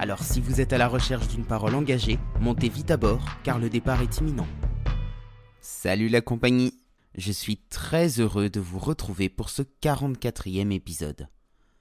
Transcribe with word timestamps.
Alors 0.00 0.22
si 0.22 0.40
vous 0.40 0.60
êtes 0.60 0.72
à 0.72 0.78
la 0.78 0.86
recherche 0.86 1.26
d'une 1.26 1.44
parole 1.44 1.74
engagée, 1.74 2.20
montez 2.40 2.68
vite 2.68 2.92
à 2.92 2.96
bord 2.96 3.24
car 3.42 3.58
le 3.58 3.68
départ 3.68 4.00
est 4.00 4.18
imminent. 4.18 4.46
Salut 5.60 6.08
la 6.08 6.20
compagnie 6.20 6.72
Je 7.16 7.32
suis 7.32 7.56
très 7.56 8.20
heureux 8.20 8.48
de 8.48 8.60
vous 8.60 8.78
retrouver 8.78 9.28
pour 9.28 9.50
ce 9.50 9.62
44e 9.82 10.70
épisode. 10.70 11.26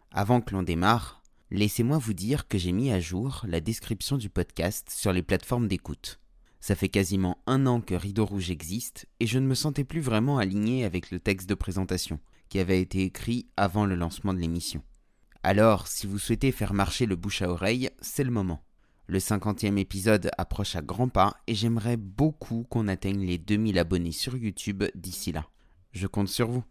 Avant 0.10 0.42
que 0.42 0.56
l'on 0.56 0.64
démarre, 0.64 1.22
laissez-moi 1.52 2.00
vous 2.00 2.14
dire 2.14 2.48
que 2.48 2.58
j'ai 2.58 2.72
mis 2.72 2.92
à 2.92 3.00
jour 3.00 3.46
la 3.48 3.60
description 3.60 4.18
du 4.18 4.30
podcast 4.32 4.90
sur 4.90 5.14
les 5.14 5.22
plateformes 5.22 5.68
d'écoute. 5.68 6.20
Ça 6.60 6.74
fait 6.74 6.90
quasiment 6.90 7.38
un 7.46 7.68
an 7.68 7.82
que 7.82 7.94
Rideau 7.94 8.26
Rouge 8.26 8.50
existe 8.50 9.06
et 9.20 9.28
je 9.28 9.38
ne 9.38 9.46
me 9.46 9.54
sentais 9.54 9.84
plus 9.84 10.02
vraiment 10.02 10.40
aligné 10.40 10.86
avec 10.86 11.12
le 11.12 11.20
texte 11.20 11.48
de 11.48 11.54
présentation 11.54 12.20
qui 12.50 12.58
avait 12.58 12.82
été 12.82 13.04
écrit 13.04 13.46
avant 13.58 13.86
le 13.86 13.94
lancement 13.94 14.34
de 14.34 14.40
l'émission. 14.40 14.82
Alors, 15.50 15.88
si 15.88 16.08
vous 16.08 16.20
souhaitez 16.20 16.52
faire 16.52 16.74
marcher 16.74 17.06
le 17.06 17.16
bouche 17.16 17.42
à 17.42 17.50
oreille, 17.50 17.90
c'est 18.02 18.26
le 18.26 18.32
moment. 18.32 18.66
Le 19.06 19.22
cinquantième 19.22 19.78
épisode 19.78 20.30
approche 20.38 20.76
à 20.76 20.82
grands 20.82 21.08
pas 21.08 21.38
et 21.48 21.56
j'aimerais 21.56 21.96
beaucoup 21.96 22.66
qu'on 22.70 22.90
atteigne 22.90 23.26
les 23.26 23.38
2000 23.38 23.80
abonnés 23.80 24.12
sur 24.12 24.36
YouTube 24.36 24.84
d'ici 24.94 25.32
là. 25.32 25.48
Je 25.94 26.06
compte 26.06 26.28
sur 26.28 26.50
vous. 26.50 26.66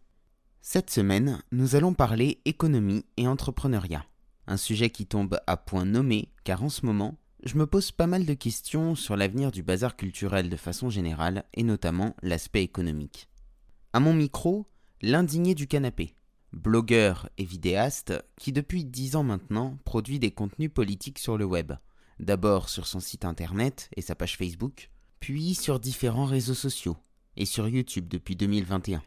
Cette 0.60 0.90
semaine, 0.90 1.40
nous 1.52 1.74
allons 1.74 1.94
parler 1.94 2.42
économie 2.44 3.06
et 3.16 3.26
entrepreneuriat. 3.26 4.04
Un 4.46 4.58
sujet 4.58 4.90
qui 4.90 5.06
tombe 5.06 5.40
à 5.46 5.56
point 5.56 5.86
nommé 5.86 6.28
car 6.44 6.62
en 6.62 6.68
ce 6.68 6.84
moment, 6.84 7.16
je 7.44 7.56
me 7.56 7.66
pose 7.66 7.92
pas 7.92 8.06
mal 8.06 8.26
de 8.26 8.34
questions 8.34 8.94
sur 8.94 9.16
l'avenir 9.16 9.52
du 9.52 9.62
bazar 9.62 9.96
culturel 9.96 10.50
de 10.50 10.56
façon 10.56 10.90
générale 10.90 11.44
et 11.54 11.62
notamment 11.62 12.14
l'aspect 12.20 12.62
économique. 12.62 13.30
À 13.94 14.00
mon 14.00 14.12
micro, 14.12 14.66
l'indigné 15.00 15.54
du 15.54 15.66
canapé 15.66 16.14
blogueur 16.52 17.28
et 17.38 17.44
vidéaste 17.44 18.12
qui 18.38 18.52
depuis 18.52 18.84
dix 18.84 19.16
ans 19.16 19.24
maintenant 19.24 19.78
produit 19.84 20.18
des 20.18 20.30
contenus 20.30 20.70
politiques 20.72 21.18
sur 21.18 21.38
le 21.38 21.44
web. 21.44 21.72
D'abord 22.18 22.68
sur 22.68 22.86
son 22.86 23.00
site 23.00 23.24
internet 23.24 23.90
et 23.96 24.02
sa 24.02 24.14
page 24.14 24.36
Facebook, 24.36 24.90
puis 25.20 25.54
sur 25.54 25.80
différents 25.80 26.24
réseaux 26.24 26.54
sociaux 26.54 26.96
et 27.36 27.44
sur 27.44 27.68
YouTube 27.68 28.08
depuis 28.08 28.36
2021. 28.36 29.02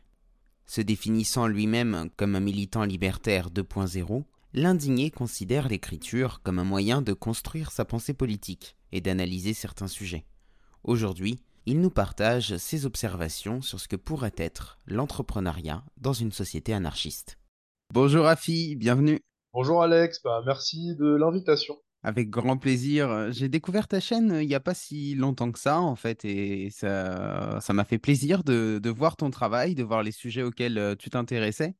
Se 0.66 0.82
définissant 0.82 1.48
lui-même 1.48 2.10
comme 2.16 2.36
un 2.36 2.40
militant 2.40 2.84
libertaire 2.84 3.50
2.0, 3.50 4.24
l'indigné 4.54 5.10
considère 5.10 5.68
l'écriture 5.68 6.42
comme 6.44 6.60
un 6.60 6.64
moyen 6.64 7.02
de 7.02 7.14
construire 7.14 7.72
sa 7.72 7.86
pensée 7.86 8.14
politique 8.14 8.76
et 8.92 9.02
d'analyser 9.02 9.54
certains 9.54 9.88
sujets. 9.88 10.26
Aujourd'hui, 10.84 11.40
il 11.70 11.82
nous 11.82 11.92
partage 11.92 12.58
ses 12.58 12.88
observations 12.88 13.62
sur 13.62 13.80
ce 13.80 13.88
que 13.88 13.96
pourrait 13.96 14.34
être 14.38 14.80
l'entrepreneuriat 14.88 15.84
dans 15.98 16.14
une 16.14 16.32
société 16.32 16.74
anarchiste. 16.74 17.38
Bonjour 17.94 18.26
Rafi, 18.26 18.76
bienvenue. 18.76 19.20
Bonjour 19.54 19.84
Alex, 19.84 20.20
bah, 20.24 20.42
merci 20.44 20.96
de 20.96 21.16
l'invitation. 21.16 21.78
Avec 22.02 22.32
grand 22.32 22.58
plaisir. 22.58 23.32
J'ai 23.32 23.50
découvert 23.50 23.88
ta 23.88 24.00
chaîne 24.00 24.32
euh, 24.32 24.42
il 24.42 24.48
n'y 24.48 24.56
a 24.56 24.60
pas 24.60 24.74
si 24.74 25.14
longtemps 25.14 25.52
que 25.52 25.60
ça, 25.60 25.80
en 25.80 25.96
fait, 25.96 26.26
et 26.26 26.72
ça, 26.72 27.60
ça 27.62 27.74
m'a 27.74 27.86
fait 27.86 28.00
plaisir 28.00 28.44
de, 28.44 28.90
voir 28.90 29.16
ton 29.16 29.30
travail, 29.30 29.76
de 29.76 29.84
voir 29.84 30.02
les 30.02 30.12
sujets 30.12 30.42
auxquels 30.42 30.80
euh, 30.80 30.96
tu 30.96 31.12
t'intéressais. 31.12 31.76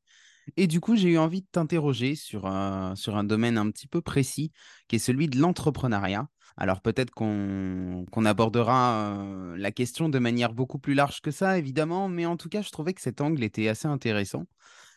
Et 0.56 0.68
du 0.68 0.78
coup, 0.78 0.94
j'ai 0.94 1.08
eu 1.08 1.18
envie 1.18 1.42
de 1.42 1.48
t'interroger 1.50 2.14
sur 2.14 2.46
un, 2.46 2.94
sur 2.94 3.16
un 3.16 3.24
domaine 3.24 3.58
un 3.58 3.68
petit 3.72 3.88
peu 3.88 4.02
précis, 4.02 4.52
qui 4.86 4.96
est 4.96 5.00
celui 5.00 5.26
de 5.26 5.38
l'entrepreneuriat. 5.38 6.28
Alors 6.60 6.82
peut-être 6.82 7.10
qu'on 7.10 8.24
abordera 8.26 9.16
euh, 9.16 9.56
la 9.56 9.72
question 9.72 10.10
de 10.10 10.18
manière 10.18 10.52
beaucoup 10.52 10.78
plus 10.78 10.92
large 10.92 11.22
que 11.22 11.30
ça, 11.30 11.56
évidemment, 11.56 12.10
mais 12.10 12.26
en 12.26 12.36
tout 12.36 12.50
cas, 12.50 12.60
je 12.60 12.70
trouvais 12.70 12.92
que 12.92 13.00
cet 13.00 13.22
angle 13.22 13.42
était 13.42 13.66
assez 13.68 13.88
intéressant. 13.88 14.44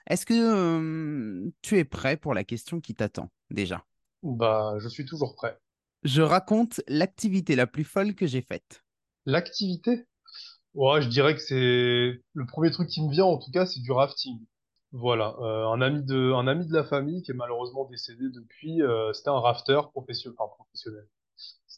Est-ce 0.08 0.26
que 0.26 1.50
tu 1.62 1.78
es 1.78 1.86
prêt 1.86 2.18
pour 2.18 2.34
la 2.34 2.44
question 2.44 2.82
qui 2.82 2.96
t'attend 2.96 3.30
déjà? 3.50 3.86
Bah, 4.24 4.74
je 4.80 4.90
suis 4.90 5.06
toujours 5.06 5.36
prêt. 5.36 5.58
Je 6.04 6.22
raconte 6.22 6.82
l'activité 6.90 7.56
la 7.56 7.66
plus 7.66 7.86
folle 7.86 8.14
que 8.14 8.28
j'ai 8.28 8.42
faite. 8.42 8.84
L'activité? 9.26 10.06
Ouais, 10.74 11.02
je 11.02 11.08
dirais 11.08 11.34
que 11.34 11.42
c'est 11.42 11.56
le 12.34 12.46
premier 12.46 12.72
truc 12.72 12.90
qui 12.90 13.02
me 13.02 13.10
vient 13.10 13.24
en 13.24 13.38
tout 13.38 13.52
cas, 13.52 13.66
c'est 13.66 13.80
du 13.80 13.94
rafting. 13.94 14.38
Voilà, 14.92 15.34
euh, 15.40 15.68
un 15.68 15.82
ami 15.82 16.04
de 16.04 16.34
un 16.34 16.46
ami 16.46 16.68
de 16.68 16.74
la 16.74 16.84
famille 16.84 17.24
qui 17.24 17.32
est 17.32 17.36
malheureusement 17.36 17.86
décédé 17.86 18.26
depuis, 18.34 18.82
euh, 18.82 19.14
c'était 19.14 19.30
un 19.30 19.40
rafter 19.40 19.80
professionnel, 19.94 20.36
enfin 20.38 20.54
professionnel. 20.56 21.08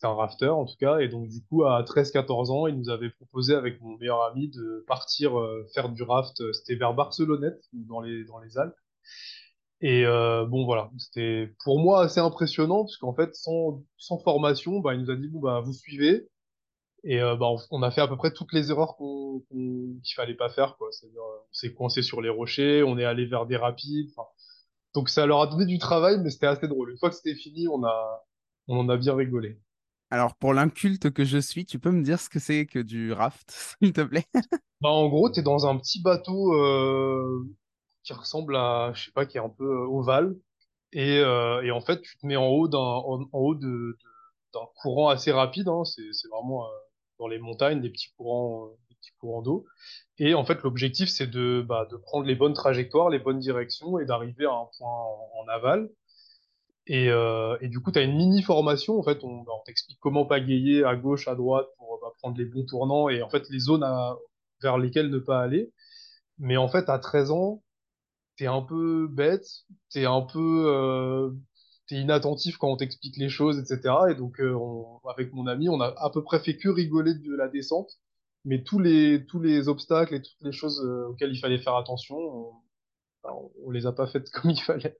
Un 0.06 0.14
rafter 0.14 0.48
en 0.48 0.66
tout 0.66 0.76
cas, 0.80 1.00
et 1.00 1.08
donc 1.08 1.28
du 1.28 1.44
coup 1.44 1.64
à 1.66 1.84
13-14 1.84 2.52
ans, 2.52 2.68
il 2.68 2.78
nous 2.78 2.90
avait 2.90 3.10
proposé 3.10 3.56
avec 3.56 3.82
mon 3.82 3.98
meilleur 3.98 4.22
ami 4.24 4.50
de 4.50 4.84
partir 4.88 5.40
euh, 5.40 5.66
faire 5.74 5.90
du 5.90 6.04
raft. 6.04 6.40
Euh, 6.42 6.54
c'était 6.54 6.76
vers 6.76 6.94
Barcelonnette, 6.94 7.64
dans 7.74 8.02
les 8.02 8.24
dans 8.26 8.40
les 8.40 8.58
Alpes. 8.58 8.76
Et 9.82 10.06
euh, 10.06 10.46
bon 10.46 10.66
voilà, 10.66 10.92
c'était 10.98 11.54
pour 11.64 11.80
moi 11.80 12.04
assez 12.04 12.20
impressionnant 12.20 12.84
parce 12.84 12.98
qu'en 12.98 13.14
fait 13.16 13.36
sans 13.36 13.84
sans 13.98 14.20
formation, 14.20 14.80
bah 14.80 14.94
il 14.94 15.02
nous 15.02 15.12
a 15.12 15.16
dit 15.16 15.28
bon 15.28 15.40
bah 15.40 15.62
vous 15.62 15.74
suivez 15.74 16.30
et 17.04 17.20
bah 17.20 17.50
on, 17.72 17.84
a 17.84 17.92
fait 17.92 18.02
à 18.02 18.08
peu 18.08 18.18
près 18.18 18.34
toutes 18.34 18.54
les 18.54 18.72
erreurs 18.72 18.98
qu'il 18.98 20.14
fallait 20.16 20.36
pas 20.36 20.50
faire. 20.50 20.76
C'est-à-dire 20.92 21.22
on 21.22 21.54
s'est 21.54 21.74
coincé 21.74 22.02
sur 22.02 22.22
les 22.22 22.30
rochers, 22.30 22.84
on 22.84 22.98
est 22.98 23.06
allé 23.06 23.26
vers 23.26 23.46
des 23.46 23.58
rapides. 23.58 24.10
Donc 24.96 25.10
ça 25.10 25.26
leur 25.26 25.42
a 25.42 25.48
donné 25.48 25.66
du 25.66 25.78
travail, 25.78 26.20
mais 26.22 26.30
c'était 26.32 26.48
assez 26.48 26.68
drôle. 26.68 26.92
Une 26.92 26.98
fois 26.98 27.10
que 27.10 27.16
c'était 27.16 27.36
fini, 27.36 27.68
on 27.68 27.84
a 27.84 28.26
on 28.68 28.80
en 28.80 28.90
a 28.90 28.98
bien 28.98 29.16
rigolé. 29.16 29.60
Alors, 30.12 30.36
pour 30.36 30.54
l'inculte 30.54 31.12
que 31.12 31.26
je 31.26 31.38
suis, 31.38 31.66
tu 31.66 31.80
peux 31.80 31.92
me 31.92 32.04
dire 32.04 32.20
ce 32.20 32.30
que 32.30 32.40
c'est 32.40 32.66
que 32.66 32.80
du 32.80 33.12
raft, 33.12 33.52
s'il 33.82 33.94
te 33.94 34.02
plaît? 34.02 34.26
Bah, 34.82 34.90
En 34.90 35.08
gros, 35.10 35.30
tu 35.32 35.40
es 35.40 35.44
dans 35.44 35.68
un 35.68 35.78
petit 35.78 36.02
bateau 36.02 36.54
euh, 36.54 37.46
qui 38.04 38.14
ressemble 38.14 38.56
à, 38.56 38.92
je 38.94 39.06
sais 39.06 39.12
pas, 39.12 39.26
qui 39.26 39.38
est 39.38 39.42
un 39.42 39.50
peu 39.50 39.66
euh, 39.66 39.88
ovale. 39.88 40.36
Et, 40.94 41.20
euh, 41.20 41.64
et 41.64 41.72
en 41.72 41.82
fait, 41.82 42.02
tu 42.02 42.18
te 42.18 42.26
mets 42.28 42.38
en 42.38 42.48
haut 42.48 42.68
d'un 42.70 42.80
en, 42.80 43.28
haut 43.34 43.56
de, 43.56 43.98
d'un 44.54 44.62
courant 44.78 45.10
assez 45.10 45.32
rapide. 45.32 45.68
Hein. 45.70 45.86
C'est, 45.86 46.14
c'est 46.14 46.30
vraiment 46.30 46.68
dans 47.20 47.28
les 47.28 47.40
montagnes, 47.40 47.82
des 47.82 47.90
petits 47.92 48.10
courants, 48.18 48.70
des 48.90 48.96
petits 48.96 49.12
courants 49.20 49.42
d'eau. 49.42 49.66
Et 50.20 50.34
en 50.36 50.46
fait, 50.46 50.64
l'objectif, 50.64 51.10
c'est 51.10 51.28
de, 51.28 51.66
bah, 51.68 51.88
de 51.92 51.98
prendre 51.98 52.26
les 52.28 52.36
bonnes 52.36 52.54
trajectoires, 52.54 53.10
les 53.10 53.20
bonnes 53.20 53.40
directions 53.40 54.00
et 54.00 54.06
d'arriver 54.06 54.46
à 54.46 54.54
un 54.54 54.70
point 54.78 54.90
en 54.90 55.48
aval. 55.50 55.90
Et, 56.88 57.10
euh, 57.10 57.58
et, 57.62 57.68
du 57.68 57.80
coup, 57.80 57.92
tu 57.92 58.00
as 58.00 58.04
une 58.04 58.16
mini 58.16 58.44
formation. 58.44 59.00
En 59.00 59.04
fait, 59.04 59.24
on, 59.24 59.42
on 59.42 59.64
t'explique 59.66 59.98
comment 60.00 60.26
pagayer 60.26 60.84
à 60.84 60.96
gauche, 60.96 61.28
à 61.28 61.36
droite 61.36 61.68
pour 61.78 62.00
bah, 62.02 62.12
prendre 62.20 62.38
les 62.38 62.46
bons 62.46 62.66
tournants 62.66 63.10
et 63.10 63.22
en 63.24 63.30
fait 63.30 63.50
les 63.50 63.60
zones 63.60 63.84
à, 63.84 64.16
vers 64.62 64.78
lesquelles 64.78 65.10
ne 65.10 65.20
pas 65.20 65.42
aller. 65.42 65.72
Mais 66.40 66.58
en 66.58 66.68
fait, 66.68 66.90
à 66.90 67.00
13 67.00 67.32
ans, 67.32 67.64
t'es 68.38 68.48
un 68.48 68.62
peu 68.62 69.08
bête, 69.08 69.46
t'es 69.92 70.06
un 70.06 70.22
peu, 70.22 70.66
euh, 70.68 71.32
t'es 71.88 71.96
inattentif 71.96 72.58
quand 72.58 72.70
on 72.72 72.78
t'explique 72.78 73.18
les 73.18 73.30
choses, 73.30 73.60
etc. 73.60 73.96
Et 74.12 74.16
donc, 74.16 74.40
euh, 74.40 74.54
on, 74.54 75.00
avec 75.08 75.34
mon 75.34 75.48
ami, 75.48 75.70
on 75.70 75.82
a 75.82 75.94
à 75.98 76.10
peu 76.12 76.24
près 76.24 76.40
fait 76.40 76.58
que 76.58 76.70
rigoler 76.70 77.14
de 77.16 77.36
la 77.36 77.48
descente, 77.48 77.92
mais 78.46 78.64
tous 78.64 78.80
les 78.80 79.26
tous 79.28 79.40
les 79.42 79.68
obstacles 79.70 80.16
et 80.16 80.22
toutes 80.22 80.42
les 80.42 80.52
choses 80.52 80.82
euh, 80.86 81.08
auxquelles 81.10 81.32
il 81.34 81.40
fallait 81.40 81.60
faire 81.60 81.76
attention, 81.76 82.18
on, 83.24 83.52
on 83.66 83.72
les 83.72 83.86
a 83.86 83.92
pas 83.92 84.08
faites 84.08 84.30
comme 84.32 84.52
il 84.52 84.62
fallait. 84.62 84.98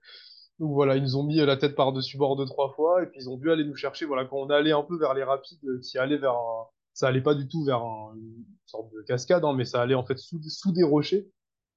Donc 0.58 0.72
voilà, 0.72 0.96
ils 0.96 1.02
nous 1.02 1.16
ont 1.16 1.22
mis 1.22 1.36
la 1.36 1.56
tête 1.56 1.74
par-dessus 1.74 2.16
bord 2.16 2.36
deux, 2.36 2.46
trois 2.46 2.72
fois, 2.72 3.02
et 3.02 3.06
puis 3.06 3.20
ils 3.20 3.28
ont 3.28 3.36
dû 3.36 3.50
aller 3.50 3.64
nous 3.64 3.74
chercher. 3.74 4.06
Voilà, 4.06 4.24
quand 4.24 4.38
on 4.38 4.50
allait 4.50 4.72
un 4.72 4.82
peu 4.82 4.98
vers 4.98 5.14
les 5.14 5.22
rapides, 5.22 5.62
euh, 5.64 5.80
qui 5.80 5.98
allaient 5.98 6.16
vers 6.16 6.32
un... 6.34 6.66
ça 6.94 7.08
allait 7.08 7.22
pas 7.22 7.34
du 7.34 7.46
tout 7.48 7.64
vers 7.64 7.82
une 7.82 8.44
sorte 8.64 8.90
de 8.92 9.02
cascade, 9.02 9.44
hein, 9.44 9.52
mais 9.54 9.64
ça 9.64 9.82
allait 9.82 9.94
en 9.94 10.04
fait 10.04 10.18
sous, 10.18 10.40
sous 10.48 10.72
des 10.72 10.82
rochers. 10.82 11.28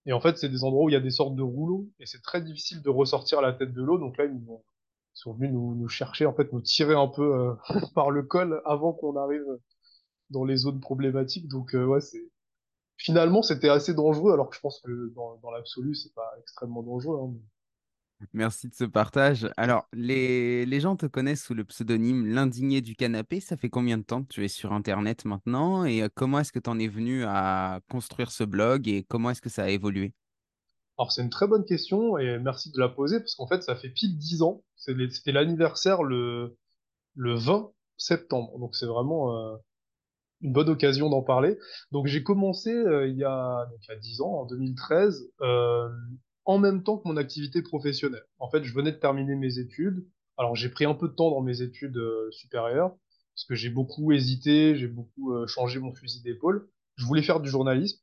Et 0.05 0.13
en 0.13 0.21
fait, 0.21 0.37
c'est 0.37 0.49
des 0.49 0.63
endroits 0.63 0.85
où 0.85 0.89
il 0.89 0.93
y 0.93 0.95
a 0.95 1.01
des 1.01 1.11
sortes 1.11 1.35
de 1.35 1.43
rouleaux, 1.43 1.89
et 1.99 2.05
c'est 2.05 2.21
très 2.21 2.41
difficile 2.41 2.81
de 2.81 2.89
ressortir 2.89 3.41
la 3.41 3.53
tête 3.53 3.73
de 3.73 3.83
l'eau. 3.83 3.97
Donc 3.97 4.17
là, 4.17 4.25
ils, 4.25 4.33
nous 4.33 4.63
sont 5.13 5.33
venus 5.33 5.51
nous, 5.51 5.75
nous, 5.75 5.89
chercher, 5.89 6.25
en 6.25 6.33
fait, 6.33 6.51
nous 6.53 6.61
tirer 6.61 6.95
un 6.95 7.07
peu 7.07 7.35
euh, 7.35 7.53
par 7.95 8.11
le 8.11 8.23
col 8.23 8.61
avant 8.65 8.93
qu'on 8.93 9.17
arrive 9.17 9.45
dans 10.29 10.45
les 10.45 10.57
zones 10.57 10.79
problématiques. 10.79 11.47
Donc 11.47 11.75
euh, 11.75 11.85
ouais, 11.85 12.01
c'est 12.01 12.23
finalement 12.97 13.41
c'était 13.41 13.69
assez 13.69 13.93
dangereux, 13.93 14.33
alors 14.33 14.49
que 14.49 14.55
je 14.55 14.61
pense 14.61 14.81
que 14.81 15.13
dans, 15.15 15.37
dans 15.37 15.51
l'absolu, 15.51 15.95
c'est 15.95 16.13
pas 16.13 16.31
extrêmement 16.39 16.83
dangereux. 16.83 17.19
Hein, 17.21 17.33
Merci 18.33 18.67
de 18.67 18.75
ce 18.75 18.83
partage. 18.83 19.49
Alors, 19.55 19.87
les, 19.93 20.79
gens 20.79 20.95
te 20.95 21.05
connaissent 21.05 21.43
sous 21.43 21.53
le 21.53 21.63
pseudonyme 21.63 22.27
L'indigné 22.27 22.81
du 22.81 22.95
canapé. 22.95 23.39
Ça 23.39 23.57
fait 23.57 23.69
combien 23.69 23.97
de 23.97 24.03
temps 24.03 24.23
que 24.23 24.27
tu 24.27 24.43
es 24.43 24.49
sur 24.49 24.73
Internet 24.73 25.25
maintenant 25.25 25.85
et 25.85 26.03
euh, 26.03 26.09
comment 26.13 26.39
est-ce 26.39 26.51
que 26.51 26.59
tu 26.59 26.69
en 26.69 26.79
es 26.79 26.87
venu 26.87 27.23
à 27.25 27.79
construire 27.89 28.31
ce 28.31 28.43
blog 28.43 28.87
et 28.87 29.03
comment 29.03 29.29
est-ce 29.29 29.41
que 29.41 29.49
ça 29.49 29.63
a 29.63 29.69
évolué? 29.69 30.13
Alors, 30.97 31.11
c'est 31.11 31.21
une 31.21 31.29
très 31.29 31.47
bonne 31.47 31.65
question 31.65 32.17
et 32.17 32.39
merci 32.39 32.71
de 32.71 32.79
la 32.79 32.89
poser 32.89 33.19
parce 33.19 33.35
qu'en 33.35 33.47
fait, 33.47 33.63
ça 33.63 33.75
fait 33.75 33.89
pile 33.89 34.17
10 34.17 34.41
ans. 34.41 34.63
C'était 34.75 35.31
l'anniversaire 35.31 36.03
le, 36.03 36.57
le 37.15 37.35
20 37.35 37.71
septembre. 37.99 38.57
Donc 38.57 38.75
c'est 38.75 38.85
vraiment 38.85 39.35
euh, 39.35 39.57
une 40.41 40.53
bonne 40.53 40.69
occasion 40.69 41.09
d'en 41.09 41.21
parler. 41.21 41.57
Donc 41.91 42.07
j'ai 42.07 42.23
commencé 42.23 42.73
euh, 42.73 43.07
il 43.07 43.17
y 43.17 43.23
a 43.23 43.65
donc 43.69 43.79
il 43.83 43.91
y 43.91 43.93
a 43.93 43.99
10 43.99 44.21
ans, 44.21 44.41
en 44.41 44.45
2013, 44.45 45.29
euh, 45.41 45.89
en 46.49 46.57
même 46.57 46.81
temps 46.81 46.97
que 46.97 47.07
mon 47.07 47.15
activité 47.15 47.61
professionnelle. 47.61 48.25
En 48.39 48.49
fait, 48.49 48.63
je 48.63 48.73
venais 48.73 48.91
de 48.91 48.97
terminer 48.97 49.35
mes 49.35 49.59
études. 49.59 50.03
Alors 50.35 50.55
j'ai 50.55 50.69
pris 50.69 50.85
un 50.85 50.95
peu 50.95 51.07
de 51.07 51.13
temps 51.13 51.29
dans 51.29 51.41
mes 51.41 51.61
études 51.61 51.97
euh, 51.97 52.31
supérieures 52.31 52.89
parce 53.35 53.45
que 53.47 53.53
j'ai 53.53 53.69
beaucoup 53.69 54.11
hésité, 54.11 54.75
j'ai 54.75 54.87
beaucoup 54.87 55.31
euh, 55.31 55.45
changé 55.45 55.77
mon 55.77 55.93
fusil 55.93 56.23
d'épaule. 56.23 56.67
Je 56.95 57.05
voulais 57.05 57.21
faire 57.21 57.39
du 57.39 57.51
journalisme. 57.51 57.99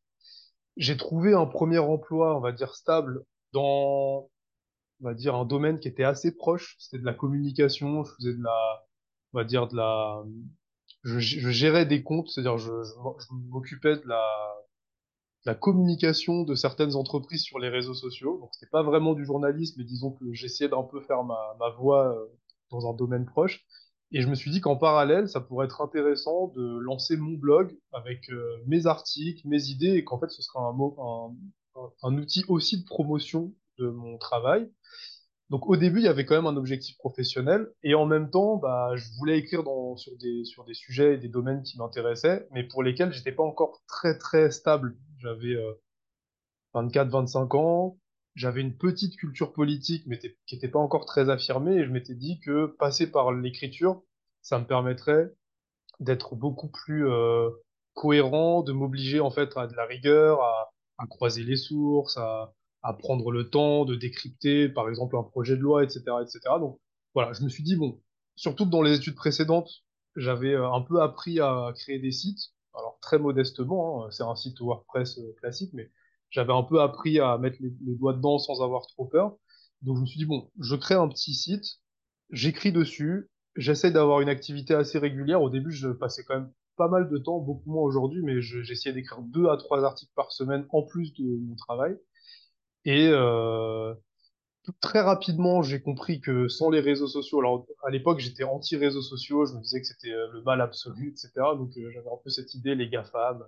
J'ai 0.77 0.97
trouvé 0.97 1.35
un 1.35 1.47
premier 1.47 1.79
emploi, 1.79 2.37
on 2.37 2.41
va 2.41 2.53
dire 2.53 2.77
stable, 2.77 3.25
dans 3.53 4.31
on 5.01 5.05
va 5.05 5.15
dire 5.15 5.35
un 5.35 5.45
domaine 5.45 5.81
qui 5.81 5.89
était 5.89 6.05
assez 6.05 6.31
proche. 6.31 6.77
C'était 6.79 7.01
de 7.01 7.05
la 7.05 7.15
communication. 7.15 8.05
Je 8.05 8.13
faisais 8.15 8.35
de 8.35 8.43
la, 8.45 8.87
on 9.33 9.39
va 9.39 9.45
dire 9.45 9.67
de 9.67 9.75
la 9.75 10.23
je, 11.03 11.19
gérais 11.51 11.85
des 11.85 12.05
comptes, 12.05 12.29
c'est-à-dire 12.29 12.59
je, 12.59 12.71
m'occupais 13.51 13.97
de 13.97 14.07
la, 14.07 14.23
la 15.47 15.55
communication 15.55 16.43
de 16.43 16.55
certaines 16.55 16.97
entreprises 16.97 17.43
sur 17.43 17.59
les 17.59 17.69
réseaux 17.69 17.95
sociaux. 17.95 18.39
Donc 18.41 18.51
c'était 18.53 18.71
pas 18.71 18.83
vraiment 18.83 19.15
du 19.15 19.25
journalisme, 19.25 19.77
mais 19.79 19.85
disons 19.85 20.11
que 20.11 20.33
j'essayais 20.33 20.69
d'un 20.69 20.83
peu 20.83 21.01
faire 21.01 21.23
ma, 21.25 21.57
voix 21.79 22.15
euh, 22.15 22.27
dans 22.71 22.91
un 22.91 22.95
domaine 22.95 23.25
proche. 23.25 23.65
Et 24.13 24.23
je 24.23 24.29
me 24.29 24.35
suis 24.35 24.51
dit 24.51 24.61
qu'en 24.61 24.77
parallèle, 24.77 25.29
ça 25.29 25.41
pourrait 25.41 25.67
être 25.67 25.81
intéressant 25.81 26.49
de 26.49 26.79
lancer 26.79 27.17
mon 27.17 27.37
blog 27.39 27.77
avec 27.93 28.29
euh, 28.31 28.59
mes 28.67 28.87
articles, 28.87 29.47
mes 29.47 29.69
idées, 29.69 29.95
et 29.95 30.05
qu'en 30.05 30.19
fait 30.19 30.31
ce 30.31 30.43
sera 30.43 30.61
un, 30.61 30.73
mo- 30.73 30.97
un, 31.01 31.81
un, 31.81 31.91
un 32.03 32.19
outil 32.19 32.45
aussi 32.49 32.81
de 32.81 32.85
promotion 32.85 33.55
de 33.79 33.89
mon 33.89 34.19
travail. 34.19 34.71
Donc 35.51 35.69
au 35.69 35.77
début, 35.77 36.01
il 36.01 36.05
y 36.05 36.09
avait 36.09 36.25
quand 36.25 36.35
même 36.35 36.47
un 36.47 36.57
objectif 36.57 36.97
professionnel. 36.99 37.69
Et 37.83 37.95
en 37.95 38.07
même 38.07 38.31
temps, 38.31 38.57
bah, 38.57 38.91
je 38.97 39.07
voulais 39.19 39.39
écrire 39.39 39.63
dans, 39.63 39.97
sur 39.97 40.17
des, 40.17 40.45
sur 40.45 40.65
des 40.65 40.75
sujets 40.75 41.15
et 41.15 41.19
des 41.19 41.29
domaines 41.29 41.63
qui 41.63 41.79
m'intéressaient, 41.79 42.49
mais 42.51 42.65
pour 42.65 42.83
lesquels 42.83 43.13
j'étais 43.13 43.33
pas 43.33 43.45
encore 43.45 43.83
très 43.87 44.19
très 44.19 44.51
stable. 44.51 44.97
J'avais 45.19 45.55
euh, 45.55 45.73
24-25 46.75 47.57
ans, 47.57 47.99
j'avais 48.35 48.61
une 48.61 48.77
petite 48.77 49.17
culture 49.17 49.53
politique, 49.53 50.05
mais 50.07 50.19
qui 50.19 50.55
n'était 50.55 50.69
pas 50.69 50.81
encore 50.81 51.07
très 51.07 51.31
affirmée, 51.31 51.77
et 51.77 51.85
je 51.85 51.91
m'étais 51.91 52.15
dit 52.15 52.41
que 52.41 52.67
passer 52.67 53.11
par 53.11 53.33
l'écriture, 53.33 54.03
ça 54.43 54.59
me 54.59 54.67
permettrait 54.67 55.33
d'être 56.01 56.35
beaucoup 56.35 56.69
plus 56.69 57.09
euh, 57.09 57.51
cohérent, 57.95 58.63
de 58.63 58.73
m'obliger 58.73 59.21
en 59.21 59.31
fait 59.31 59.57
à 59.57 59.67
de 59.67 59.75
la 59.75 59.87
rigueur, 59.87 60.43
à, 60.43 60.73
à 60.99 61.07
croiser 61.07 61.45
les 61.45 61.57
sources, 61.57 62.17
à, 62.19 62.53
à 62.87 62.93
prendre 62.93 63.33
le 63.33 63.51
temps 63.51 63.85
de 63.85 63.97
décrypter, 63.97 64.69
par 64.69 64.89
exemple, 64.89 65.17
un 65.17 65.25
projet 65.25 65.57
de 65.57 65.61
loi, 65.61 65.83
etc., 65.83 66.03
etc. 66.23 66.39
Donc 66.61 66.79
voilà, 67.15 67.33
je 67.33 67.43
me 67.43 67.49
suis 67.49 67.65
dit 67.65 67.75
bon, 67.75 68.01
surtout 68.37 68.65
que 68.65 68.71
dans 68.71 68.83
les 68.83 68.97
études 68.97 69.17
précédentes, 69.17 69.71
j'avais 70.15 70.55
euh, 70.55 70.71
un 70.71 70.83
peu 70.83 71.03
appris 71.03 71.41
à 71.41 71.73
créer 71.75 71.99
des 71.99 72.13
sites, 72.13 72.53
alors 72.75 72.99
très 73.01 73.19
modestement, 73.19 74.05
hein, 74.05 74.11
c'est 74.13 74.23
un 74.23 74.37
site 74.37 74.61
WordPress 74.61 75.19
euh, 75.19 75.35
classique, 75.41 75.73
mais 75.75 75.91
j'avais 76.31 76.53
un 76.53 76.63
peu 76.63 76.81
appris 76.81 77.19
à 77.19 77.39
mettre 77.39 77.57
les, 77.61 77.71
doigts 77.97 78.13
dedans 78.13 78.39
sans 78.39 78.63
avoir 78.63 78.87
trop 78.87 79.05
peur. 79.07 79.37
Donc 79.83 79.97
je 79.97 80.03
me 80.03 80.07
suis 80.07 80.19
dit 80.19 80.27
bon, 80.27 80.49
je 80.61 80.77
crée 80.77 80.95
un 80.95 81.09
petit 81.09 81.35
site, 81.35 81.65
j'écris 82.31 82.71
dessus, 82.71 83.31
j'essaie 83.57 83.91
d'avoir 83.91 84.21
une 84.21 84.29
activité 84.29 84.75
assez 84.75 84.99
régulière. 84.99 85.43
Au 85.43 85.51
début, 85.51 85.73
je 85.73 85.89
passais 85.89 86.23
quand 86.25 86.35
même 86.35 86.53
pas 86.77 86.89
mal 86.89 87.09
de 87.09 87.19
temps, 87.19 87.39
beaucoup 87.41 87.71
moins 87.71 87.83
aujourd'hui, 87.83 88.23
mais 88.23 88.41
je- 88.41 88.63
j'essayais 88.63 88.95
d'écrire 88.95 89.23
deux 89.23 89.49
à 89.49 89.57
trois 89.57 89.83
articles 89.85 90.13
par 90.15 90.31
semaine 90.33 90.67
en 90.71 90.83
plus 90.83 91.13
de 91.15 91.25
mon 91.25 91.57
travail. 91.57 91.97
Et 92.87 93.09
euh, 93.11 93.95
très 94.81 95.01
rapidement, 95.01 95.63
j'ai 95.63 95.81
compris 95.83 96.21
que 96.21 96.49
sans 96.49 96.71
les 96.71 96.81
réseaux 96.81 97.09
sociaux, 97.09 97.41
alors 97.41 97.67
à 97.85 97.91
l'époque, 97.91 98.21
j'étais 98.21 98.45
anti-réseaux 98.45 99.03
sociaux, 99.03 99.45
je 99.47 99.55
me 99.55 99.61
disais 99.61 99.81
que 99.81 99.87
c'était 99.87 100.13
euh, 100.13 100.29
le 100.33 100.43
mal 100.43 100.61
absolu, 100.63 101.11
etc. 101.11 101.31
Donc 101.57 101.77
euh, 101.77 101.91
j'avais 101.91 102.09
un 102.09 102.19
peu 102.23 102.31
cette 102.31 102.55
idée, 102.55 102.75
les 102.75 102.89
GAFAM. 102.89 103.45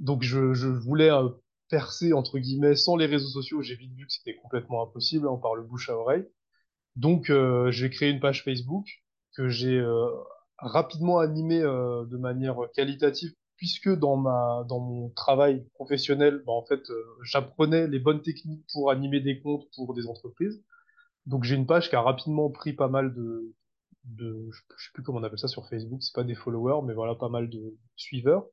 Donc 0.00 0.22
je, 0.22 0.54
je 0.54 0.68
voulais 0.68 1.10
euh, 1.12 1.28
percer, 1.68 2.12
entre 2.12 2.38
guillemets, 2.38 2.76
sans 2.76 2.96
les 2.96 3.06
réseaux 3.06 3.28
sociaux. 3.28 3.62
J'ai 3.62 3.76
vite 3.76 3.94
vu 3.94 4.06
que 4.06 4.12
c'était 4.12 4.36
complètement 4.36 4.82
impossible, 4.82 5.28
hein, 5.28 5.38
par 5.40 5.54
le 5.54 5.62
bouche 5.62 5.88
à 5.90 5.96
oreille. 5.96 6.26
Donc, 6.96 7.30
euh, 7.30 7.70
j'ai 7.70 7.90
créé 7.90 8.10
une 8.10 8.20
page 8.20 8.44
Facebook 8.44 8.86
que 9.36 9.48
j'ai 9.48 9.78
euh, 9.78 10.06
rapidement 10.58 11.18
animée 11.18 11.62
euh, 11.62 12.04
de 12.04 12.16
manière 12.18 12.56
qualitative, 12.74 13.32
puisque 13.62 13.90
dans 13.90 14.16
ma 14.16 14.64
dans 14.68 14.80
mon 14.80 15.10
travail 15.10 15.64
professionnel, 15.74 16.42
bah, 16.44 16.52
en 16.52 16.64
fait, 16.66 16.90
euh, 16.90 17.04
j'apprenais 17.22 17.86
les 17.86 18.00
bonnes 18.00 18.20
techniques 18.20 18.64
pour 18.72 18.90
animer 18.90 19.20
des 19.20 19.40
comptes 19.40 19.68
pour 19.76 19.94
des 19.94 20.08
entreprises. 20.08 20.60
Donc, 21.26 21.44
j'ai 21.44 21.54
une 21.54 21.66
page 21.68 21.88
qui 21.88 21.94
a 21.94 22.00
rapidement 22.00 22.50
pris 22.50 22.72
pas 22.72 22.88
mal 22.88 23.14
de 23.14 23.54
de 24.04 24.50
je 24.50 24.86
sais 24.86 24.90
plus 24.92 25.04
comment 25.04 25.20
on 25.20 25.22
appelle 25.22 25.38
ça 25.38 25.46
sur 25.46 25.68
Facebook, 25.68 26.02
c'est 26.02 26.12
pas 26.12 26.24
des 26.24 26.34
followers, 26.34 26.84
mais 26.84 26.92
voilà, 26.92 27.14
pas 27.14 27.28
mal 27.28 27.48
de 27.50 27.78
suiveurs. 27.94 28.46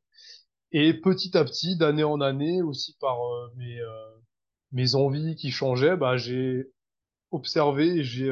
Et 0.72 0.94
petit 0.94 1.36
à 1.36 1.44
petit, 1.44 1.76
d'année 1.76 2.04
en 2.04 2.22
année, 2.22 2.62
aussi 2.62 2.96
par 3.02 3.18
euh, 3.20 3.50
mes 3.56 3.80
euh, 3.80 4.12
mes 4.74 4.94
envies 4.94 5.36
qui 5.36 5.50
changeaient, 5.50 5.98
bah, 5.98 6.18
j'ai 6.18 6.72
observé 7.32 7.88
et 7.98 8.04
j'ai 8.04 8.32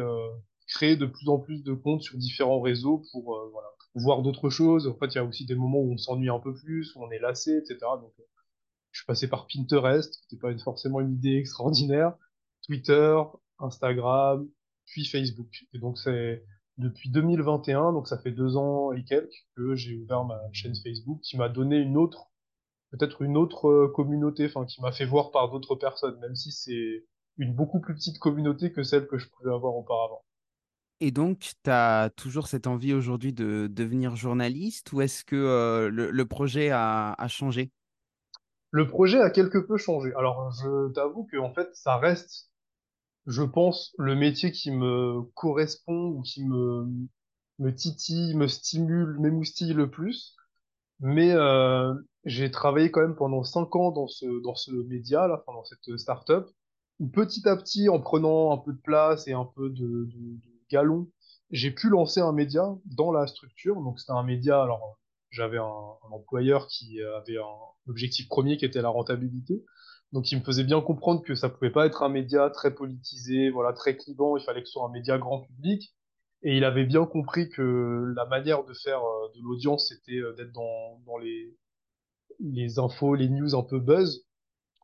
créé 0.68 0.96
de 0.96 1.08
plus 1.08 1.28
en 1.28 1.40
plus 1.40 1.64
de 1.64 1.74
comptes 1.74 2.04
sur 2.04 2.20
différents 2.20 2.62
réseaux 2.62 3.04
pour, 3.12 3.36
voilà, 3.52 3.70
voir 3.98 4.22
d'autres 4.22 4.50
choses. 4.50 4.88
En 4.88 4.96
fait, 4.96 5.08
il 5.08 5.16
y 5.16 5.20
a 5.20 5.24
aussi 5.24 5.46
des 5.46 5.56
moments 5.56 5.80
où 5.80 5.94
on 5.94 5.98
s'ennuie 5.98 6.30
un 6.30 6.40
peu 6.40 6.54
plus, 6.54 6.96
où 6.96 7.04
on 7.04 7.12
est 7.12 7.20
lassé, 7.20 7.58
etc. 7.58 7.78
Donc, 7.82 8.14
euh, 8.20 8.24
je 8.92 9.00
suis 9.00 9.06
passé 9.06 9.28
par 9.28 9.48
Pinterest, 9.48 10.12
qui 10.28 10.36
n'était 10.36 10.42
pas 10.42 10.58
forcément 10.64 11.02
une 11.02 11.14
idée 11.14 11.36
extraordinaire, 11.36 12.14
Twitter, 12.66 13.18
Instagram, 13.60 14.48
puis 14.86 15.06
Facebook. 15.06 15.66
Et 15.74 15.80
donc, 15.80 15.98
c'est 15.98 16.44
depuis 16.78 17.10
2021, 17.10 17.94
donc 17.94 18.08
ça 18.08 18.18
fait 18.18 18.32
deux 18.32 18.56
ans 18.56 18.92
et 18.94 19.04
quelques, 19.04 19.46
que 19.56 19.76
j'ai 19.76 19.96
ouvert 19.96 20.24
ma 20.26 20.40
chaîne 20.52 20.76
Facebook, 20.76 21.20
qui 21.22 21.38
m'a 21.38 21.50
donné 21.50 21.78
une 21.78 21.98
autre, 21.98 22.28
peut-être 22.92 23.22
une 23.24 23.38
autre 23.38 23.68
euh, 23.68 23.92
communauté, 23.94 24.46
enfin, 24.46 24.66
qui 24.66 24.82
m'a 24.82 24.92
fait 24.92 25.06
voir 25.06 25.32
par 25.32 25.50
d'autres 25.50 25.76
personnes, 25.76 26.20
même 26.20 26.36
si 26.36 26.52
c'est 26.52 27.06
une 27.38 27.54
beaucoup 27.54 27.80
plus 27.80 27.96
petite 27.96 28.20
communauté 28.20 28.72
que 28.72 28.84
celle 28.84 29.08
que 29.08 29.18
je 29.18 29.28
pouvais 29.30 29.54
avoir 29.54 29.76
auparavant. 29.76 30.24
Et 31.00 31.12
donc, 31.12 31.52
tu 31.64 31.70
as 31.70 32.10
toujours 32.16 32.48
cette 32.48 32.66
envie 32.66 32.94
aujourd'hui 32.94 33.32
de 33.32 33.68
devenir 33.72 34.16
journaliste 34.16 34.92
ou 34.94 35.02
est-ce 35.02 35.24
que 35.24 35.90
le, 35.92 36.26
projet 36.26 36.72
a, 36.72 37.16
changé? 37.28 37.72
Le 38.72 38.88
projet 38.88 39.20
a 39.20 39.30
quelque 39.30 39.60
peu 39.60 39.78
changé. 39.78 40.12
Alors, 40.18 40.52
je 40.52 40.92
t'avoue 40.94 41.26
que 41.26 41.38
en 41.38 41.54
fait, 41.54 41.70
ça 41.74 41.98
reste, 41.98 42.50
je 43.28 43.44
pense, 43.44 43.94
le 44.00 44.16
métier 44.16 44.52
qui 44.52 44.72
me 44.72 45.22
correspond 45.36 46.08
ou 46.08 46.22
qui 46.24 46.44
me, 46.44 46.88
me 47.60 47.74
titille, 47.74 48.36
me 48.36 48.48
stimule, 48.48 49.20
m'émoustille 49.20 49.74
le 49.74 49.92
plus. 49.92 50.36
Mais 51.00 51.36
j'ai 52.26 52.50
travaillé 52.50 52.90
quand 52.90 53.02
même 53.02 53.16
pendant 53.16 53.44
cinq 53.44 53.76
ans 53.76 53.92
dans 53.92 54.08
ce 54.08 54.26
dans 54.42 54.56
ce 54.56 54.72
média 54.72 55.28
là, 55.28 55.44
dans 55.46 55.64
cette 55.64 55.96
start-up, 55.98 56.50
où 57.00 57.08
petit 57.08 57.48
à 57.48 57.56
petit, 57.56 57.88
en 57.88 58.00
prenant 58.00 58.52
un 58.52 58.58
peu 58.58 58.74
de 58.74 58.82
place 58.82 59.28
et 59.28 59.34
un 59.34 59.46
peu 59.46 59.70
de, 59.70 60.06
de 60.06 60.40
galon, 60.70 61.10
j'ai 61.52 61.72
pu 61.72 61.90
lancer 61.90 62.20
un 62.20 62.34
média 62.34 62.76
dans 62.86 63.12
la 63.12 63.28
structure. 63.28 63.76
Donc 63.82 64.00
c'était 64.00 64.14
un 64.14 64.24
média. 64.24 64.62
Alors 64.62 65.00
j'avais 65.30 65.58
un, 65.58 65.98
employeur 66.12 66.68
qui 66.68 67.02
avait 67.02 67.38
un 67.38 67.90
objectif 67.90 68.28
premier 68.28 68.58
qui 68.58 68.66
était 68.66 68.82
la 68.82 68.90
rentabilité. 68.90 69.64
Donc 70.14 70.32
il 70.32 70.40
me 70.40 70.44
faisait 70.44 70.64
bien 70.64 70.82
comprendre 70.82 71.22
que 71.22 71.36
ça 71.36 71.50
pouvait 71.50 71.72
pas 71.72 71.86
être 71.86 72.02
un 72.02 72.10
média 72.10 72.50
très 72.50 72.74
politisé, 72.74 73.50
voilà, 73.50 73.74
très 73.74 73.98
clivant. 73.98 74.38
Il 74.38 74.44
fallait 74.44 74.62
que 74.62 74.68
ce 74.68 74.74
soit 74.74 74.88
un 74.88 74.92
média 74.92 75.18
grand 75.18 75.42
public. 75.42 75.94
Et 76.44 76.56
il 76.56 76.64
avait 76.64 76.86
bien 76.86 77.06
compris 77.06 77.50
que 77.50 78.14
la 78.16 78.26
manière 78.26 78.64
de 78.64 78.74
faire 78.74 79.00
euh, 79.00 79.28
de 79.36 79.42
l'audience, 79.42 79.90
c'était 79.90 80.20
euh, 80.20 80.34
d'être 80.34 80.52
dans, 80.52 81.00
dans 81.06 81.18
les, 81.18 81.58
les 82.40 82.80
infos, 82.80 83.16
les 83.16 83.30
news 83.30 83.56
un 83.56 83.64
peu 83.64 83.80
buzz. 83.80 84.26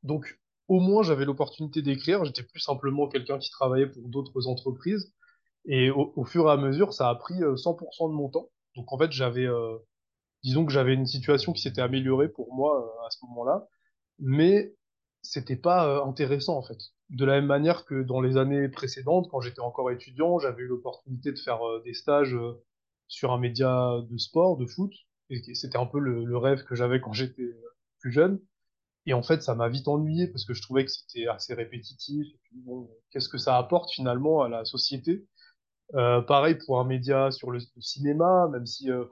Donc, 0.03 0.39
au 0.67 0.79
moins, 0.79 1.03
j'avais 1.03 1.25
l'opportunité 1.25 1.81
d'écrire. 1.81 2.25
J'étais 2.25 2.43
plus 2.43 2.59
simplement 2.59 3.07
quelqu'un 3.07 3.37
qui 3.37 3.51
travaillait 3.51 3.87
pour 3.87 4.07
d'autres 4.09 4.47
entreprises. 4.47 5.13
Et 5.65 5.89
au, 5.91 6.13
au 6.15 6.25
fur 6.25 6.47
et 6.49 6.51
à 6.51 6.57
mesure, 6.57 6.93
ça 6.93 7.09
a 7.09 7.15
pris 7.15 7.41
euh, 7.43 7.55
100% 7.55 8.09
de 8.09 8.13
mon 8.13 8.29
temps. 8.29 8.49
Donc, 8.75 8.91
en 8.93 8.97
fait, 8.97 9.11
j'avais, 9.11 9.45
euh, 9.45 9.77
disons 10.43 10.65
que 10.65 10.71
j'avais 10.71 10.93
une 10.93 11.05
situation 11.05 11.53
qui 11.53 11.61
s'était 11.61 11.81
améliorée 11.81 12.29
pour 12.29 12.53
moi 12.53 12.79
euh, 12.81 13.07
à 13.07 13.09
ce 13.09 13.17
moment-là 13.25 13.67
mais 14.19 14.75
c'était 15.21 15.57
pas 15.57 15.87
euh, 15.87 16.05
intéressant 16.05 16.57
en 16.57 16.63
fait. 16.63 16.77
De 17.11 17.25
la 17.25 17.35
même 17.35 17.47
manière 17.47 17.85
que 17.85 18.03
dans 18.03 18.21
les 18.21 18.37
années 18.37 18.69
précédentes, 18.69 19.29
quand 19.31 19.41
j'étais 19.41 19.61
encore 19.61 19.91
étudiant, 19.91 20.39
j'avais 20.39 20.63
eu 20.63 20.67
l'opportunité 20.67 21.31
de 21.33 21.39
faire 21.39 21.61
euh, 21.67 21.81
des 21.83 21.93
stages 21.93 22.33
euh, 22.35 22.63
sur 23.09 23.31
un 23.33 23.39
média 23.39 24.01
de 24.09 24.17
sport, 24.17 24.57
de 24.57 24.65
foot, 24.67 24.93
et 25.29 25.41
c'était 25.55 25.77
un 25.77 25.85
peu 25.87 25.99
le, 25.99 26.25
le 26.25 26.37
rêve 26.37 26.63
que 26.65 26.75
j'avais 26.75 27.01
quand 27.01 27.13
j'étais 27.13 27.43
euh, 27.43 27.75
plus 27.99 28.11
jeune. 28.13 28.39
Et 29.05 29.13
en 29.13 29.23
fait, 29.23 29.41
ça 29.43 29.55
m'a 29.55 29.69
vite 29.69 29.87
ennuyé 29.87 30.27
parce 30.27 30.45
que 30.45 30.53
je 30.53 30.61
trouvais 30.61 30.85
que 30.85 30.91
c'était 30.91 31.27
assez 31.27 31.53
répétitif. 31.53 32.25
Et 32.27 32.39
puis, 32.43 32.57
bon, 32.61 32.89
qu'est-ce 33.11 33.29
que 33.29 33.37
ça 33.37 33.57
apporte 33.57 33.91
finalement 33.91 34.41
à 34.43 34.49
la 34.49 34.65
société? 34.65 35.25
Euh, 35.95 36.21
pareil 36.21 36.55
pour 36.65 36.79
un 36.79 36.85
média 36.85 37.31
sur 37.31 37.51
le, 37.51 37.59
cinéma, 37.79 38.47
même 38.51 38.65
si, 38.65 38.89
euh, 38.91 39.05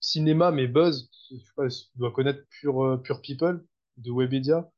cinéma 0.00 0.50
mais 0.50 0.66
buzz, 0.66 1.10
je 1.30 1.36
sais 1.36 1.52
pas, 1.56 1.68
tu 1.68 1.96
dois 1.96 2.12
connaître 2.12 2.40
Pure, 2.50 2.84
euh, 2.84 2.96
Pure 2.98 3.20
People 3.22 3.64
de 3.98 4.12
Webedia. 4.12 4.70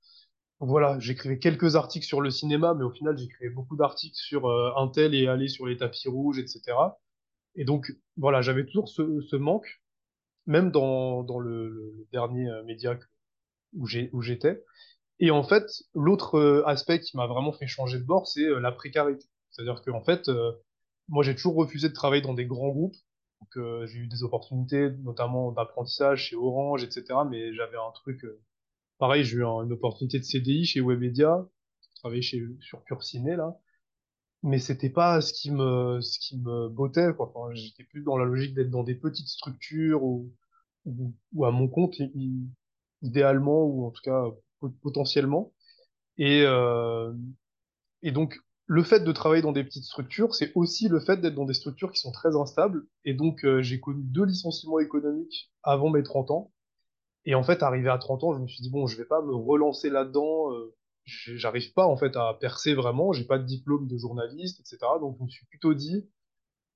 Voilà, 0.60 0.98
j'écrivais 0.98 1.38
quelques 1.38 1.74
articles 1.76 2.04
sur 2.06 2.20
le 2.20 2.30
cinéma, 2.30 2.74
mais 2.74 2.84
au 2.84 2.90
final, 2.90 3.16
j'écrivais 3.16 3.50
beaucoup 3.50 3.76
d'articles 3.76 4.16
sur 4.16 4.46
euh, 4.46 4.72
Intel 4.76 5.14
et 5.14 5.26
aller 5.26 5.48
sur 5.48 5.66
les 5.66 5.78
tapis 5.78 6.08
rouges, 6.08 6.38
etc. 6.38 6.76
Et 7.56 7.64
donc, 7.64 7.90
voilà, 8.18 8.42
j'avais 8.42 8.66
toujours 8.66 8.88
ce, 8.88 9.22
ce 9.22 9.36
manque, 9.36 9.80
même 10.46 10.70
dans, 10.70 11.22
dans 11.22 11.38
le, 11.38 11.70
le 11.70 12.06
dernier 12.12 12.48
euh, 12.50 12.62
média 12.64 12.98
où 13.72 13.86
j'étais. 14.22 14.62
Et 15.18 15.30
en 15.30 15.44
fait, 15.44 15.64
l'autre 15.94 16.34
euh, 16.38 16.62
aspect 16.66 17.00
qui 17.00 17.16
m'a 17.16 17.26
vraiment 17.26 17.52
fait 17.52 17.66
changer 17.66 17.98
de 17.98 18.04
bord, 18.04 18.26
c'est 18.26 18.46
la 18.60 18.72
précarité. 18.72 19.26
C'est-à-dire 19.50 19.80
que 19.82 19.90
en 19.90 20.02
fait, 20.02 20.30
moi, 21.10 21.24
j'ai 21.24 21.36
toujours 21.36 21.56
refusé 21.56 21.90
de 21.90 21.94
travailler 21.94 22.22
dans 22.22 22.34
des 22.34 22.46
grands 22.46 22.70
groupes. 22.70 22.96
Donc, 23.42 23.58
euh, 23.58 23.86
j'ai 23.88 24.00
eu 24.00 24.08
des 24.08 24.24
opportunités, 24.24 24.90
notamment 25.04 25.52
d'apprentissage 25.52 26.26
chez 26.28 26.36
Orange, 26.36 26.84
etc. 26.84 27.26
Mais 27.26 27.54
j'avais 27.54 27.78
un 27.78 27.92
truc, 27.94 28.24
euh, 28.24 28.40
pareil, 28.98 29.24
j'ai 29.24 29.38
eu 29.38 29.46
un- 29.46 29.64
une 29.64 29.72
opportunité 29.72 30.18
de 30.20 30.24
CDI 30.24 30.66
chez 30.66 30.80
Webedia, 30.82 31.46
travailler 31.96 32.22
chez 32.22 32.42
sur 32.60 32.82
Pure 32.84 33.02
Ciné 33.04 33.36
là. 33.36 33.58
Mais 34.42 34.58
c'était 34.58 34.90
pas 34.90 35.20
ce 35.22 35.32
qui 35.34 35.50
me, 35.52 36.00
ce 36.02 36.18
qui 36.20 36.38
me 36.38 36.68
bottait, 36.68 37.12
quoi. 37.16 37.32
J'étais 37.54 37.84
plus 37.84 38.02
dans 38.02 38.16
la 38.18 38.24
logique 38.26 38.54
d'être 38.54 38.70
dans 38.70 38.84
des 38.84 38.94
petites 38.94 39.28
structures 39.28 40.02
ou, 40.04 40.32
ou, 41.34 41.44
à 41.46 41.50
mon 41.52 41.68
compte, 41.68 41.96
idéalement 43.02 43.64
ou 43.64 43.86
en 43.86 43.90
tout 43.90 44.02
cas 44.02 44.24
pot- 44.60 44.74
potentiellement. 44.82 45.52
Et, 46.18 46.42
euh, 46.46 47.14
et 48.02 48.12
donc, 48.12 48.38
le 48.70 48.84
fait 48.84 49.00
de 49.00 49.12
travailler 49.12 49.42
dans 49.42 49.52
des 49.52 49.64
petites 49.64 49.84
structures, 49.84 50.34
c'est 50.36 50.52
aussi 50.54 50.88
le 50.88 51.00
fait 51.00 51.16
d'être 51.20 51.34
dans 51.34 51.44
des 51.44 51.54
structures 51.54 51.90
qui 51.92 51.98
sont 52.00 52.12
très 52.12 52.36
instables. 52.36 52.86
Et 53.04 53.14
donc, 53.14 53.44
euh, 53.44 53.62
j'ai 53.62 53.80
connu 53.80 54.02
deux 54.04 54.24
licenciements 54.24 54.78
économiques 54.78 55.50
avant 55.64 55.90
mes 55.90 56.04
30 56.04 56.30
ans. 56.30 56.52
Et 57.24 57.34
en 57.34 57.42
fait, 57.42 57.62
arrivé 57.62 57.88
à 57.90 57.98
30 57.98 58.24
ans, 58.24 58.34
je 58.34 58.40
me 58.40 58.46
suis 58.48 58.62
dit, 58.62 58.70
bon, 58.70 58.86
je 58.86 58.96
vais 58.96 59.06
pas 59.06 59.22
me 59.22 59.34
relancer 59.34 59.90
là-dedans. 59.90 60.52
euh, 60.54 60.74
J'arrive 61.06 61.72
pas, 61.74 61.86
en 61.86 61.96
fait, 61.96 62.16
à 62.16 62.34
percer 62.40 62.74
vraiment. 62.74 63.12
J'ai 63.12 63.24
pas 63.24 63.38
de 63.38 63.44
diplôme 63.44 63.88
de 63.88 63.96
journaliste, 63.98 64.60
etc. 64.60 64.98
Donc, 65.00 65.16
je 65.18 65.24
me 65.24 65.28
suis 65.30 65.46
plutôt 65.46 65.74
dit, 65.74 66.08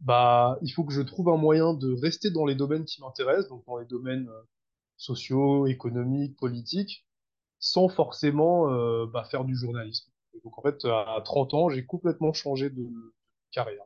bah, 0.00 0.58
il 0.62 0.70
faut 0.70 0.84
que 0.84 0.92
je 0.94 1.02
trouve 1.02 1.28
un 1.30 1.36
moyen 1.38 1.74
de 1.74 1.92
rester 2.00 2.30
dans 2.30 2.46
les 2.46 2.54
domaines 2.56 2.84
qui 2.86 3.00
m'intéressent, 3.02 3.50
donc 3.50 3.64
dans 3.66 3.78
les 3.78 3.86
domaines 3.86 4.28
euh, 4.28 4.42
sociaux, 4.98 5.66
économiques, 5.68 6.36
politiques, 6.38 7.06
sans 7.60 7.88
forcément 7.90 8.72
euh, 8.72 9.06
bah, 9.06 9.24
faire 9.24 9.44
du 9.44 9.56
journalisme. 9.56 10.10
Et 10.34 10.40
donc 10.44 10.58
en 10.58 10.62
fait, 10.62 10.84
à 10.84 11.20
30 11.24 11.54
ans, 11.54 11.68
j'ai 11.68 11.84
complètement 11.84 12.32
changé 12.32 12.70
de 12.70 12.86
carrière. 13.52 13.84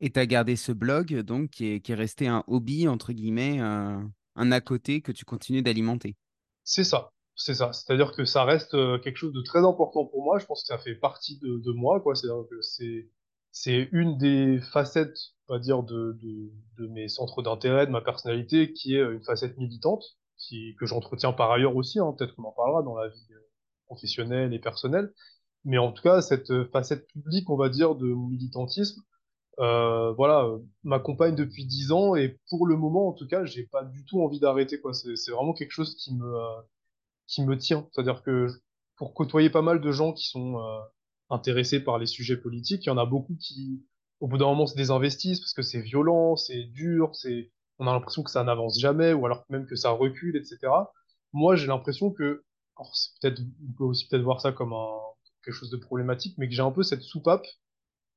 Et 0.00 0.10
tu 0.10 0.20
as 0.20 0.26
gardé 0.26 0.56
ce 0.56 0.72
blog, 0.72 1.20
donc, 1.20 1.50
qui 1.50 1.66
est, 1.66 1.80
qui 1.80 1.92
est 1.92 1.96
resté 1.96 2.28
un 2.28 2.44
hobby, 2.46 2.86
entre 2.86 3.12
guillemets, 3.12 3.60
euh, 3.60 3.98
un 4.36 4.52
à 4.52 4.60
côté 4.60 5.00
que 5.00 5.10
tu 5.10 5.24
continues 5.24 5.62
d'alimenter. 5.62 6.14
C'est 6.62 6.84
ça, 6.84 7.12
c'est 7.34 7.54
ça. 7.54 7.72
C'est-à-dire 7.72 8.12
que 8.12 8.24
ça 8.24 8.44
reste 8.44 8.74
euh, 8.74 8.98
quelque 8.98 9.16
chose 9.16 9.32
de 9.32 9.42
très 9.42 9.64
important 9.64 10.04
pour 10.04 10.22
moi. 10.22 10.38
Je 10.38 10.46
pense 10.46 10.62
que 10.62 10.68
ça 10.68 10.78
fait 10.78 10.94
partie 10.94 11.38
de, 11.38 11.58
de 11.58 11.72
moi, 11.72 12.00
quoi. 12.00 12.14
C'est-à-dire 12.14 12.44
que 12.48 12.60
c'est 12.60 13.08
c'est 13.50 13.88
une 13.92 14.18
des 14.18 14.60
facettes, 14.72 15.18
on 15.48 15.54
va 15.54 15.58
dire, 15.58 15.82
de, 15.82 16.16
de, 16.22 16.52
de 16.78 16.86
mes 16.88 17.08
centres 17.08 17.42
d'intérêt, 17.42 17.86
de 17.86 17.90
ma 17.90 18.00
personnalité, 18.02 18.72
qui 18.72 18.94
est 18.94 19.02
une 19.02 19.24
facette 19.24 19.56
militante, 19.56 20.04
qui, 20.36 20.76
que 20.78 20.86
j'entretiens 20.86 21.32
par 21.32 21.50
ailleurs 21.50 21.74
aussi. 21.74 21.98
Hein. 21.98 22.14
Peut-être 22.16 22.36
qu'on 22.36 22.44
en 22.44 22.52
parlera 22.52 22.82
dans 22.82 22.94
la 22.96 23.08
vie 23.08 23.26
euh, 23.32 23.40
professionnelle 23.86 24.52
et 24.54 24.58
personnelle. 24.60 25.12
Mais 25.68 25.76
en 25.76 25.92
tout 25.92 26.02
cas, 26.02 26.22
cette 26.22 26.64
facette 26.72 27.06
publique, 27.08 27.50
on 27.50 27.56
va 27.56 27.68
dire, 27.68 27.94
de 27.94 28.06
militantisme, 28.06 29.02
euh, 29.58 30.12
voilà, 30.12 30.44
euh, 30.46 30.60
m'accompagne 30.82 31.34
depuis 31.34 31.66
dix 31.66 31.92
ans 31.92 32.14
et 32.14 32.38
pour 32.48 32.66
le 32.66 32.74
moment, 32.74 33.08
en 33.08 33.12
tout 33.12 33.26
cas, 33.28 33.44
j'ai 33.44 33.64
pas 33.64 33.84
du 33.84 34.02
tout 34.06 34.22
envie 34.22 34.40
d'arrêter, 34.40 34.80
quoi. 34.80 34.94
C'est, 34.94 35.30
vraiment 35.30 35.52
quelque 35.52 35.72
chose 35.72 35.94
qui 35.96 36.14
me, 36.14 36.24
euh, 36.24 36.60
qui 37.26 37.44
me 37.44 37.58
tient. 37.58 37.86
C'est-à-dire 37.92 38.22
que 38.22 38.48
pour 38.96 39.12
côtoyer 39.12 39.50
pas 39.50 39.60
mal 39.60 39.82
de 39.82 39.92
gens 39.92 40.14
qui 40.14 40.26
sont 40.26 40.58
euh, 40.58 40.80
intéressés 41.28 41.80
par 41.80 41.98
les 41.98 42.06
sujets 42.06 42.38
politiques, 42.38 42.86
il 42.86 42.88
y 42.88 42.92
en 42.92 42.96
a 42.96 43.04
beaucoup 43.04 43.36
qui, 43.36 43.84
au 44.20 44.26
bout 44.26 44.38
d'un 44.38 44.46
moment, 44.46 44.66
se 44.66 44.74
désinvestissent 44.74 45.40
parce 45.40 45.52
que 45.52 45.62
c'est 45.62 45.82
violent, 45.82 46.36
c'est 46.36 46.64
dur, 46.64 47.14
c'est, 47.14 47.52
on 47.78 47.86
a 47.86 47.92
l'impression 47.92 48.22
que 48.22 48.30
ça 48.30 48.42
n'avance 48.42 48.80
jamais 48.80 49.12
ou 49.12 49.26
alors 49.26 49.44
même 49.50 49.66
que 49.66 49.76
ça 49.76 49.90
recule, 49.90 50.34
etc. 50.34 50.72
Moi, 51.34 51.56
j'ai 51.56 51.66
l'impression 51.66 52.10
que, 52.10 52.42
alors 52.78 52.92
peut-être, 53.20 53.42
on 53.68 53.72
peut 53.76 53.84
aussi 53.84 54.08
peut-être 54.08 54.22
voir 54.22 54.40
ça 54.40 54.52
comme 54.52 54.72
un, 54.72 54.98
quelque 55.44 55.54
chose 55.54 55.70
de 55.70 55.76
problématique, 55.76 56.36
mais 56.38 56.48
que 56.48 56.54
j'ai 56.54 56.62
un 56.62 56.70
peu 56.70 56.82
cette 56.82 57.02
soupape 57.02 57.46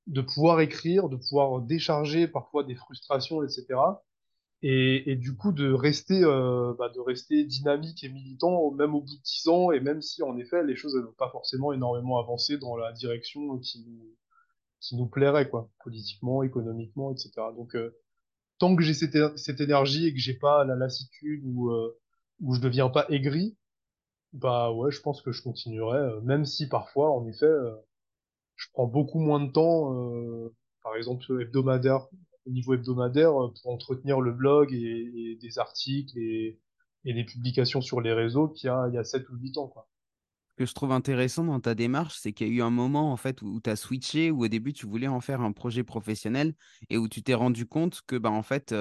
de 0.07 0.21
pouvoir 0.21 0.61
écrire, 0.61 1.09
de 1.09 1.15
pouvoir 1.15 1.61
décharger 1.61 2.27
parfois 2.27 2.63
des 2.63 2.75
frustrations, 2.75 3.43
etc. 3.43 3.79
Et, 4.63 5.15
du 5.15 5.35
coup 5.35 5.51
de 5.51 5.71
rester, 5.73 6.23
euh, 6.23 6.73
bah, 6.77 6.89
de 6.89 6.99
rester 6.99 7.43
dynamique 7.45 8.03
et 8.03 8.09
militant 8.09 8.71
même 8.71 8.93
au 8.93 9.01
bout 9.01 9.15
de 9.15 9.21
dix 9.23 9.47
ans, 9.47 9.71
et 9.71 9.79
même 9.79 10.01
si 10.01 10.21
en 10.21 10.37
effet 10.37 10.63
les 10.63 10.75
choses 10.75 10.95
n'ont 10.95 11.13
pas 11.13 11.29
forcément 11.31 11.73
énormément 11.73 12.19
avancé 12.19 12.57
dans 12.59 12.75
la 12.75 12.91
direction 12.91 13.57
qui 13.57 13.83
nous, 13.83 14.15
qui 14.79 14.95
nous 14.97 15.07
plairait, 15.07 15.49
quoi, 15.49 15.69
politiquement, 15.83 16.43
économiquement, 16.43 17.11
etc. 17.11 17.31
Donc 17.55 17.75
euh, 17.75 17.97
tant 18.59 18.75
que 18.75 18.83
j'ai 18.83 18.93
cette, 18.93 19.17
cette 19.37 19.61
énergie 19.61 20.07
et 20.07 20.13
que 20.13 20.19
j'ai 20.19 20.35
pas 20.35 20.63
la 20.63 20.75
lassitude 20.75 21.41
ou 21.43 21.71
euh, 21.71 21.97
où 22.41 22.53
je 22.53 22.59
deviens 22.61 22.89
pas 22.89 23.07
aigri, 23.09 23.57
bah 24.33 24.71
ouais, 24.71 24.91
je 24.91 25.01
pense 25.01 25.21
que 25.21 25.31
je 25.31 25.41
continuerai, 25.41 25.97
euh, 25.97 26.21
même 26.21 26.45
si 26.45 26.67
parfois, 26.67 27.11
en 27.11 27.27
effet, 27.27 27.45
euh, 27.45 27.75
je 28.55 28.67
prends 28.73 28.87
beaucoup 28.87 29.19
moins 29.19 29.43
de 29.43 29.51
temps, 29.51 29.93
euh, 29.93 30.53
par 30.83 30.95
exemple 30.95 31.41
hebdomadaire, 31.41 32.07
au 32.45 32.51
niveau 32.51 32.73
hebdomadaire, 32.73 33.31
pour 33.31 33.71
entretenir 33.71 34.21
le 34.21 34.31
blog 34.31 34.73
et, 34.73 35.37
des 35.41 35.59
articles 35.59 36.17
et, 36.17 36.59
des 37.03 37.23
publications 37.25 37.81
sur 37.81 37.99
les 37.99 38.13
réseaux 38.13 38.47
qu'il 38.47 38.67
y 38.67 38.69
a, 38.69 38.87
il 38.87 38.95
y 38.95 38.97
a 38.97 39.03
7 39.03 39.27
ou 39.29 39.35
8 39.35 39.57
ans. 39.57 39.73
Ce 40.51 40.55
que 40.55 40.65
je 40.65 40.73
trouve 40.73 40.91
intéressant 40.91 41.43
dans 41.43 41.59
ta 41.59 41.75
démarche, 41.75 42.17
c'est 42.19 42.31
qu'il 42.31 42.47
y 42.47 42.51
a 42.51 42.53
eu 42.53 42.61
un 42.61 42.69
moment 42.69 43.11
en 43.11 43.17
fait 43.17 43.41
où, 43.41 43.59
tu 43.59 43.69
as 43.69 43.75
switché, 43.75 44.31
où 44.31 44.43
au 44.43 44.47
début 44.47 44.73
tu 44.73 44.85
voulais 44.85 45.07
en 45.07 45.21
faire 45.21 45.41
un 45.41 45.51
projet 45.51 45.83
professionnel 45.83 46.53
et 46.89 46.97
où 46.97 47.07
tu 47.07 47.23
t'es 47.23 47.33
rendu 47.33 47.65
compte 47.65 48.01
que 48.05 48.15
bah, 48.15 48.31
en 48.31 48.43
fait, 48.43 48.73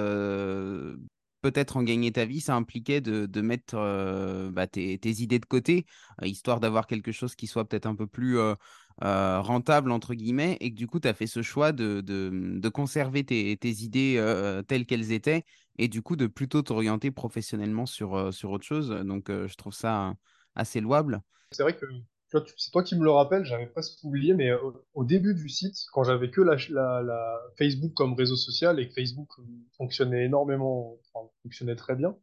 peut-être 1.41 1.77
en 1.77 1.83
gagner 1.83 2.13
ta 2.13 2.25
vie, 2.25 2.41
ça 2.41 2.55
impliquait 2.55 3.01
de, 3.01 3.27
de 3.27 3.41
mettre 3.41 3.75
euh, 3.77 4.51
bah, 4.51 4.67
tes, 4.67 4.99
tes 4.99 5.11
idées 5.23 5.39
de 5.39 5.47
côté, 5.47 5.87
euh, 6.23 6.27
histoire 6.27 6.61
d'avoir 6.61 6.87
quelque 6.87 7.13
chose 7.13 7.35
qui 7.35 7.47
soit 7.47 7.69
peut-être 7.69 7.87
un 7.87 7.95
peu 7.95 8.07
plus 8.07 8.39
euh, 8.39 8.55
rentable, 9.01 9.91
entre 9.93 10.15
guillemets, 10.15 10.57
et 10.61 10.71
que 10.71 10.77
du 10.77 10.87
coup 10.87 11.01
tu 11.01 11.09
as 11.09 11.15
fait 11.15 11.27
ce 11.27 11.43
choix 11.43 11.73
de, 11.73 12.01
de, 12.01 12.31
de 12.59 12.69
conserver 12.69 13.25
tes, 13.25 13.57
tes 13.57 13.71
idées 13.83 14.63
telles 14.69 14.87
qu'elles 14.87 15.13
étaient 15.13 15.45
et 15.79 15.89
du 15.89 16.03
coup 16.03 16.17
de 16.17 16.27
plutôt 16.27 16.61
t'orienter 16.63 17.11
professionnellement 17.11 17.87
sur, 17.87 18.33
sur 18.35 18.51
autre 18.51 18.67
chose. 18.67 18.91
Donc 18.91 19.29
je 19.29 19.55
trouve 19.55 19.73
ça 19.73 20.15
assez 20.55 20.81
louable. 20.81 21.23
C'est 21.51 21.63
vrai 21.63 21.77
que 21.77 21.87
c'est 22.57 22.71
toi 22.71 22.83
qui 22.83 22.97
me 22.97 23.05
le 23.05 23.11
rappelles, 23.11 23.45
j'avais 23.45 23.67
presque 23.67 24.03
oublié, 24.05 24.35
mais 24.35 24.53
au, 24.53 24.85
au 24.95 25.05
début 25.05 25.35
du 25.35 25.49
site, 25.49 25.77
quand 25.93 26.05
j'avais 26.05 26.31
que 26.31 26.41
la, 26.41 26.57
Facebook 27.59 27.93
comme 27.95 28.15
réseau 28.15 28.37
social 28.37 28.79
et 28.81 28.89
que 28.89 28.95
Facebook 28.95 29.29
euh, 29.39 29.43
fonctionnait 29.77 30.25
énormément, 30.25 30.97
fonctionnait 31.43 31.77
très 31.77 31.97
bien, 31.97 32.17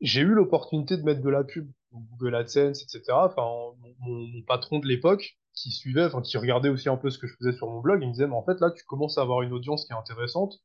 j'ai 0.00 0.20
eu 0.20 0.34
l'opportunité 0.34 0.96
de 0.96 1.02
mettre 1.02 1.22
de 1.22 1.30
la 1.30 1.44
pub, 1.44 1.70
Google 1.92 2.34
AdSense, 2.34 2.82
etc. 2.82 3.02
Enfin, 3.10 3.46
mon 4.00 4.42
patron 4.46 4.78
de 4.78 4.86
l'époque, 4.86 5.38
qui 5.54 5.70
suivait, 5.70 6.04
enfin, 6.04 6.22
qui 6.22 6.38
regardait 6.38 6.68
aussi 6.68 6.88
un 6.88 6.96
peu 6.96 7.10
ce 7.10 7.18
que 7.18 7.26
je 7.26 7.34
faisais 7.36 7.52
sur 7.52 7.68
mon 7.68 7.80
blog, 7.80 8.00
il 8.02 8.08
me 8.08 8.12
disait, 8.12 8.26
mais 8.26 8.34
en 8.34 8.44
fait, 8.44 8.60
là, 8.60 8.70
tu 8.70 8.84
commences 8.84 9.18
à 9.18 9.22
avoir 9.22 9.42
une 9.42 9.52
audience 9.52 9.84
qui 9.84 9.92
est 9.92 9.96
intéressante, 9.96 10.60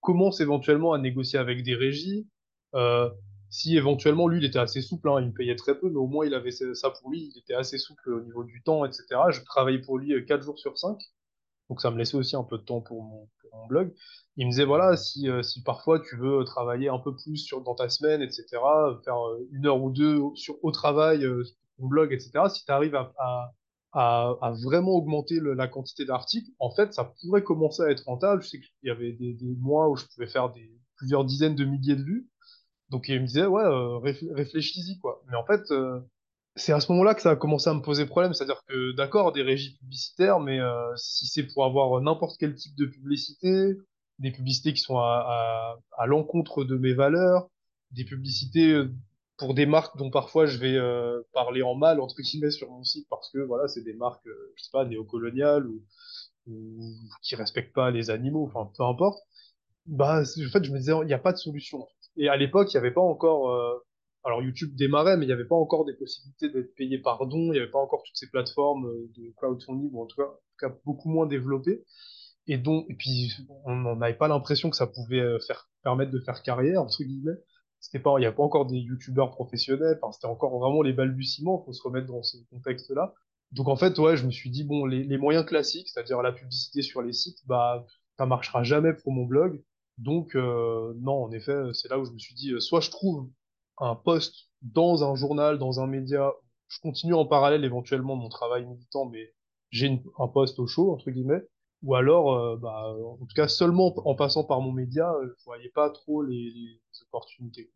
commence 0.00 0.40
éventuellement 0.40 0.92
à 0.92 0.98
négocier 0.98 1.38
avec 1.38 1.62
des 1.62 1.74
régies, 1.74 2.28
euh, 2.74 3.10
si 3.50 3.76
éventuellement, 3.76 4.28
lui, 4.28 4.38
il 4.38 4.44
était 4.44 4.58
assez 4.58 4.82
souple, 4.82 5.08
hein, 5.08 5.20
il 5.20 5.28
me 5.28 5.32
payait 5.32 5.56
très 5.56 5.78
peu, 5.78 5.88
mais 5.88 5.96
au 5.96 6.06
moins, 6.06 6.26
il 6.26 6.34
avait 6.34 6.50
ça 6.50 6.90
pour 6.90 7.10
lui, 7.10 7.30
il 7.34 7.38
était 7.38 7.54
assez 7.54 7.78
souple 7.78 8.12
au 8.12 8.20
niveau 8.20 8.44
du 8.44 8.62
temps, 8.62 8.84
etc. 8.84 9.04
Je 9.30 9.42
travaillais 9.44 9.80
pour 9.80 9.98
lui 9.98 10.12
euh, 10.12 10.22
4 10.22 10.42
jours 10.42 10.58
sur 10.58 10.78
5. 10.78 10.98
Donc 11.68 11.80
ça 11.80 11.90
me 11.90 11.98
laissait 11.98 12.16
aussi 12.16 12.36
un 12.36 12.44
peu 12.44 12.58
de 12.58 12.62
temps 12.62 12.80
pour 12.80 13.02
mon, 13.02 13.28
blog. 13.68 13.92
Il 14.36 14.46
me 14.46 14.50
disait, 14.50 14.64
voilà, 14.64 14.96
si, 14.96 15.28
euh, 15.28 15.42
si 15.42 15.62
parfois 15.62 16.00
tu 16.00 16.16
veux 16.16 16.44
travailler 16.44 16.88
un 16.88 16.98
peu 16.98 17.14
plus 17.14 17.38
sur, 17.38 17.62
dans 17.62 17.74
ta 17.74 17.88
semaine, 17.88 18.22
etc., 18.22 18.46
euh, 18.52 18.96
faire 19.04 19.18
euh, 19.26 19.48
une 19.52 19.66
heure 19.66 19.82
ou 19.82 19.90
deux 19.90 20.20
sur, 20.34 20.56
au 20.62 20.70
travail, 20.70 21.24
euh, 21.24 21.44
sur 21.44 21.56
ton 21.78 21.86
blog, 21.86 22.12
etc., 22.12 22.30
si 22.54 22.64
tu 22.64 22.70
arrives 22.70 22.94
à, 22.94 23.12
à, 23.18 23.52
à, 23.92 24.52
vraiment 24.64 24.92
augmenter 24.92 25.40
la 25.42 25.66
quantité 25.66 26.04
d'articles, 26.04 26.50
en 26.60 26.70
fait, 26.70 26.92
ça 26.94 27.12
pourrait 27.20 27.42
commencer 27.42 27.82
à 27.82 27.90
être 27.90 28.04
rentable. 28.04 28.42
Je 28.42 28.48
sais 28.48 28.60
qu'il 28.60 28.88
y 28.88 28.90
avait 28.90 29.12
des, 29.12 29.32
des 29.32 29.56
mois 29.56 29.88
où 29.88 29.96
je 29.96 30.04
pouvais 30.06 30.28
faire 30.28 30.50
des, 30.52 30.70
plusieurs 30.98 31.24
dizaines 31.24 31.54
de 31.54 31.64
milliers 31.64 31.96
de 31.96 32.02
vues. 32.02 32.28
Donc 32.90 33.08
il 33.08 33.20
me 33.20 33.26
disait, 33.26 33.46
ouais, 33.46 33.62
euh, 33.64 33.98
réfl- 34.00 34.32
réfléchis-y, 34.34 34.98
quoi. 35.00 35.22
Mais 35.28 35.36
en 35.36 35.44
fait, 35.44 35.70
euh, 35.70 36.00
c'est 36.56 36.72
à 36.72 36.80
ce 36.80 36.90
moment-là 36.92 37.14
que 37.14 37.22
ça 37.22 37.30
a 37.32 37.36
commencé 37.36 37.68
à 37.70 37.74
me 37.74 37.82
poser 37.82 38.06
problème. 38.06 38.34
C'est-à-dire 38.34 38.62
que, 38.68 38.92
d'accord, 38.96 39.32
des 39.32 39.42
régies 39.42 39.76
publicitaires, 39.78 40.40
mais 40.40 40.58
euh, 40.60 40.94
si 40.96 41.26
c'est 41.26 41.44
pour 41.46 41.64
avoir 41.64 42.00
n'importe 42.02 42.36
quel 42.38 42.54
type 42.54 42.76
de 42.76 42.86
publicité, 42.86 43.74
des 44.18 44.32
publicités 44.32 44.72
qui 44.74 44.80
sont 44.82 44.98
à, 44.98 45.76
à, 45.98 46.02
à 46.02 46.06
l'encontre 46.06 46.64
de 46.64 46.76
mes 46.76 46.94
valeurs, 46.94 47.48
des 47.92 48.04
publicités 48.04 48.72
euh, 48.72 48.92
pour 49.38 49.54
des 49.54 49.66
marques 49.66 49.96
dont 49.98 50.10
parfois 50.10 50.46
je 50.46 50.58
vais 50.58 50.74
euh, 50.76 51.22
parler 51.32 51.62
en 51.62 51.74
mal, 51.76 52.00
entre 52.00 52.16
guillemets, 52.22 52.50
sur 52.50 52.70
mon 52.70 52.82
site, 52.84 53.06
parce 53.10 53.30
que, 53.30 53.38
voilà, 53.40 53.68
c'est 53.68 53.82
des 53.82 53.94
marques, 53.94 54.26
je 54.56 54.62
sais 54.64 54.70
pas, 54.72 54.84
néocoloniales 54.84 55.66
ou, 55.68 55.82
ou 56.48 56.80
qui 57.22 57.36
respectent 57.36 57.74
pas 57.74 57.90
les 57.90 58.10
animaux, 58.10 58.46
enfin, 58.46 58.70
peu 58.76 58.84
importe. 58.84 59.20
Bah, 59.86 60.22
en 60.22 60.50
fait, 60.50 60.64
je 60.64 60.72
me 60.72 60.78
disais, 60.78 60.92
il 61.02 61.06
n'y 61.06 61.14
a 61.14 61.18
pas 61.18 61.32
de 61.32 61.38
solution. 61.38 61.86
Et 62.18 62.28
à 62.28 62.36
l'époque, 62.36 62.72
il 62.72 62.76
n'y 62.76 62.80
avait 62.80 62.92
pas 62.92 63.00
encore, 63.00 63.50
euh, 63.50 63.78
alors 64.24 64.42
YouTube 64.42 64.74
démarrait, 64.76 65.16
mais 65.16 65.24
il 65.24 65.28
n'y 65.28 65.32
avait 65.32 65.46
pas 65.46 65.56
encore 65.56 65.84
des 65.84 65.94
possibilités 65.94 66.50
d'être 66.50 66.74
payé 66.74 66.98
par 66.98 67.26
don, 67.26 67.38
il 67.38 67.52
n'y 67.52 67.58
avait 67.58 67.70
pas 67.70 67.78
encore 67.78 68.02
toutes 68.02 68.16
ces 68.16 68.28
plateformes 68.28 68.86
euh, 68.86 69.10
de 69.16 69.32
crowdfunding, 69.36 69.90
ou 69.92 70.02
en 70.02 70.06
tout 70.06 70.20
cas, 70.58 70.74
beaucoup 70.84 71.08
moins 71.08 71.26
développées. 71.26 71.84
et 72.48 72.58
donc 72.58 72.86
et 72.88 72.94
puis 72.94 73.32
on 73.64 73.96
n'avait 73.96 74.14
pas 74.16 74.28
l'impression 74.28 74.70
que 74.70 74.76
ça 74.76 74.86
pouvait 74.86 75.20
euh, 75.20 75.38
faire 75.46 75.68
permettre 75.84 76.10
de 76.12 76.20
faire 76.20 76.42
carrière 76.42 76.82
entre 76.82 77.02
guillemets. 77.04 77.38
C'était 77.80 78.00
pas, 78.00 78.16
il 78.18 78.24
y 78.24 78.26
a 78.26 78.32
pas 78.32 78.42
encore 78.42 78.66
des 78.66 78.78
youtubeurs 78.78 79.30
professionnels. 79.30 79.98
Enfin, 80.02 80.12
c'était 80.12 80.26
encore 80.26 80.58
vraiment 80.58 80.82
les 80.82 80.92
balbutiements. 80.92 81.62
Faut 81.64 81.72
se 81.72 81.82
remettre 81.82 82.08
dans 82.08 82.22
ce 82.24 82.36
contexte-là. 82.50 83.14
Donc 83.52 83.68
en 83.68 83.76
fait, 83.76 83.98
ouais, 84.00 84.16
je 84.16 84.26
me 84.26 84.32
suis 84.32 84.50
dit 84.50 84.64
bon, 84.64 84.84
les, 84.84 85.04
les 85.04 85.18
moyens 85.18 85.46
classiques, 85.46 85.88
c'est-à-dire 85.88 86.20
la 86.22 86.32
publicité 86.32 86.82
sur 86.82 87.02
les 87.02 87.12
sites, 87.12 87.38
bah 87.46 87.86
ça 88.18 88.26
marchera 88.26 88.64
jamais 88.64 88.92
pour 88.94 89.12
mon 89.12 89.24
blog. 89.24 89.62
Donc 89.98 90.34
euh, 90.36 90.94
non, 91.00 91.24
en 91.24 91.32
effet, 91.32 91.56
c'est 91.74 91.88
là 91.88 91.98
où 91.98 92.04
je 92.04 92.12
me 92.12 92.18
suis 92.18 92.34
dit, 92.34 92.52
euh, 92.52 92.60
soit 92.60 92.80
je 92.80 92.90
trouve 92.90 93.28
un 93.78 93.94
poste 93.94 94.48
dans 94.62 95.04
un 95.04 95.14
journal, 95.14 95.58
dans 95.58 95.80
un 95.80 95.86
média, 95.86 96.32
je 96.68 96.80
continue 96.80 97.14
en 97.14 97.26
parallèle 97.26 97.64
éventuellement 97.64 98.16
mon 98.16 98.28
travail 98.28 98.66
militant, 98.66 99.06
mais 99.06 99.34
j'ai 99.70 100.00
un 100.18 100.28
poste 100.28 100.58
au 100.58 100.66
chaud 100.66 100.92
entre 100.92 101.10
guillemets, 101.10 101.42
ou 101.82 101.94
alors, 101.94 102.34
euh, 102.34 102.56
bah, 102.56 102.94
en 102.96 103.16
tout 103.16 103.34
cas 103.34 103.48
seulement 103.48 103.94
en 104.06 104.14
passant 104.14 104.44
par 104.44 104.60
mon 104.60 104.72
média, 104.72 105.12
euh, 105.12 105.34
je 105.38 105.44
voyais 105.44 105.70
pas 105.70 105.90
trop 105.90 106.22
les, 106.22 106.50
les 106.50 106.80
opportunités. 107.02 107.70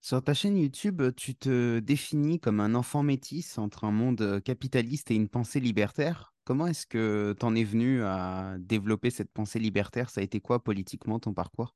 Sur 0.00 0.22
ta 0.22 0.34
chaîne 0.34 0.56
YouTube, 0.56 1.02
tu 1.16 1.34
te 1.34 1.80
définis 1.80 2.38
comme 2.38 2.60
un 2.60 2.74
enfant 2.74 3.02
métis 3.02 3.58
entre 3.58 3.84
un 3.84 3.90
monde 3.90 4.20
euh, 4.20 4.40
capitaliste 4.40 5.10
et 5.10 5.14
une 5.14 5.28
pensée 5.28 5.60
libertaire. 5.60 6.35
Comment 6.46 6.68
est-ce 6.68 6.86
que 6.86 7.34
t'en 7.40 7.56
es 7.56 7.64
venu 7.64 8.04
à 8.04 8.54
développer 8.60 9.10
cette 9.10 9.32
pensée 9.32 9.58
libertaire? 9.58 10.10
Ça 10.10 10.20
a 10.20 10.24
été 10.24 10.38
quoi 10.38 10.62
politiquement 10.62 11.18
ton 11.18 11.34
parcours? 11.34 11.74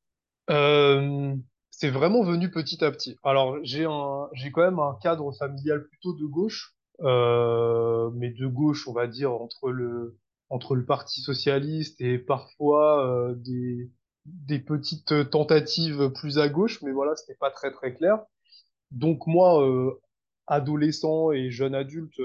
C'est 0.48 1.90
vraiment 1.90 2.22
venu 2.22 2.52
petit 2.52 2.84
à 2.84 2.92
petit. 2.92 3.16
Alors, 3.24 3.58
j'ai 3.64 3.82
quand 3.82 4.62
même 4.62 4.78
un 4.78 4.96
cadre 5.02 5.32
familial 5.32 5.88
plutôt 5.88 6.12
de 6.12 6.24
gauche, 6.24 6.76
mais 7.00 8.30
de 8.30 8.46
gauche, 8.46 8.86
on 8.86 8.92
va 8.92 9.08
dire, 9.08 9.32
entre 9.32 9.70
le, 9.70 10.16
entre 10.50 10.76
le 10.76 10.84
Parti 10.84 11.20
socialiste 11.20 12.00
et 12.00 12.18
parfois 12.18 13.34
des, 13.38 13.90
des 14.24 14.60
petites 14.60 15.30
tentatives 15.30 16.10
plus 16.10 16.38
à 16.38 16.48
gauche, 16.48 16.80
mais 16.82 16.92
voilà, 16.92 17.16
c'était 17.16 17.38
pas 17.38 17.50
très 17.50 17.72
très 17.72 17.92
clair. 17.92 18.20
Donc 18.92 19.26
moi, 19.26 19.64
adolescent 20.46 21.32
et 21.32 21.50
jeune 21.50 21.74
adulte, 21.74 22.20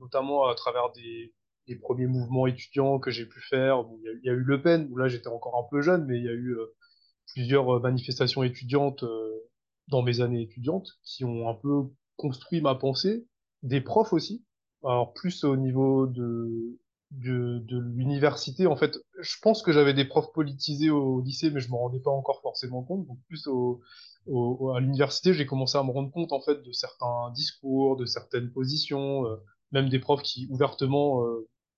notamment 0.00 0.48
à 0.48 0.56
travers 0.56 0.90
des, 0.92 1.32
des 1.68 1.76
premiers 1.76 2.06
mouvements 2.06 2.46
étudiants 2.46 2.98
que 2.98 3.10
j'ai 3.10 3.26
pu 3.26 3.40
faire, 3.40 3.84
il 4.04 4.20
y 4.24 4.30
a, 4.30 4.32
eu 4.32 4.42
Le 4.44 4.62
Pen, 4.62 4.88
où 4.90 4.96
là 4.96 5.08
j'étais 5.08 5.28
encore 5.28 5.58
un 5.58 5.68
peu 5.70 5.80
jeune, 5.82 6.04
mais 6.06 6.18
il 6.18 6.24
y 6.24 6.28
a 6.28 6.32
eu 6.32 6.56
euh, 6.56 6.74
plusieurs 7.32 7.76
euh, 7.76 7.80
manifestations 7.80 8.42
étudiantes 8.42 9.02
euh, 9.02 9.30
dans 9.88 10.02
mes 10.02 10.20
années 10.20 10.42
étudiantes 10.42 10.88
qui 11.02 11.24
ont 11.24 11.48
un 11.48 11.54
peu 11.54 11.84
construit 12.16 12.60
ma 12.60 12.74
pensée, 12.74 13.26
des 13.62 13.80
profs 13.80 14.12
aussi, 14.12 14.44
alors 14.84 15.12
plus 15.14 15.44
au 15.44 15.56
niveau 15.56 16.06
de 16.06 16.78
de, 17.10 17.60
de 17.68 17.78
l'université 17.78 18.66
en 18.66 18.76
fait. 18.76 18.98
Je 19.20 19.36
pense 19.40 19.62
que 19.62 19.70
j'avais 19.72 19.94
des 19.94 20.04
profs 20.04 20.32
politisés 20.32 20.90
au 20.90 21.20
lycée, 21.20 21.50
mais 21.50 21.60
je 21.60 21.70
m'en 21.70 21.78
rendais 21.78 22.00
pas 22.00 22.10
encore 22.10 22.40
forcément 22.42 22.82
compte. 22.82 23.06
Donc 23.06 23.18
plus 23.28 23.46
au, 23.46 23.80
au- 24.26 24.70
à 24.74 24.80
l'université, 24.80 25.32
j'ai 25.32 25.46
commencé 25.46 25.78
à 25.78 25.82
me 25.84 25.90
rendre 25.92 26.10
compte 26.10 26.32
en 26.32 26.40
fait 26.40 26.62
de 26.62 26.72
certains 26.72 27.30
discours, 27.34 27.96
de 27.96 28.04
certaines 28.04 28.50
positions, 28.50 29.24
même 29.72 29.88
des 29.88 30.00
profs 30.00 30.22
qui 30.22 30.46
ouvertement 30.50 31.22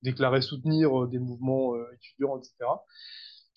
déclaraient 0.03 0.43
soutenir 0.43 1.03
euh, 1.03 1.07
des 1.09 1.19
mouvements 1.19 1.75
euh, 1.75 1.85
étudiants, 1.95 2.39
etc. 2.39 2.67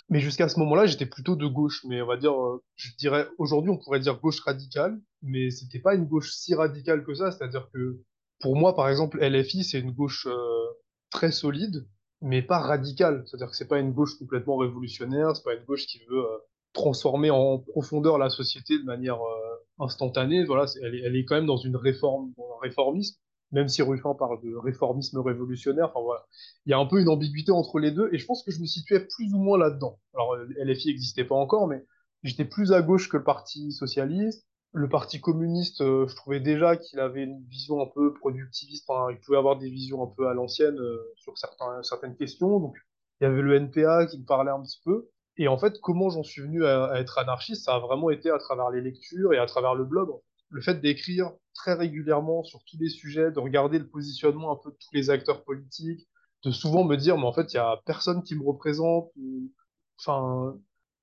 Mais 0.09 0.19
jusqu'à 0.19 0.49
ce 0.49 0.59
moment-là, 0.59 0.87
j'étais 0.87 1.05
plutôt 1.05 1.35
de 1.35 1.45
gauche. 1.45 1.83
Mais 1.87 2.01
on 2.01 2.07
va 2.07 2.17
dire, 2.17 2.33
euh, 2.33 2.63
je 2.75 2.89
dirais, 2.97 3.27
aujourd'hui, 3.37 3.71
on 3.71 3.77
pourrait 3.77 3.99
dire 3.99 4.19
gauche 4.19 4.39
radicale, 4.41 4.99
mais 5.21 5.51
c'était 5.51 5.79
pas 5.79 5.93
une 5.93 6.05
gauche 6.05 6.31
si 6.31 6.55
radicale 6.55 7.03
que 7.03 7.13
ça. 7.13 7.31
C'est-à-dire 7.31 7.69
que, 7.71 8.01
pour 8.39 8.55
moi, 8.55 8.75
par 8.75 8.89
exemple, 8.89 9.19
LFI, 9.23 9.63
c'est 9.63 9.79
une 9.79 9.91
gauche 9.91 10.25
euh, 10.27 10.65
très 11.11 11.31
solide, 11.31 11.87
mais 12.21 12.41
pas 12.41 12.59
radicale. 12.59 13.23
C'est-à-dire 13.27 13.51
que 13.51 13.55
c'est 13.55 13.67
pas 13.67 13.79
une 13.79 13.93
gauche 13.93 14.17
complètement 14.17 14.57
révolutionnaire, 14.57 15.35
c'est 15.35 15.43
pas 15.43 15.53
une 15.53 15.65
gauche 15.65 15.85
qui 15.85 15.99
veut 16.09 16.25
transformer 16.73 17.29
en 17.29 17.59
profondeur 17.59 18.17
la 18.17 18.29
société 18.29 18.79
de 18.79 18.83
manière 18.85 19.21
euh, 19.21 19.55
instantanée. 19.79 20.43
Voilà, 20.43 20.65
elle 20.81 20.95
est, 20.95 21.01
elle 21.01 21.15
est 21.15 21.25
quand 21.25 21.35
même 21.35 21.45
dans 21.45 21.57
une 21.57 21.75
réforme, 21.75 22.33
dans 22.35 22.55
un 22.57 22.59
réformisme, 22.61 23.19
même 23.51 23.67
si 23.67 23.81
Ruffin 23.81 24.13
parle 24.13 24.41
de 24.41 24.55
réformisme 24.55 25.19
révolutionnaire. 25.19 25.89
Enfin 25.89 26.01
voilà 26.03 26.25
il 26.65 26.71
y 26.71 26.73
a 26.73 26.77
un 26.77 26.85
peu 26.85 26.99
une 27.01 27.09
ambiguïté 27.09 27.51
entre 27.51 27.79
les 27.79 27.91
deux, 27.91 28.09
et 28.13 28.17
je 28.17 28.25
pense 28.25 28.43
que 28.43 28.51
je 28.51 28.59
me 28.59 28.65
situais 28.65 28.99
plus 28.99 29.33
ou 29.33 29.39
moins 29.39 29.57
là-dedans. 29.57 29.99
Alors, 30.13 30.35
euh, 30.35 30.47
LFI 30.63 30.89
n'existait 30.89 31.23
pas 31.23 31.35
encore, 31.35 31.67
mais 31.67 31.85
j'étais 32.23 32.45
plus 32.45 32.73
à 32.73 32.81
gauche 32.81 33.09
que 33.09 33.17
le 33.17 33.23
Parti 33.23 33.71
socialiste. 33.71 34.45
Le 34.73 34.87
Parti 34.87 35.19
communiste, 35.19 35.81
euh, 35.81 36.07
je 36.07 36.15
trouvais 36.15 36.39
déjà 36.39 36.77
qu'il 36.77 36.99
avait 36.99 37.23
une 37.23 37.43
vision 37.47 37.81
un 37.81 37.87
peu 37.87 38.13
productiviste, 38.13 38.85
enfin, 38.87 39.11
il 39.11 39.19
pouvait 39.19 39.37
avoir 39.37 39.57
des 39.57 39.69
visions 39.69 40.03
un 40.03 40.13
peu 40.15 40.27
à 40.27 40.33
l'ancienne 40.33 40.77
euh, 40.79 41.11
sur 41.15 41.37
certains, 41.37 41.81
certaines 41.81 42.15
questions. 42.15 42.59
Donc, 42.59 42.75
il 43.19 43.23
y 43.23 43.27
avait 43.27 43.41
le 43.41 43.55
NPA 43.55 44.05
qui 44.05 44.19
me 44.19 44.25
parlait 44.25 44.51
un 44.51 44.61
petit 44.61 44.79
peu. 44.85 45.09
Et 45.37 45.47
en 45.47 45.57
fait, 45.57 45.79
comment 45.81 46.09
j'en 46.09 46.23
suis 46.23 46.41
venu 46.41 46.65
à, 46.65 46.85
à 46.85 46.99
être 46.99 47.17
anarchiste, 47.17 47.65
ça 47.65 47.75
a 47.75 47.79
vraiment 47.79 48.09
été 48.11 48.29
à 48.29 48.37
travers 48.37 48.69
les 48.69 48.81
lectures 48.81 49.33
et 49.33 49.39
à 49.39 49.45
travers 49.47 49.73
le 49.73 49.85
blog. 49.85 50.11
Le 50.49 50.61
fait 50.61 50.75
d'écrire 50.81 51.31
très 51.53 51.73
régulièrement 51.73 52.43
sur 52.43 52.63
tous 52.65 52.77
les 52.79 52.89
sujets, 52.89 53.31
de 53.31 53.39
regarder 53.39 53.79
le 53.79 53.87
positionnement 53.87 54.51
un 54.51 54.55
peu 54.55 54.71
de 54.71 54.75
tous 54.77 54.89
les 54.93 55.09
acteurs 55.09 55.43
politiques, 55.43 56.07
de 56.43 56.51
souvent 56.51 56.83
me 56.83 56.95
dire, 56.95 57.17
mais 57.17 57.25
en 57.25 57.33
fait, 57.33 57.53
il 57.53 57.57
y 57.57 57.59
a 57.59 57.81
personne 57.85 58.23
qui 58.23 58.35
me 58.35 58.43
représente. 58.45 59.11
ou- 59.17 59.51
Enfin, 59.99 60.57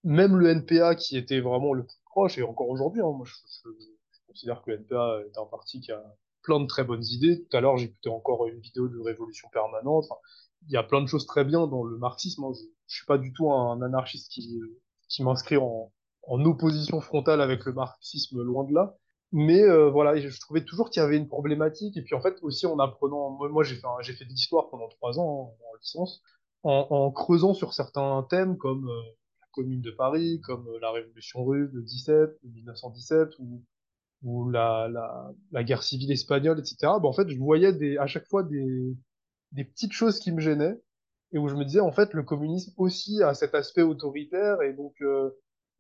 même 0.04 0.36
le 0.36 0.48
NPA 0.48 0.94
qui 0.94 1.16
était 1.18 1.40
vraiment 1.40 1.74
le 1.74 1.84
plus 1.84 1.98
proche, 2.06 2.38
et 2.38 2.42
encore 2.42 2.68
aujourd'hui, 2.70 3.02
hein, 3.02 3.12
moi, 3.12 3.26
je, 3.26 3.34
considère 4.26 4.62
que 4.62 4.70
le 4.70 4.76
NPA 4.78 5.20
est 5.26 5.38
un 5.38 5.46
parti 5.46 5.80
qui 5.80 5.92
a 5.92 6.02
plein 6.42 6.60
de 6.60 6.66
très 6.66 6.84
bonnes 6.84 7.04
idées. 7.04 7.44
Tout 7.50 7.56
à 7.56 7.60
l'heure, 7.60 7.76
j'écoutais 7.76 8.08
encore 8.10 8.46
une 8.46 8.60
vidéo 8.60 8.88
de 8.88 8.98
Révolution 9.00 9.48
permanente. 9.52 10.06
Il 10.66 10.72
y 10.72 10.76
a 10.76 10.82
plein 10.82 11.00
de 11.02 11.06
choses 11.06 11.26
très 11.26 11.44
bien 11.44 11.66
dans 11.66 11.84
le 11.84 11.98
marxisme. 11.98 12.44
hein. 12.44 12.52
Je, 12.54 12.62
je 12.88 12.96
suis 12.96 13.06
pas 13.06 13.18
du 13.18 13.32
tout 13.32 13.52
un 13.52 13.80
anarchiste 13.82 14.30
qui, 14.30 14.60
qui 15.08 15.22
m'inscrit 15.24 15.56
en 15.58 16.44
opposition 16.44 17.00
frontale 17.00 17.40
avec 17.40 17.64
le 17.64 17.72
marxisme, 17.72 18.42
loin 18.42 18.64
de 18.64 18.74
là. 18.74 18.96
Mais 19.32 19.62
euh, 19.62 19.90
voilà, 19.90 20.18
je, 20.18 20.40
trouvais 20.40 20.64
toujours 20.64 20.90
qu'il 20.90 21.02
y 21.02 21.04
avait 21.04 21.16
une 21.16 21.28
problématique. 21.28 21.96
Et 21.96 22.02
puis 22.02 22.14
en 22.14 22.20
fait, 22.20 22.38
aussi 22.42 22.66
en 22.66 22.78
apprenant, 22.78 23.30
moi, 23.30 23.62
j'ai 23.64 23.74
fait, 23.76 24.12
fait 24.12 24.24
de 24.24 24.30
l'histoire 24.30 24.70
pendant 24.70 24.88
trois 24.88 25.18
ans 25.18 25.52
hein, 25.52 25.64
en 25.72 25.76
licence, 25.76 26.22
en, 26.62 26.86
en 26.90 27.10
creusant 27.10 27.54
sur 27.54 27.74
certains 27.74 28.26
thèmes 28.30 28.56
comme 28.56 28.88
euh, 28.88 29.02
la 29.40 29.46
Commune 29.52 29.82
de 29.82 29.90
Paris, 29.90 30.40
comme 30.44 30.68
euh, 30.68 30.78
la 30.80 30.92
Révolution 30.92 31.44
russe 31.44 31.70
de 31.72 31.80
17, 31.80 32.38
de 32.44 32.48
1917, 32.54 33.30
ou, 33.40 33.62
ou 34.22 34.50
la, 34.50 34.88
la, 34.88 35.32
la 35.50 35.64
guerre 35.64 35.82
civile 35.82 36.12
espagnole, 36.12 36.58
etc. 36.60 36.76
Ben, 36.82 37.06
en 37.06 37.12
fait, 37.12 37.28
je 37.28 37.38
voyais 37.38 37.72
des, 37.72 37.98
à 37.98 38.06
chaque 38.06 38.28
fois 38.28 38.42
des, 38.44 38.96
des 39.52 39.64
petites 39.64 39.92
choses 39.92 40.20
qui 40.20 40.32
me 40.32 40.40
gênaient 40.40 40.80
et 41.32 41.38
où 41.38 41.48
je 41.48 41.54
me 41.56 41.64
disais, 41.64 41.80
en 41.80 41.92
fait, 41.92 42.14
le 42.14 42.22
communisme 42.22 42.72
aussi 42.76 43.22
a 43.22 43.34
cet 43.34 43.54
aspect 43.54 43.82
autoritaire, 43.82 44.62
et 44.62 44.72
donc, 44.72 44.94
euh, 45.02 45.30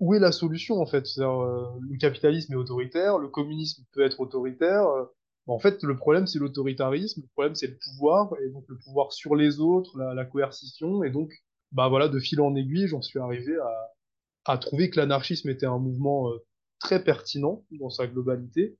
où 0.00 0.14
est 0.14 0.18
la 0.18 0.32
solution, 0.32 0.80
en 0.80 0.86
fait? 0.86 1.06
Euh, 1.18 1.66
le 1.80 1.96
capitalisme 1.98 2.52
est 2.52 2.56
autoritaire, 2.56 3.18
le 3.18 3.28
communisme 3.28 3.84
peut 3.92 4.02
être 4.04 4.20
autoritaire. 4.20 4.86
euh, 4.88 5.04
en 5.48 5.58
fait, 5.60 5.82
le 5.84 5.96
problème, 5.96 6.26
c'est 6.26 6.38
l'autoritarisme, 6.40 7.22
le 7.22 7.28
problème, 7.28 7.54
c'est 7.54 7.68
le 7.68 7.78
pouvoir, 7.78 8.32
et 8.44 8.50
donc 8.50 8.64
le 8.68 8.78
pouvoir 8.78 9.12
sur 9.12 9.36
les 9.36 9.60
autres, 9.60 9.96
la, 9.98 10.12
la 10.14 10.24
coercition, 10.24 11.04
et 11.04 11.10
donc, 11.10 11.32
bah 11.72 11.88
voilà, 11.88 12.08
de 12.08 12.18
fil 12.18 12.40
en 12.40 12.54
aiguille, 12.56 12.88
j'en 12.88 13.02
suis 13.02 13.18
arrivé 13.20 13.56
à, 13.58 14.52
à 14.54 14.58
trouver 14.58 14.90
que 14.90 14.98
l'anarchisme 15.00 15.48
était 15.50 15.66
un 15.66 15.78
mouvement 15.78 16.30
euh, 16.30 16.38
très 16.80 17.02
pertinent 17.04 17.64
dans 17.72 17.90
sa 17.90 18.06
globalité, 18.06 18.78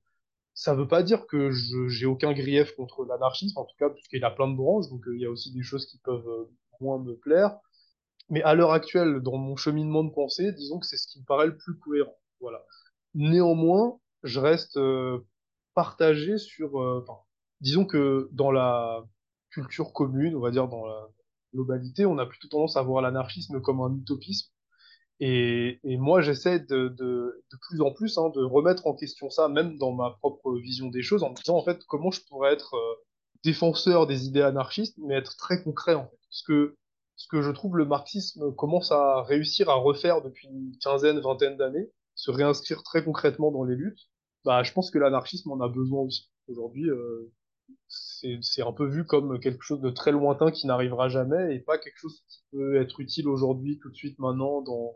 ça 0.53 0.73
veut 0.75 0.87
pas 0.87 1.03
dire 1.03 1.27
que 1.27 1.51
j'ai 1.51 2.05
aucun 2.05 2.33
grief 2.33 2.75
contre 2.75 3.05
l'anarchisme, 3.05 3.59
en 3.59 3.65
tout 3.65 3.75
cas, 3.79 3.89
puisqu'il 3.89 4.23
a 4.25 4.31
plein 4.31 4.47
de 4.49 4.55
branches, 4.55 4.89
donc 4.89 5.07
euh, 5.07 5.15
il 5.15 5.21
y 5.21 5.25
a 5.25 5.29
aussi 5.31 5.53
des 5.53 5.63
choses 5.63 5.85
qui 5.87 5.99
peuvent 5.99 6.27
euh, 6.27 6.51
moins 6.81 6.99
me 6.99 7.15
plaire. 7.15 7.57
Mais 8.29 8.41
à 8.43 8.55
l'heure 8.55 8.71
actuelle, 8.71 9.21
dans 9.21 9.37
mon 9.37 9.55
cheminement 9.55 10.03
de 10.03 10.11
pensée, 10.11 10.51
disons 10.51 10.79
que 10.79 10.85
c'est 10.85 10.97
ce 10.97 11.07
qui 11.07 11.19
me 11.19 11.25
paraît 11.25 11.47
le 11.47 11.57
plus 11.57 11.77
cohérent. 11.79 12.17
Voilà. 12.41 12.63
Néanmoins, 13.13 13.99
je 14.23 14.39
reste 14.39 14.77
euh, 14.77 15.19
partagé 15.73 16.37
sur, 16.37 16.81
euh, 16.81 17.05
disons 17.61 17.85
que 17.85 18.29
dans 18.31 18.51
la 18.51 19.03
culture 19.51 19.93
commune, 19.93 20.35
on 20.35 20.41
va 20.41 20.51
dire 20.51 20.67
dans 20.67 20.85
la 20.85 21.07
globalité, 21.53 22.05
on 22.05 22.17
a 22.17 22.25
plutôt 22.25 22.47
tendance 22.49 22.77
à 22.77 22.81
voir 22.81 23.01
l'anarchisme 23.01 23.61
comme 23.61 23.81
un 23.81 23.95
utopisme 23.95 24.51
et, 25.19 25.79
et 25.83 25.97
moi, 25.97 26.21
j'essaie 26.21 26.59
de, 26.59 26.89
de, 26.89 27.43
de 27.51 27.57
plus 27.67 27.81
en 27.81 27.91
plus 27.91 28.17
hein, 28.17 28.29
de 28.35 28.43
remettre 28.43 28.85
en 28.85 28.93
question 28.93 29.29
ça, 29.29 29.47
même 29.47 29.77
dans 29.77 29.91
ma 29.91 30.11
propre 30.11 30.55
vision 30.57 30.87
des 30.89 31.01
choses, 31.01 31.23
en 31.23 31.31
me 31.31 31.35
disant 31.35 31.57
en 31.57 31.63
fait 31.63 31.83
comment 31.85 32.11
je 32.11 32.21
pourrais 32.29 32.53
être 32.53 32.75
euh, 32.75 32.95
défenseur 33.43 34.05
des 34.05 34.25
idées 34.25 34.41
anarchistes, 34.41 34.97
mais 34.99 35.15
être 35.15 35.35
très 35.37 35.63
concret 35.63 35.95
en 35.95 36.05
fait. 36.05 36.17
Parce 36.29 36.43
que 36.43 36.75
ce 37.17 37.27
que 37.27 37.41
je 37.41 37.51
trouve 37.51 37.77
le 37.77 37.85
marxisme 37.85 38.53
commence 38.55 38.91
à 38.91 39.23
réussir 39.23 39.69
à 39.69 39.75
refaire 39.75 40.21
depuis 40.21 40.47
une 40.47 40.77
quinzaine, 40.79 41.19
vingtaine 41.19 41.57
d'années, 41.57 41.91
se 42.15 42.31
réinscrire 42.31 42.83
très 42.83 43.03
concrètement 43.03 43.51
dans 43.51 43.63
les 43.63 43.75
luttes, 43.75 44.09
bah 44.45 44.63
je 44.63 44.71
pense 44.71 44.91
que 44.91 44.99
l'anarchisme 44.99 45.51
en 45.51 45.59
a 45.59 45.67
besoin 45.67 46.01
aussi. 46.01 46.29
Aujourd'hui, 46.47 46.89
euh, 46.89 47.33
c'est 47.89 48.61
un 48.61 48.71
peu 48.71 48.87
vu 48.87 49.05
comme 49.05 49.39
quelque 49.39 49.63
chose 49.63 49.81
de 49.81 49.89
très 49.89 50.11
lointain 50.11 50.51
qui 50.51 50.67
n'arrivera 50.67 51.09
jamais 51.09 51.55
et 51.55 51.59
pas 51.59 51.77
quelque 51.77 51.97
chose 51.97 52.23
qui 52.29 52.43
peut 52.51 52.77
être 52.77 52.99
utile 53.01 53.27
aujourd'hui, 53.27 53.79
tout 53.79 53.89
de 53.89 53.95
suite, 53.95 54.17
maintenant, 54.19 54.61
dans 54.61 54.95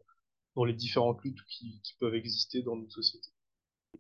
dans 0.56 0.66
les 0.66 0.74
différentes 0.74 1.24
luttes 1.24 1.44
qui, 1.48 1.82
qui 1.84 1.94
peuvent 2.00 2.16
exister 2.16 2.62
dans 2.62 2.76
notre 2.76 2.92
société. 2.92 3.30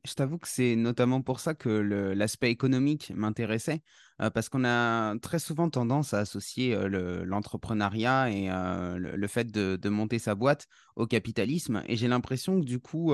Je 0.04 0.14
t'avoue 0.16 0.40
que 0.40 0.48
c'est 0.48 0.76
notamment 0.76 1.22
pour 1.22 1.40
ça 1.40 1.54
que 1.54 1.70
l'aspect 1.70 2.50
économique 2.50 3.12
m'intéressait, 3.16 3.84
euh, 4.22 4.32
parce 4.32 4.50
qu'on 4.50 4.66
a 4.66 5.16
très 5.20 5.38
souvent 5.38 5.70
tendance 5.70 6.14
à 6.16 6.20
associer 6.20 6.74
euh, 6.74 6.88
le- 6.88 7.24
l'entrepreneuriat 7.24 8.32
et 8.32 8.50
euh, 8.50 8.98
le, 8.98 9.28
fait 9.28 9.52
de, 9.52 9.90
monter 9.90 10.18
sa 10.18 10.34
boîte 10.34 10.68
au 10.96 11.06
capitalisme. 11.06 11.84
Et 11.88 11.98
j'ai 11.98 12.08
l'impression 12.08 12.60
que 12.60 12.66
du 12.66 12.80
coup, 12.80 13.14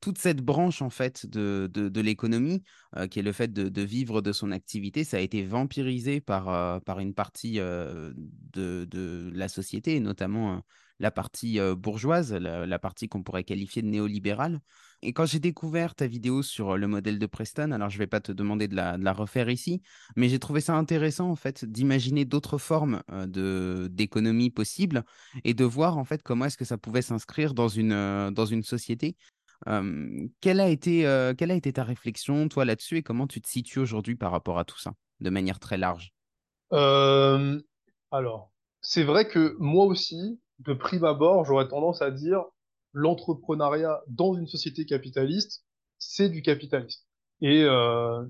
toute 0.00 0.16
cette 0.18 0.40
branche 0.40 0.80
en 0.80 0.90
fait 0.90 1.26
de, 1.26 1.68
de, 1.72 2.00
l'économie, 2.00 2.62
qui 3.10 3.18
est 3.18 3.22
le 3.22 3.32
fait 3.32 3.52
de, 3.52 3.82
vivre 3.82 4.22
de 4.22 4.32
son 4.32 4.52
activité, 4.52 5.04
ça 5.04 5.18
a 5.18 5.20
été 5.20 5.44
vampirisé 5.44 6.20
par, 6.20 6.80
par 6.82 6.98
une 7.00 7.14
partie 7.14 7.58
de, 7.58 9.30
la 9.34 9.48
société, 9.48 9.96
et 9.96 10.00
notamment 10.00 10.62
la 11.02 11.10
partie 11.10 11.60
euh, 11.60 11.74
bourgeoise, 11.74 12.32
la 12.32 12.78
partie 12.78 13.08
qu'on 13.08 13.22
pourrait 13.22 13.44
qualifier 13.44 13.82
de 13.82 13.88
néolibérale. 13.88 14.60
Et 15.02 15.12
quand 15.12 15.26
j'ai 15.26 15.40
découvert 15.40 15.94
ta 15.94 16.06
vidéo 16.06 16.42
sur 16.42 16.78
le 16.78 16.86
modèle 16.86 17.18
de 17.18 17.26
Preston, 17.26 17.72
alors 17.72 17.90
je 17.90 17.96
ne 17.96 17.98
vais 17.98 18.06
pas 18.06 18.20
te 18.20 18.32
demander 18.32 18.68
de 18.68 18.76
la, 18.76 19.12
refaire 19.12 19.50
ici, 19.50 19.82
mais 20.16 20.28
j'ai 20.28 20.38
trouvé 20.38 20.60
ça 20.60 20.74
intéressant 20.76 21.28
en 21.28 21.36
fait 21.36 21.64
d'imaginer 21.64 22.24
d'autres 22.24 22.56
formes 22.56 23.02
euh, 23.10 23.88
d'économie 23.88 24.50
possibles 24.50 25.04
et 25.44 25.52
de 25.52 25.64
voir 25.64 25.98
en 25.98 26.04
fait 26.04 26.22
comment 26.22 26.44
est-ce 26.44 26.56
que 26.56 26.64
ça 26.64 26.78
pouvait 26.78 27.02
s'inscrire 27.02 27.52
dans 27.52 27.68
une, 27.68 27.92
euh, 27.92 28.30
dans 28.30 28.46
une 28.46 28.62
société. 28.62 29.16
Euh, 29.68 30.26
quelle 30.40 30.60
a 30.60 30.68
été, 30.68 31.06
euh, 31.06 31.34
quelle 31.34 31.50
a 31.50 31.54
été 31.54 31.72
ta 31.72 31.84
réflexion 31.84 32.48
toi 32.48 32.64
là-dessus 32.64 32.98
et 32.98 33.02
comment 33.02 33.26
tu 33.26 33.40
te 33.40 33.48
situes 33.48 33.78
aujourd'hui 33.78 34.16
par 34.16 34.32
rapport 34.32 34.58
à 34.58 34.64
tout 34.64 34.78
ça, 34.78 34.92
de 35.20 35.30
manière 35.30 35.58
très 35.58 35.78
large? 35.78 36.12
Euh, 36.72 37.60
alors, 38.10 38.50
c'est 38.80 39.04
vrai 39.04 39.28
que 39.28 39.56
moi 39.58 39.84
aussi, 39.84 40.40
de 40.64 40.74
prime 40.74 41.04
abord, 41.04 41.44
j'aurais 41.44 41.68
tendance 41.68 42.02
à 42.02 42.10
dire 42.10 42.44
l'entrepreneuriat 42.92 44.02
dans 44.08 44.34
une 44.34 44.46
société 44.46 44.84
capitaliste, 44.84 45.64
c'est 45.98 46.28
du 46.28 46.42
capitalisme. 46.42 47.02
Et 47.40 47.62
euh, 47.64 48.24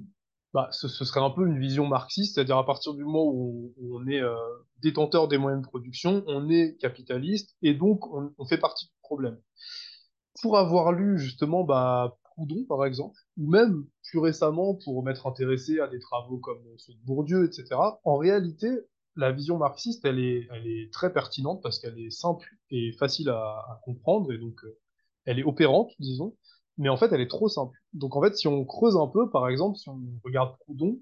bah, 0.54 0.68
ce, 0.70 0.88
ce 0.88 1.04
serait 1.04 1.20
un 1.20 1.30
peu 1.30 1.46
une 1.46 1.58
vision 1.58 1.86
marxiste, 1.86 2.34
c'est-à-dire 2.34 2.58
à 2.58 2.66
partir 2.66 2.94
du 2.94 3.04
moment 3.04 3.24
où 3.24 3.74
on, 3.80 4.06
est 4.06 4.20
euh, 4.20 4.34
détenteur 4.82 5.28
des 5.28 5.38
moyens 5.38 5.62
de 5.62 5.68
production, 5.68 6.22
on 6.26 6.48
est 6.48 6.76
capitaliste 6.78 7.56
et 7.62 7.74
donc 7.74 8.06
on, 8.12 8.32
on 8.38 8.46
fait 8.46 8.58
partie 8.58 8.86
du 8.86 8.92
problème. 9.02 9.38
Pour 10.40 10.58
avoir 10.58 10.92
lu 10.92 11.18
justement 11.18 11.64
bah, 11.64 12.16
Proudhon, 12.32 12.64
par 12.68 12.86
exemple, 12.86 13.18
ou 13.36 13.50
même 13.50 13.84
plus 14.04 14.18
récemment 14.18 14.74
pour 14.84 15.02
m'être 15.02 15.26
intéressé 15.26 15.80
à 15.80 15.88
des 15.88 15.98
travaux 15.98 16.38
comme 16.38 16.62
ceux 16.78 16.94
de 16.94 17.04
Bourdieu, 17.04 17.44
etc., 17.44 17.78
en 18.04 18.16
réalité, 18.16 18.68
la 19.16 19.32
vision 19.32 19.58
marxiste, 19.58 20.04
elle 20.04 20.18
est, 20.18 20.48
elle 20.52 20.66
est 20.66 20.92
très 20.92 21.12
pertinente 21.12 21.62
parce 21.62 21.78
qu'elle 21.78 21.98
est 21.98 22.10
simple 22.10 22.48
et 22.70 22.92
facile 22.92 23.28
à, 23.28 23.34
à 23.36 23.80
comprendre 23.84 24.32
et 24.32 24.38
donc 24.38 24.64
euh, 24.64 24.78
elle 25.24 25.38
est 25.38 25.44
opérante, 25.44 25.90
disons, 25.98 26.36
mais 26.78 26.88
en 26.88 26.96
fait, 26.96 27.12
elle 27.12 27.20
est 27.20 27.30
trop 27.30 27.48
simple. 27.48 27.76
Donc 27.92 28.16
en 28.16 28.22
fait, 28.22 28.36
si 28.36 28.48
on 28.48 28.64
creuse 28.64 28.96
un 28.96 29.06
peu, 29.06 29.30
par 29.30 29.48
exemple, 29.48 29.76
si 29.78 29.88
on 29.88 30.00
regarde 30.24 30.56
Proudhon, 30.60 30.98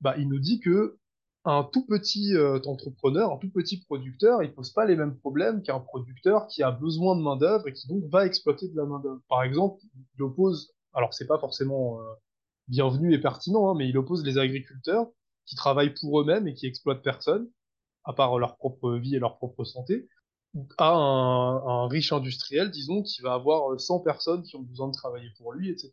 bah, 0.00 0.14
il 0.18 0.28
nous 0.28 0.38
dit 0.38 0.60
que 0.60 0.98
un 1.44 1.64
tout 1.64 1.86
petit 1.86 2.34
euh, 2.34 2.60
entrepreneur, 2.66 3.32
un 3.32 3.38
tout 3.38 3.50
petit 3.50 3.80
producteur, 3.80 4.42
il 4.42 4.52
pose 4.52 4.70
pas 4.72 4.84
les 4.84 4.96
mêmes 4.96 5.16
problèmes 5.16 5.62
qu'un 5.62 5.80
producteur 5.80 6.46
qui 6.46 6.62
a 6.62 6.70
besoin 6.70 7.16
de 7.16 7.22
main-d'œuvre 7.22 7.68
et 7.68 7.72
qui 7.72 7.88
donc 7.88 8.04
va 8.10 8.26
exploiter 8.26 8.68
de 8.68 8.76
la 8.76 8.84
main-d'œuvre. 8.84 9.20
Par 9.28 9.42
exemple, 9.42 9.80
il 10.16 10.22
oppose, 10.22 10.74
alors 10.92 11.14
c'est 11.14 11.26
pas 11.26 11.38
forcément 11.38 12.00
euh, 12.00 12.04
bienvenu 12.68 13.14
et 13.14 13.18
pertinent, 13.18 13.70
hein, 13.70 13.74
mais 13.76 13.88
il 13.88 13.96
oppose 13.96 14.24
les 14.24 14.38
agriculteurs 14.38 15.08
qui 15.48 15.56
travaillent 15.56 15.94
pour 15.94 16.20
eux-mêmes 16.20 16.46
et 16.46 16.54
qui 16.54 16.66
exploitent 16.66 17.02
personne, 17.02 17.48
à 18.04 18.12
part 18.12 18.38
leur 18.38 18.56
propre 18.56 18.92
vie 18.92 19.16
et 19.16 19.18
leur 19.18 19.38
propre 19.38 19.64
santé, 19.64 20.08
à 20.78 20.92
un, 20.92 21.88
riche 21.88 22.12
industriel, 22.12 22.70
disons, 22.70 23.02
qui 23.02 23.22
va 23.22 23.34
avoir 23.34 23.78
100 23.80 24.00
personnes 24.00 24.42
qui 24.42 24.56
ont 24.56 24.62
besoin 24.62 24.88
de 24.88 24.92
travailler 24.92 25.30
pour 25.38 25.52
lui, 25.52 25.70
etc. 25.70 25.92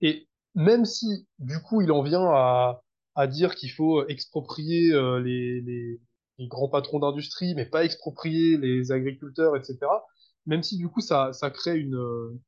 Et 0.00 0.28
même 0.54 0.84
si, 0.84 1.26
du 1.38 1.60
coup, 1.60 1.80
il 1.80 1.92
en 1.92 2.02
vient 2.02 2.26
à, 2.26 2.82
dire 3.28 3.54
qu'il 3.54 3.70
faut 3.70 4.06
exproprier 4.08 4.92
euh, 4.92 5.20
les, 5.20 6.00
grands 6.48 6.70
patrons 6.70 7.00
d'industrie, 7.00 7.54
mais 7.54 7.66
pas 7.66 7.84
exproprier 7.84 8.56
les 8.56 8.92
agriculteurs, 8.92 9.56
etc., 9.56 9.78
même 10.46 10.62
si, 10.62 10.78
du 10.78 10.88
coup, 10.88 11.02
ça, 11.02 11.32
crée 11.52 11.76
une, 11.76 11.96
euh, 11.96 12.40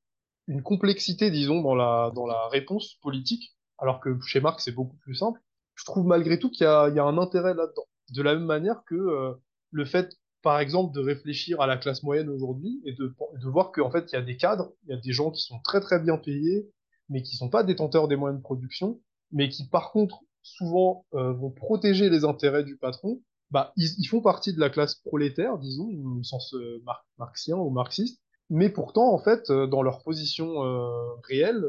une 0.49 0.63
complexité, 0.63 1.31
disons, 1.31 1.61
dans 1.61 1.75
la, 1.75 2.11
dans 2.15 2.27
la 2.27 2.49
réponse 2.49 2.95
politique, 3.03 3.55
alors 3.77 4.01
que 4.01 4.19
chez 4.23 4.41
Marx, 4.41 4.65
c'est 4.65 4.73
beaucoup 4.73 4.97
plus 4.97 5.15
simple, 5.15 5.41
je 5.75 5.85
trouve 5.85 6.07
malgré 6.07 6.39
tout 6.39 6.51
qu'il 6.51 6.65
y 6.65 6.65
y 6.65 6.99
a 6.99 7.05
un 7.05 7.19
intérêt 7.19 7.55
là-dedans. 7.55 7.87
De 8.15 8.23
la 8.23 8.35
même 8.35 8.45
manière 8.45 8.83
que 8.87 8.95
euh, 8.95 9.33
le 9.71 9.85
fait 9.85 10.17
par 10.43 10.59
exemple, 10.59 10.93
de 10.93 11.01
réfléchir 11.01 11.61
à 11.61 11.69
la 11.69 11.77
classe 11.77 12.03
moyenne 12.03 12.29
aujourd'hui 12.29 12.83
et 12.85 12.95
de, 12.95 13.15
de 13.41 13.49
voir 13.49 13.71
qu'en 13.71 13.93
fait, 13.93 14.11
il 14.11 14.17
y 14.17 14.19
a 14.19 14.23
des 14.23 14.37
cadres, 14.37 14.73
il 14.85 14.91
y 14.91 14.93
a 14.93 15.01
des 15.01 15.13
gens 15.13 15.31
qui 15.31 15.41
sont 15.41 15.61
très 15.61 15.81
très 15.81 16.01
bien 16.01 16.19
payés, 16.19 16.69
mais 17.09 17.23
qui 17.23 17.37
sont 17.37 17.49
pas 17.49 17.63
détenteurs 17.63 18.09
des 18.09 18.17
moyens 18.17 18.41
de 18.41 18.43
production, 18.43 19.01
mais 19.31 19.49
qui 19.49 19.69
par 19.69 19.93
contre 19.93 20.19
souvent 20.43 21.07
euh, 21.15 21.33
vont 21.33 21.53
protéger 21.53 22.11
les 22.11 22.25
intérêts 22.25 22.65
du 22.65 22.77
patron. 22.77 23.23
Bah, 23.53 23.73
ils, 23.77 23.91
ils, 23.99 24.07
font 24.07 24.21
partie 24.21 24.53
de 24.53 24.59
la 24.59 24.71
classe 24.71 24.97
prolétaire, 24.97 25.59
disons, 25.59 25.89
au 26.19 26.23
sens 26.25 26.55
euh, 26.55 26.83
mar 26.85 27.07
marxien 27.19 27.57
ou 27.57 27.71
marxiste, 27.71 28.21
mais 28.51 28.71
pourtant, 28.71 29.13
en 29.13 29.19
fait, 29.19 29.51
euh, 29.51 29.67
dans 29.67 29.83
leur 29.83 30.03
position 30.03 30.65
euh, 30.65 31.15
réelle, 31.29 31.65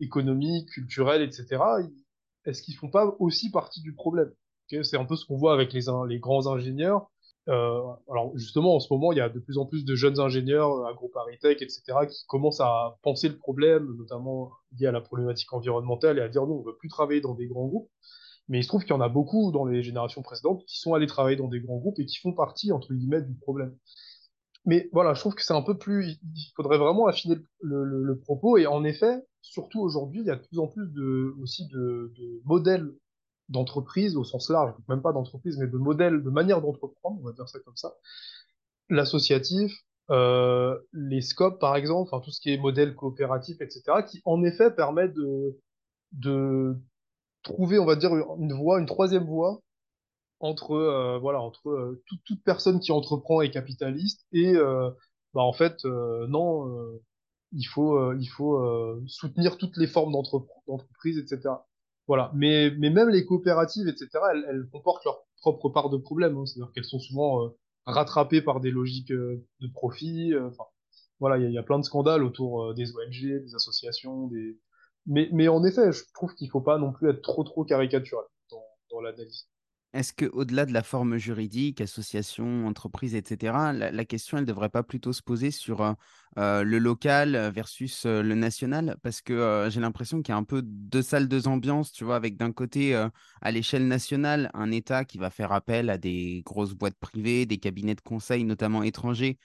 économique, 0.00 0.68
culturelle, 0.70 1.22
etc., 1.22 1.62
est-ce 2.44 2.62
qu'ils 2.62 2.74
font 2.74 2.90
pas 2.90 3.14
aussi 3.18 3.50
partie 3.50 3.80
du 3.80 3.94
problème? 3.94 4.32
C'est 4.82 4.96
un 4.96 5.04
peu 5.04 5.16
ce 5.16 5.26
qu'on 5.26 5.36
voit 5.36 5.52
avec 5.52 5.72
les, 5.72 6.18
grands 6.18 6.46
ingénieurs 6.46 7.10
euh, 7.48 7.82
alors 8.08 8.36
justement, 8.36 8.76
en 8.76 8.80
ce 8.80 8.92
moment, 8.92 9.12
il 9.12 9.18
y 9.18 9.20
a 9.20 9.28
de 9.28 9.40
plus 9.40 9.58
en 9.58 9.66
plus 9.66 9.84
de 9.84 9.94
jeunes 9.96 10.20
ingénieurs 10.20 10.86
à 10.86 10.92
Groupe 10.94 11.16
Tech, 11.40 11.60
etc., 11.60 11.82
qui 12.08 12.24
commencent 12.26 12.60
à 12.60 12.98
penser 13.02 13.28
le 13.28 13.36
problème, 13.36 13.96
notamment 13.98 14.52
lié 14.78 14.86
à 14.86 14.92
la 14.92 15.00
problématique 15.00 15.52
environnementale, 15.52 16.18
et 16.18 16.22
à 16.22 16.28
dire 16.28 16.46
non, 16.46 16.60
on 16.60 16.62
veut 16.62 16.76
plus 16.76 16.88
travailler 16.88 17.20
dans 17.20 17.34
des 17.34 17.46
grands 17.46 17.66
groupes. 17.66 17.90
Mais 18.48 18.60
il 18.60 18.62
se 18.62 18.68
trouve 18.68 18.82
qu'il 18.82 18.90
y 18.90 18.96
en 18.96 19.00
a 19.00 19.08
beaucoup 19.08 19.50
dans 19.50 19.64
les 19.64 19.82
générations 19.82 20.22
précédentes 20.22 20.64
qui 20.66 20.78
sont 20.78 20.94
allés 20.94 21.06
travailler 21.06 21.36
dans 21.36 21.48
des 21.48 21.60
grands 21.60 21.78
groupes 21.78 21.98
et 21.98 22.06
qui 22.06 22.18
font 22.18 22.32
partie, 22.32 22.72
entre 22.72 22.92
guillemets, 22.92 23.22
du 23.22 23.34
problème. 23.34 23.76
Mais 24.64 24.88
voilà, 24.92 25.14
je 25.14 25.20
trouve 25.20 25.34
que 25.34 25.42
c'est 25.42 25.54
un 25.54 25.62
peu 25.62 25.76
plus... 25.76 26.18
Il 26.22 26.52
faudrait 26.54 26.78
vraiment 26.78 27.06
affiner 27.06 27.36
le 27.60 28.18
propos. 28.20 28.56
Et 28.56 28.66
en 28.66 28.84
effet, 28.84 29.22
surtout 29.42 29.80
aujourd'hui, 29.80 30.20
il 30.20 30.26
y 30.26 30.30
a 30.30 30.36
de 30.36 30.42
plus 30.46 30.58
en 30.58 30.68
plus 30.68 30.86
de, 30.86 31.34
aussi 31.40 31.66
de, 31.68 32.12
de 32.16 32.40
modèles 32.44 32.92
d'entreprise 33.48 34.16
au 34.16 34.24
sens 34.24 34.48
large, 34.48 34.72
même 34.88 35.02
pas 35.02 35.12
d'entreprise, 35.12 35.58
mais 35.58 35.66
de 35.66 35.76
modèle, 35.76 36.22
de 36.22 36.30
manière 36.30 36.62
d'entreprendre, 36.62 37.18
on 37.20 37.26
va 37.26 37.32
dire 37.32 37.48
ça 37.48 37.58
comme 37.60 37.76
ça. 37.76 37.94
L'associatif, 38.88 39.72
euh, 40.10 40.78
les 40.92 41.20
scopes 41.20 41.60
par 41.60 41.76
exemple, 41.76 42.08
enfin 42.12 42.22
tout 42.24 42.30
ce 42.30 42.40
qui 42.40 42.50
est 42.52 42.58
modèle 42.58 42.94
coopératif, 42.94 43.60
etc., 43.60 43.82
qui 44.08 44.22
en 44.24 44.42
effet 44.42 44.70
permet 44.70 45.08
de, 45.08 45.58
de 46.12 46.76
trouver, 47.42 47.78
on 47.78 47.84
va 47.84 47.96
dire, 47.96 48.12
une 48.38 48.52
voie, 48.52 48.80
une 48.80 48.86
troisième 48.86 49.24
voie 49.24 49.60
entre, 50.40 50.72
euh, 50.72 51.18
voilà, 51.18 51.40
entre 51.40 51.68
euh, 51.70 52.02
toute, 52.06 52.22
toute 52.24 52.42
personne 52.44 52.80
qui 52.80 52.92
entreprend 52.92 53.40
est 53.42 53.50
capitaliste 53.50 54.26
et, 54.32 54.54
euh, 54.56 54.90
bah 55.34 55.42
en 55.42 55.52
fait, 55.52 55.84
euh, 55.84 56.26
non, 56.28 56.66
il 57.52 57.64
faut, 57.64 57.96
euh, 57.96 58.16
il 58.20 58.26
faut 58.26 58.56
euh, 58.56 59.02
soutenir 59.06 59.58
toutes 59.58 59.76
les 59.76 59.86
formes 59.86 60.12
d'entreprise, 60.12 61.18
etc. 61.18 61.54
Voilà. 62.06 62.30
Mais, 62.34 62.70
mais 62.78 62.90
même 62.90 63.08
les 63.08 63.24
coopératives, 63.24 63.88
etc., 63.88 64.08
elles, 64.32 64.44
elles 64.48 64.68
comportent 64.70 65.04
leur 65.04 65.24
propre 65.40 65.68
part 65.68 65.90
de 65.90 65.96
problème. 65.96 66.36
Hein. 66.36 66.46
C'est-à-dire 66.46 66.72
qu'elles 66.72 66.84
sont 66.84 66.98
souvent 66.98 67.44
euh, 67.44 67.48
rattrapées 67.86 68.42
par 68.42 68.60
des 68.60 68.70
logiques 68.70 69.12
de 69.12 69.68
profit. 69.72 70.34
Enfin, 70.36 70.64
voilà, 71.20 71.38
il 71.38 71.50
y, 71.50 71.52
y 71.52 71.58
a 71.58 71.62
plein 71.62 71.78
de 71.78 71.84
scandales 71.84 72.24
autour 72.24 72.74
des 72.74 72.90
ONG, 72.96 73.42
des 73.44 73.54
associations, 73.54 74.28
des. 74.28 74.58
Mais, 75.06 75.28
mais 75.32 75.48
en 75.48 75.64
effet, 75.64 75.92
je 75.92 76.04
trouve 76.14 76.34
qu'il 76.34 76.48
faut 76.48 76.60
pas 76.60 76.78
non 76.78 76.92
plus 76.92 77.10
être 77.10 77.22
trop 77.22 77.42
trop 77.42 77.64
caricatural 77.64 78.24
dans, 78.50 78.64
dans 78.90 79.00
l'analyse. 79.00 79.48
Est-ce 79.92 80.14
que, 80.14 80.24
au-delà 80.24 80.64
de 80.64 80.72
la 80.72 80.82
forme 80.82 81.18
juridique, 81.18 81.82
association, 81.82 82.66
entreprise, 82.66 83.14
etc., 83.14 83.72
la, 83.74 84.04
question, 84.06 84.38
elle 84.38 84.44
ne 84.44 84.48
devrait 84.48 84.70
pas 84.70 84.82
plutôt 84.82 85.12
se 85.12 85.20
poser 85.20 85.50
sur 85.50 85.96
euh, 86.38 86.62
le 86.62 86.78
local 86.78 87.50
versus 87.54 88.06
le 88.06 88.34
national? 88.34 88.96
Parce 89.02 89.20
que 89.20 89.68
j'ai 89.70 89.80
l'impression 89.80 90.22
qu'il 90.22 90.32
y 90.32 90.34
a 90.34 90.38
un 90.38 90.44
peu 90.44 90.62
deux 90.62 91.02
salles, 91.02 91.28
deux 91.28 91.46
ambiances, 91.46 91.92
tu 91.92 92.04
vois, 92.04 92.16
avec 92.16 92.38
d'un 92.38 92.52
côté, 92.52 92.94
à 92.94 93.50
l'échelle 93.50 93.86
nationale, 93.86 94.50
un 94.54 94.70
État 94.70 95.04
qui 95.04 95.18
va 95.18 95.28
faire 95.28 95.52
appel 95.52 95.90
à 95.90 95.98
des 95.98 96.42
grosses 96.46 96.72
boîtes 96.72 96.98
privées, 96.98 97.44
des 97.44 97.58
cabinets 97.58 97.94
de 97.94 98.00
conseil, 98.00 98.44
notamment 98.44 98.82
étrangers, 98.82 99.38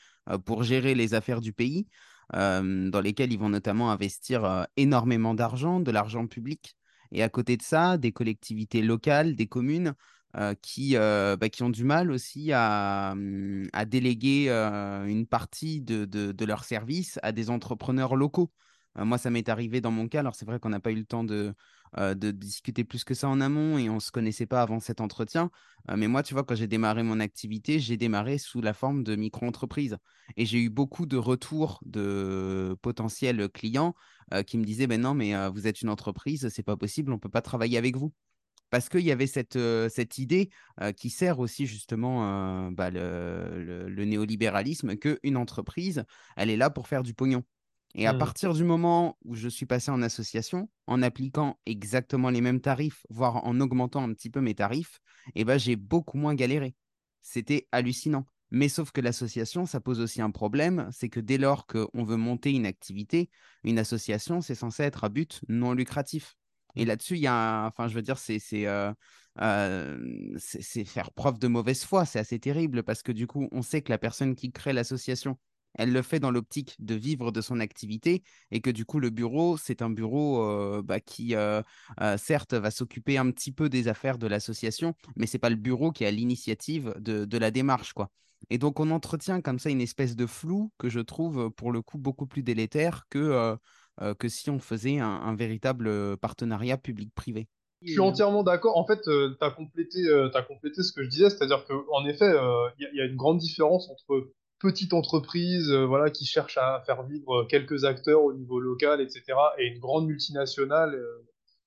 pour 0.46 0.64
gérer 0.64 0.96
les 0.96 1.14
affaires 1.14 1.42
du 1.42 1.52
pays, 1.52 1.88
dans 2.32 3.02
lesquels 3.04 3.34
ils 3.34 3.40
vont 3.40 3.50
notamment 3.50 3.92
investir 3.92 4.66
énormément 4.78 5.34
d'argent, 5.34 5.82
de 5.82 5.92
l'argent 5.92 6.26
public. 6.26 6.78
Et 7.12 7.24
à 7.24 7.30
côté 7.30 7.58
de 7.58 7.62
ça, 7.62 7.98
des 7.98 8.12
collectivités 8.12 8.82
locales, 8.82 9.36
des 9.36 9.48
communes 9.48 9.94
euh, 10.38 10.54
qui, 10.62 10.96
euh, 10.96 11.36
bah, 11.36 11.50
qui 11.50 11.64
ont 11.64 11.70
du 11.72 11.84
mal 11.84 12.12
aussi 12.12 12.52
à, 12.54 13.14
hum, 13.14 13.68
à 13.74 13.86
déléguer 13.86 14.50
euh, 14.50 15.06
une 15.08 15.26
partie 15.26 15.82
de, 15.82 16.06
de, 16.06 16.32
de 16.32 16.46
leurs 16.46 16.64
services 16.64 17.18
à 17.24 17.32
des 17.32 17.50
entrepreneurs 17.50 18.16
locaux. 18.16 18.52
moi, 18.96 19.18
ça 19.18 19.32
m'est 19.32 19.50
arrivé 19.50 19.82
dans 19.82 19.90
mon 19.92 20.08
cas. 20.08 20.20
Alors, 20.20 20.36
c'est 20.36 20.46
vrai 20.46 20.60
qu'on 20.60 20.70
n'a 20.70 20.80
pas 20.80 20.92
eu 20.92 20.96
le 20.96 21.06
temps 21.06 21.24
de, 21.24 21.54
de 21.98 22.32
discuter 22.32 22.84
plus 22.84 23.04
que 23.04 23.14
ça 23.14 23.30
en 23.30 23.42
amont 23.42 23.78
et 23.78 23.90
on 23.90 23.96
ne 23.96 24.00
se 24.00 24.12
connaissait 24.12 24.48
pas 24.48 24.62
avant 24.62 24.80
cet 24.80 25.02
entretien. 25.02 25.52
mais 25.96 26.08
moi, 26.08 26.24
tu 26.24 26.34
vois, 26.34 26.44
quand 26.44 26.56
j'ai 26.56 26.68
démarré 26.68 27.04
mon 27.04 27.20
activité, 27.20 27.80
j'ai 27.80 27.96
démarré 27.98 28.40
sous 28.40 28.60
la 28.62 28.74
forme 28.74 29.04
de 29.04 29.16
micro-entreprise. 29.16 29.98
Et 30.36 30.46
j'ai 30.48 30.60
eu 30.60 30.70
beaucoup 30.70 31.06
de 31.06 31.18
retours 31.18 31.80
de 31.86 32.76
potentiels 32.82 33.50
clients 33.50 33.94
qui 34.48 34.58
me 34.58 34.64
disaient, 34.64 34.88
ben 34.88 35.02
non, 35.02 35.14
mais 35.14 35.34
vous 35.50 35.68
êtes 35.68 35.82
une 35.84 35.90
entreprise, 35.90 36.50
c'est 36.50 36.64
pas 36.64 36.78
possible, 36.78 37.12
on 37.12 37.16
ne 37.16 37.20
peut 37.20 37.30
pas 37.30 37.44
travailler 37.44 37.78
avec 37.78 37.98
vous 37.98 38.14
parce 38.70 38.90
qu'il 38.90 39.02
y 39.02 39.12
avait 39.12 39.28
cette, 39.28 39.58
cette 39.90 40.18
idée 40.18 40.50
qui 40.96 41.10
sert 41.10 41.40
aussi 41.40 41.66
justement 41.66 42.70
bah, 42.72 42.90
le, 42.90 43.88
le, 43.88 44.06
néolibéralisme 44.06 44.96
qu'une 44.96 45.38
entreprise, 45.38 46.04
elle 46.36 46.50
est 46.50 46.58
là 46.58 46.70
pour 46.70 46.88
faire 46.88 47.04
du 47.04 47.14
pognon. 47.14 47.44
Et 47.96 48.06
à 48.06 48.14
mmh. 48.14 48.18
partir 48.20 48.54
du 48.54 48.64
moment 48.64 49.18
où 49.26 49.36
je 49.36 49.48
suis 49.48 49.66
passé 49.66 49.90
en 49.90 50.02
association, 50.02 50.70
en 50.86 51.02
appliquant 51.02 51.60
exactement 51.66 52.30
les 52.30 52.42
mêmes 52.42 52.62
tarifs, 52.62 53.06
voire 53.10 53.44
en 53.46 53.60
augmentant 53.60 54.04
un 54.04 54.14
petit 54.14 54.30
peu 54.30 54.42
mes 54.42 54.54
tarifs, 54.54 55.00
eh 55.36 55.44
ben, 55.44 55.58
j'ai 55.58 55.76
beaucoup 55.76 56.18
moins 56.18 56.36
galéré. 56.36 56.76
C'était 57.22 57.68
hallucinant. 57.72 58.26
Mais 58.52 58.70
sauf 58.70 58.92
que 58.92 59.02
l'association, 59.02 59.66
ça 59.66 59.82
pose 59.82 60.00
aussi 60.00 60.22
un 60.22 60.32
problème, 60.32 60.88
c'est 60.92 61.10
que 61.10 61.20
dès 61.20 61.38
lors 61.38 61.66
qu'on 61.66 62.04
veut 62.04 62.16
monter 62.16 62.52
une 62.52 62.66
activité, 62.66 63.30
une 63.64 63.80
association, 63.80 64.42
c'est 64.42 64.56
censé 64.56 64.84
être 64.84 65.04
à 65.04 65.10
but 65.10 65.42
non 65.50 65.74
lucratif. 65.74 66.38
Et 66.78 66.86
là-dessus, 66.86 67.16
il 67.16 67.22
y 67.22 67.28
a, 67.28 67.66
enfin, 67.66 67.88
je 67.88 67.96
veux 67.96 68.04
dire, 68.04 68.18
euh, 68.54 68.94
euh, 69.42 70.36
c'est 70.38 70.86
faire 70.86 71.12
preuve 71.12 71.40
de 71.40 71.48
mauvaise 71.48 71.84
foi. 71.84 72.06
C'est 72.06 72.20
assez 72.20 72.40
terrible 72.40 72.84
parce 72.84 73.02
que 73.02 73.12
du 73.12 73.26
coup, 73.26 73.50
on 73.52 73.64
sait 73.64 73.82
que 73.82 73.92
la 73.92 73.98
personne 73.98 74.36
qui 74.36 74.52
crée 74.52 74.74
l'association, 74.74 75.40
elle 75.74 75.92
le 75.92 76.04
fait 76.04 76.20
dans 76.20 76.30
l'optique 76.30 76.76
de 76.78 76.94
vivre 76.94 77.32
de 77.32 77.42
son 77.42 77.60
activité 77.60 78.24
et 78.52 78.62
que 78.62 78.70
du 78.70 78.86
coup, 78.86 79.00
le 79.00 79.10
bureau, 79.10 79.58
c'est 79.58 79.82
un 79.82 79.90
bureau 79.90 80.44
euh, 80.44 80.84
bah, 80.84 81.00
qui, 81.00 81.34
certes, 82.18 82.54
va 82.54 82.70
s'occuper 82.70 83.18
un 83.18 83.32
petit 83.32 83.52
peu 83.52 83.70
des 83.70 83.88
affaires 83.88 84.20
de 84.20 84.28
l'association, 84.28 84.94
mais 85.16 85.26
c'est 85.26 85.40
pas 85.40 85.50
le 85.50 85.56
bureau 85.56 85.92
qui 85.92 86.06
a 86.06 86.12
l'initiative 86.12 86.94
de, 87.00 87.26
de, 87.26 87.38
la 87.40 87.50
démarche, 87.50 87.94
quoi. 87.94 88.12
Et 88.52 88.60
donc, 88.60 88.80
on 88.80 88.92
entretient 88.92 89.42
comme 89.42 89.58
ça 89.58 89.72
une 89.72 89.82
espèce 89.82 90.16
de 90.16 90.28
flou 90.28 90.72
que 90.78 90.90
je 90.90 91.00
trouve, 91.00 91.50
pour 91.50 91.72
le 91.72 91.82
coup, 91.82 91.98
beaucoup 91.98 92.28
plus 92.28 92.44
délétère 92.44 93.06
que 93.10 93.58
euh, 94.02 94.14
que 94.14 94.30
si 94.30 94.50
on 94.50 94.60
faisait 94.60 95.00
un, 95.00 95.36
véritable 95.36 95.88
euh, 95.88 96.16
partenariat 96.16 96.78
public-privé. 96.78 97.48
Je 97.82 97.92
suis 97.92 98.00
entièrement 98.00 98.44
d'accord. 98.44 98.78
En 98.78 98.86
fait, 98.86 99.08
euh, 99.08 99.36
tu 99.40 99.46
as, 99.46 99.52
complété, 99.52 100.00
as 100.34 100.42
complété 100.42 100.82
ce 100.82 100.92
que 100.92 101.04
je 101.04 101.10
disais, 101.10 101.30
c'est-à-dire 101.30 101.66
qu'en 101.66 102.06
effet, 102.06 102.32
il 102.80 102.90
y, 102.94 103.02
a 103.02 103.06
une 103.06 103.16
grande 103.16 103.38
différence 103.38 103.90
entre 103.90 104.32
petite 104.60 104.94
entreprise 104.94 105.72
voilà, 105.72 106.10
qui 106.10 106.26
cherche 106.26 106.58
à 106.58 106.82
faire 106.86 107.04
vivre 107.04 107.44
quelques 107.44 107.86
acteurs 107.86 108.24
au 108.24 108.34
niveau 108.34 108.60
local, 108.60 109.00
etc., 109.02 109.24
et 109.60 109.68
une 109.68 109.80
grande 109.80 110.08
multinationale 110.08 111.00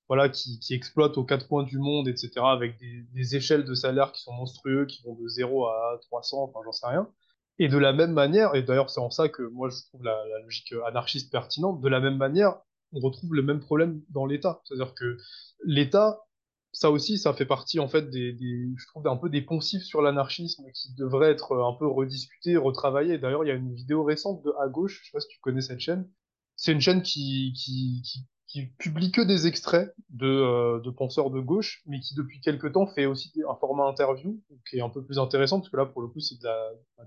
voilà, 0.08 0.28
qui, 0.28 0.58
exploite 0.70 1.16
aux 1.16 1.24
quatre 1.24 1.46
coins 1.46 1.62
du 1.62 1.78
monde, 1.78 2.08
etc., 2.08 2.32
avec 2.38 2.76
des, 2.80 3.36
échelles 3.36 3.64
de 3.64 3.74
salaire 3.74 4.10
qui 4.10 4.22
sont 4.22 4.32
monstrueux, 4.32 4.84
qui 4.86 5.02
vont 5.04 5.14
de 5.14 5.28
0 5.28 5.68
à 5.68 5.98
300, 6.02 6.42
enfin, 6.42 6.58
j'en 6.64 6.72
sais 6.72 6.88
rien. 6.88 7.08
Et 7.62 7.68
de 7.68 7.76
la 7.76 7.92
même 7.92 8.12
manière, 8.12 8.54
et 8.54 8.62
d'ailleurs 8.62 8.88
c'est 8.88 9.00
en 9.00 9.10
ça 9.10 9.28
que 9.28 9.42
moi 9.42 9.68
je 9.68 9.76
trouve 9.88 10.02
la, 10.02 10.16
logique 10.42 10.72
anarchiste 10.86 11.30
pertinente, 11.30 11.82
de 11.82 11.88
la 11.90 12.00
même 12.00 12.16
manière, 12.16 12.56
on 12.94 13.00
retrouve 13.00 13.34
le 13.34 13.42
même 13.42 13.60
problème 13.60 14.00
dans 14.08 14.24
l'État. 14.24 14.62
C'est-à-dire 14.64 14.94
que 14.94 15.18
l'État, 15.62 16.20
ça 16.72 16.90
aussi, 16.90 17.18
ça 17.18 17.34
fait 17.34 17.44
partie 17.44 17.78
en 17.78 17.86
fait 17.86 18.08
des, 18.08 18.34
je 18.34 18.86
trouve 18.86 19.06
un 19.06 19.16
peu 19.18 19.28
des 19.28 19.42
poncifs 19.42 19.82
sur 19.82 20.00
l'anarchisme 20.00 20.64
qui 20.72 20.94
devraient 20.94 21.32
être 21.32 21.54
un 21.54 21.76
peu 21.78 21.86
rediscutés, 21.86 22.56
retravaillés. 22.56 23.18
D'ailleurs, 23.18 23.44
il 23.44 23.48
y 23.48 23.50
a 23.50 23.56
une 23.56 23.74
vidéo 23.74 24.04
récente 24.04 24.42
de 24.42 24.52
À 24.58 24.68
Gauche, 24.68 25.02
je 25.02 25.10
sais 25.10 25.12
pas 25.12 25.20
si 25.20 25.28
tu 25.28 25.38
connais 25.40 25.60
cette 25.60 25.80
chaîne. 25.80 26.08
C'est 26.56 26.72
une 26.72 26.80
chaîne 26.80 27.02
qui, 27.02 27.52
qui, 27.54 28.00
qui 28.06 28.26
qui 28.50 28.66
publie 28.66 29.12
que 29.12 29.20
des 29.20 29.46
extraits 29.46 29.94
de, 30.08 30.26
euh, 30.26 30.80
de 30.80 30.90
penseurs 30.90 31.30
de 31.30 31.38
gauche, 31.38 31.82
mais 31.86 32.00
qui 32.00 32.16
depuis 32.16 32.40
quelques 32.40 32.72
temps 32.72 32.88
fait 32.88 33.06
aussi 33.06 33.32
un 33.48 33.54
format 33.54 33.84
interview, 33.84 34.40
qui 34.68 34.78
est 34.78 34.80
un 34.80 34.88
peu 34.88 35.04
plus 35.04 35.20
intéressant, 35.20 35.60
parce 35.60 35.70
que 35.70 35.76
là, 35.76 35.86
pour 35.86 36.02
le 36.02 36.08
coup, 36.08 36.18
c'est 36.18 36.40
de 36.40 36.48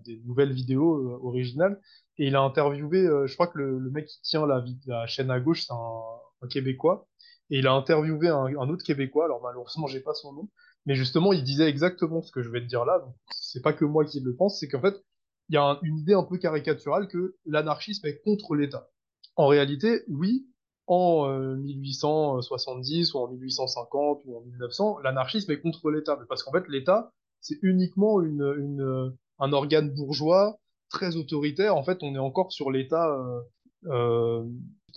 des 0.05 0.21
nouvelles 0.25 0.53
vidéos 0.53 0.95
euh, 0.95 1.19
originales. 1.21 1.81
Et 2.17 2.27
il 2.27 2.35
a 2.37 2.41
interviewé, 2.41 2.99
euh, 2.99 3.27
je 3.27 3.33
crois 3.33 3.47
que 3.47 3.57
le, 3.57 3.89
mec 3.91 4.05
qui 4.05 4.21
tient 4.21 4.47
la, 4.47 4.63
chaîne 5.07 5.31
à 5.31 5.39
gauche, 5.41 5.65
c'est 5.65 5.73
un, 5.73 6.47
Québécois, 6.49 7.07
et 7.49 7.59
il 7.59 7.67
a 7.67 7.73
interviewé 7.73 8.27
un, 8.27 8.45
un, 8.45 8.69
autre 8.69 8.83
Québécois, 8.83 9.25
alors 9.25 9.41
malheureusement, 9.41 9.87
j'ai 9.87 10.01
pas 10.01 10.13
son 10.13 10.33
nom, 10.33 10.49
mais 10.85 10.95
justement, 10.95 11.31
il 11.31 11.43
disait 11.43 11.69
exactement 11.69 12.21
ce 12.21 12.33
que 12.33 12.41
je 12.41 12.49
vais 12.49 12.59
te 12.59 12.65
dire 12.65 12.83
là, 12.83 12.99
donc 12.99 13.15
c'est 13.31 13.61
pas 13.61 13.71
que 13.71 13.85
moi 13.85 14.03
qui 14.03 14.19
le 14.19 14.35
pense, 14.35 14.59
c'est 14.59 14.67
qu'en 14.67 14.81
fait, 14.81 15.01
il 15.47 15.55
y 15.55 15.57
a 15.57 15.79
une 15.83 15.97
idée 15.97 16.13
un 16.13 16.23
peu 16.23 16.37
caricaturale 16.37 17.07
que 17.07 17.37
l'anarchisme 17.45 18.05
est 18.07 18.21
contre 18.23 18.55
l'État. 18.55 18.89
En 19.37 19.47
réalité, 19.47 20.03
oui, 20.09 20.47
en 20.87 21.55
1870 21.55 23.15
euh, 23.15 23.17
ou 23.17 23.21
en 23.21 23.27
1850 23.29 24.21
ou 24.25 24.37
en 24.37 24.41
1900, 24.41 24.99
l'anarchisme 24.99 25.51
est 25.51 25.61
contre 25.61 25.89
l'État. 25.91 26.17
Parce 26.27 26.43
qu'en 26.43 26.51
fait, 26.51 26.67
l'État, 26.67 27.11
c'est 27.41 27.57
uniquement 27.61 28.19
un 28.19 29.53
organe 29.53 29.93
bourgeois 29.93 30.59
très 30.89 31.15
autoritaire. 31.15 31.75
En 31.75 31.83
fait, 31.83 31.99
on 32.01 32.15
est 32.15 32.19
encore 32.19 32.51
sur 32.51 32.71
l'État 32.71 33.09
euh, 33.09 33.41
euh, 33.87 34.43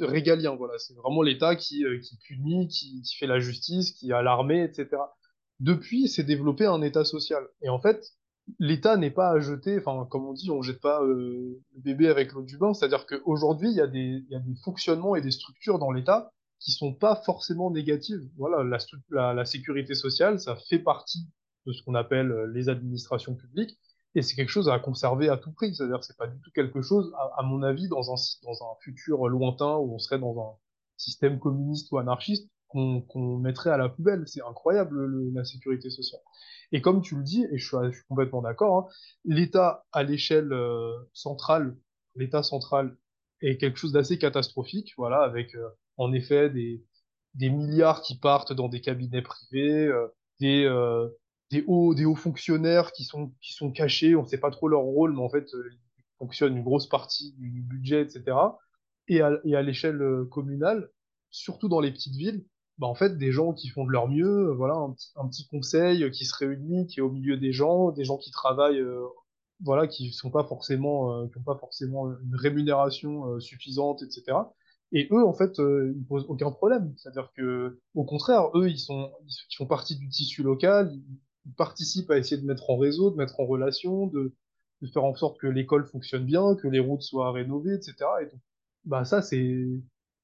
régalien. 0.00 0.54
Voilà, 0.56 0.78
c'est 0.78 0.94
vraiment 0.94 1.22
l'État 1.22 1.56
qui, 1.56 1.84
punit, 2.26 2.68
qui, 2.68 3.02
qui, 3.02 3.16
fait 3.16 3.26
la 3.26 3.38
justice, 3.38 3.92
qui 3.92 4.12
a 4.12 4.22
l'armée, 4.22 4.62
etc. 4.62 4.88
Depuis, 5.60 6.08
c'est 6.08 6.24
développé 6.24 6.66
un 6.66 6.82
État 6.82 7.04
social. 7.04 7.46
Et 7.62 7.68
en 7.68 7.80
fait, 7.80 8.12
l'État 8.58 8.96
n'est 8.96 9.10
pas 9.10 9.30
à 9.30 9.40
jeter, 9.40 9.78
enfin, 9.78 10.06
comme 10.10 10.26
on 10.26 10.32
dit, 10.32 10.50
on 10.50 10.62
jette 10.62 10.80
pas 10.80 11.02
euh, 11.02 11.60
le 11.74 11.80
bébé 11.80 12.08
avec 12.08 12.32
l'eau 12.32 12.42
du 12.42 12.58
bain. 12.58 12.74
C'est-à-dire 12.74 13.06
qu'aujourd'hui, 13.06 13.70
il 13.70 13.76
y, 13.76 13.80
a 13.80 13.86
des, 13.86 14.24
y 14.28 14.34
a 14.34 14.40
des 14.40 14.54
fonctionnements 14.64 15.16
et 15.16 15.20
des 15.20 15.30
structures 15.30 15.78
dans 15.78 15.90
l'État 15.90 16.32
qui 16.58 16.70
sont 16.70 16.94
pas 16.94 17.16
forcément 17.16 17.70
négatives. 17.70 18.22
Voilà, 18.36 18.64
la, 18.64 18.78
la, 19.10 19.34
la 19.34 19.44
sécurité 19.44 19.94
sociale, 19.94 20.40
ça 20.40 20.56
fait 20.68 20.78
partie 20.78 21.26
de 21.66 21.72
ce 21.72 21.82
qu'on 21.82 21.94
appelle 21.94 22.30
euh, 22.30 22.46
les 22.52 22.68
administrations 22.68 23.34
publiques, 23.34 23.78
et 24.14 24.22
c'est 24.22 24.36
quelque 24.36 24.50
chose 24.50 24.68
à 24.68 24.78
conserver 24.78 25.28
à 25.28 25.36
tout 25.36 25.52
prix. 25.52 25.74
C'est-à-dire 25.74 26.02
c'est 26.02 26.16
pas 26.16 26.28
du 26.28 26.40
tout 26.40 26.50
quelque 26.54 26.80
chose, 26.80 27.12
à, 27.18 27.40
à, 27.40 27.42
mon 27.42 27.62
avis, 27.62 27.88
dans 27.88 28.10
un, 28.12 28.16
dans 28.44 28.64
un 28.64 28.74
futur 28.80 29.28
lointain 29.28 29.76
où 29.76 29.94
on 29.94 29.98
serait 29.98 30.18
dans 30.18 30.38
un 30.40 30.56
système 30.96 31.38
communiste 31.38 31.90
ou 31.92 31.98
anarchiste, 31.98 32.48
qu'on 32.68 33.38
mettrait 33.38 33.70
à 33.70 33.76
la 33.76 33.88
poubelle. 33.88 34.24
C'est 34.26 34.42
incroyable 34.42 35.04
le, 35.04 35.30
la 35.30 35.44
sécurité 35.44 35.90
sociale. 35.90 36.20
Et 36.72 36.80
comme 36.80 37.02
tu 37.02 37.16
le 37.16 37.22
dis, 37.22 37.44
et 37.50 37.58
je 37.58 37.66
suis, 37.66 38.02
complètement 38.08 38.42
d'accord, 38.42 38.76
hein, 38.76 38.86
l'État 39.24 39.84
à 39.92 40.02
l'échelle 40.02 40.52
euh, 40.52 40.96
centrale, 41.12 41.76
l'État 42.16 42.42
central 42.42 42.96
est 43.42 43.56
quelque 43.58 43.78
chose 43.78 43.92
d'assez 43.92 44.18
catastrophique, 44.18 44.92
voilà, 44.96 45.22
avec 45.22 45.54
euh, 45.54 45.68
en 45.96 46.12
effet 46.12 46.50
des, 46.50 46.84
des 47.34 47.50
milliards 47.50 48.02
qui 48.02 48.18
partent 48.18 48.52
dans 48.52 48.68
des 48.68 48.80
cabinets 48.80 49.22
privés, 49.22 49.86
euh, 49.86 50.08
des, 50.40 50.64
euh, 50.64 51.08
des, 51.50 51.64
hauts, 51.66 51.94
des 51.94 52.04
hauts 52.04 52.16
fonctionnaires 52.16 52.92
qui 52.92 53.04
sont, 53.04 53.32
qui 53.40 53.52
sont 53.52 53.70
cachés, 53.70 54.16
on 54.16 54.22
ne 54.22 54.28
sait 54.28 54.40
pas 54.40 54.50
trop 54.50 54.68
leur 54.68 54.82
rôle, 54.82 55.14
mais 55.14 55.22
en 55.22 55.30
fait, 55.30 55.48
ils 55.52 56.04
fonctionnent 56.18 56.56
une 56.56 56.64
grosse 56.64 56.88
partie 56.88 57.34
du 57.38 57.62
budget, 57.62 58.02
etc. 58.02 58.36
Et 59.08 59.20
à, 59.20 59.32
et 59.44 59.54
à 59.54 59.62
l'échelle 59.62 60.02
communale, 60.30 60.90
surtout 61.30 61.68
dans 61.68 61.80
les 61.80 61.92
petites 61.92 62.16
villes, 62.16 62.44
bah, 62.78 62.86
en 62.86 62.94
fait, 62.94 63.16
des 63.16 63.32
gens 63.32 63.52
qui 63.54 63.68
font 63.68 63.84
de 63.86 63.90
leur 63.92 64.08
mieux, 64.08 64.50
euh, 64.50 64.54
voilà, 64.54 64.74
un 64.74 65.28
petit, 65.28 65.46
conseil 65.48 66.04
euh, 66.04 66.10
qui 66.10 66.26
se 66.26 66.34
réunit, 66.36 66.86
qui 66.86 67.00
est 67.00 67.02
au 67.02 67.10
milieu 67.10 67.36
des 67.36 67.52
gens, 67.52 67.90
des 67.90 68.04
gens 68.04 68.18
qui 68.18 68.30
travaillent, 68.30 68.80
euh, 68.80 69.02
voilà, 69.60 69.86
qui 69.86 70.12
sont 70.12 70.30
pas 70.30 70.44
forcément, 70.44 71.12
euh, 71.12 71.26
qui 71.28 71.38
ont 71.38 71.42
pas 71.42 71.56
forcément 71.56 72.10
une 72.10 72.36
rémunération 72.36 73.40
suffisante, 73.40 74.02
etc. 74.02 74.36
Et 74.92 75.08
eux, 75.10 75.24
en 75.24 75.32
fait, 75.32 75.58
ils 75.58 76.04
posent 76.08 76.26
aucun 76.28 76.50
problème. 76.50 76.92
C'est-à-dire 76.96 77.32
que, 77.36 77.80
au 77.94 78.04
contraire, 78.04 78.50
eux, 78.54 78.68
ils 78.68 78.78
sont, 78.78 79.10
ils 79.26 79.56
font 79.56 79.66
partie 79.66 79.96
du 79.96 80.08
tissu 80.08 80.42
local, 80.42 80.92
ils 81.46 81.52
participent 81.54 82.10
à 82.10 82.18
essayer 82.18 82.40
de 82.40 82.46
mettre 82.46 82.70
en 82.70 82.76
réseau, 82.76 83.10
de 83.10 83.16
mettre 83.16 83.40
en 83.40 83.46
relation, 83.46 84.06
de, 84.06 84.34
de 84.82 84.86
faire 84.88 85.04
en 85.04 85.14
sorte 85.14 85.38
que 85.38 85.46
l'école 85.46 85.86
fonctionne 85.86 86.24
bien, 86.24 86.54
que 86.56 86.68
les 86.68 86.80
routes 86.80 87.02
soient 87.02 87.32
rénovées, 87.32 87.74
etc. 87.74 87.94
Et 88.22 88.26
donc, 88.26 88.40
bah 88.84 89.04
ça, 89.04 89.22
c'est, 89.22 89.66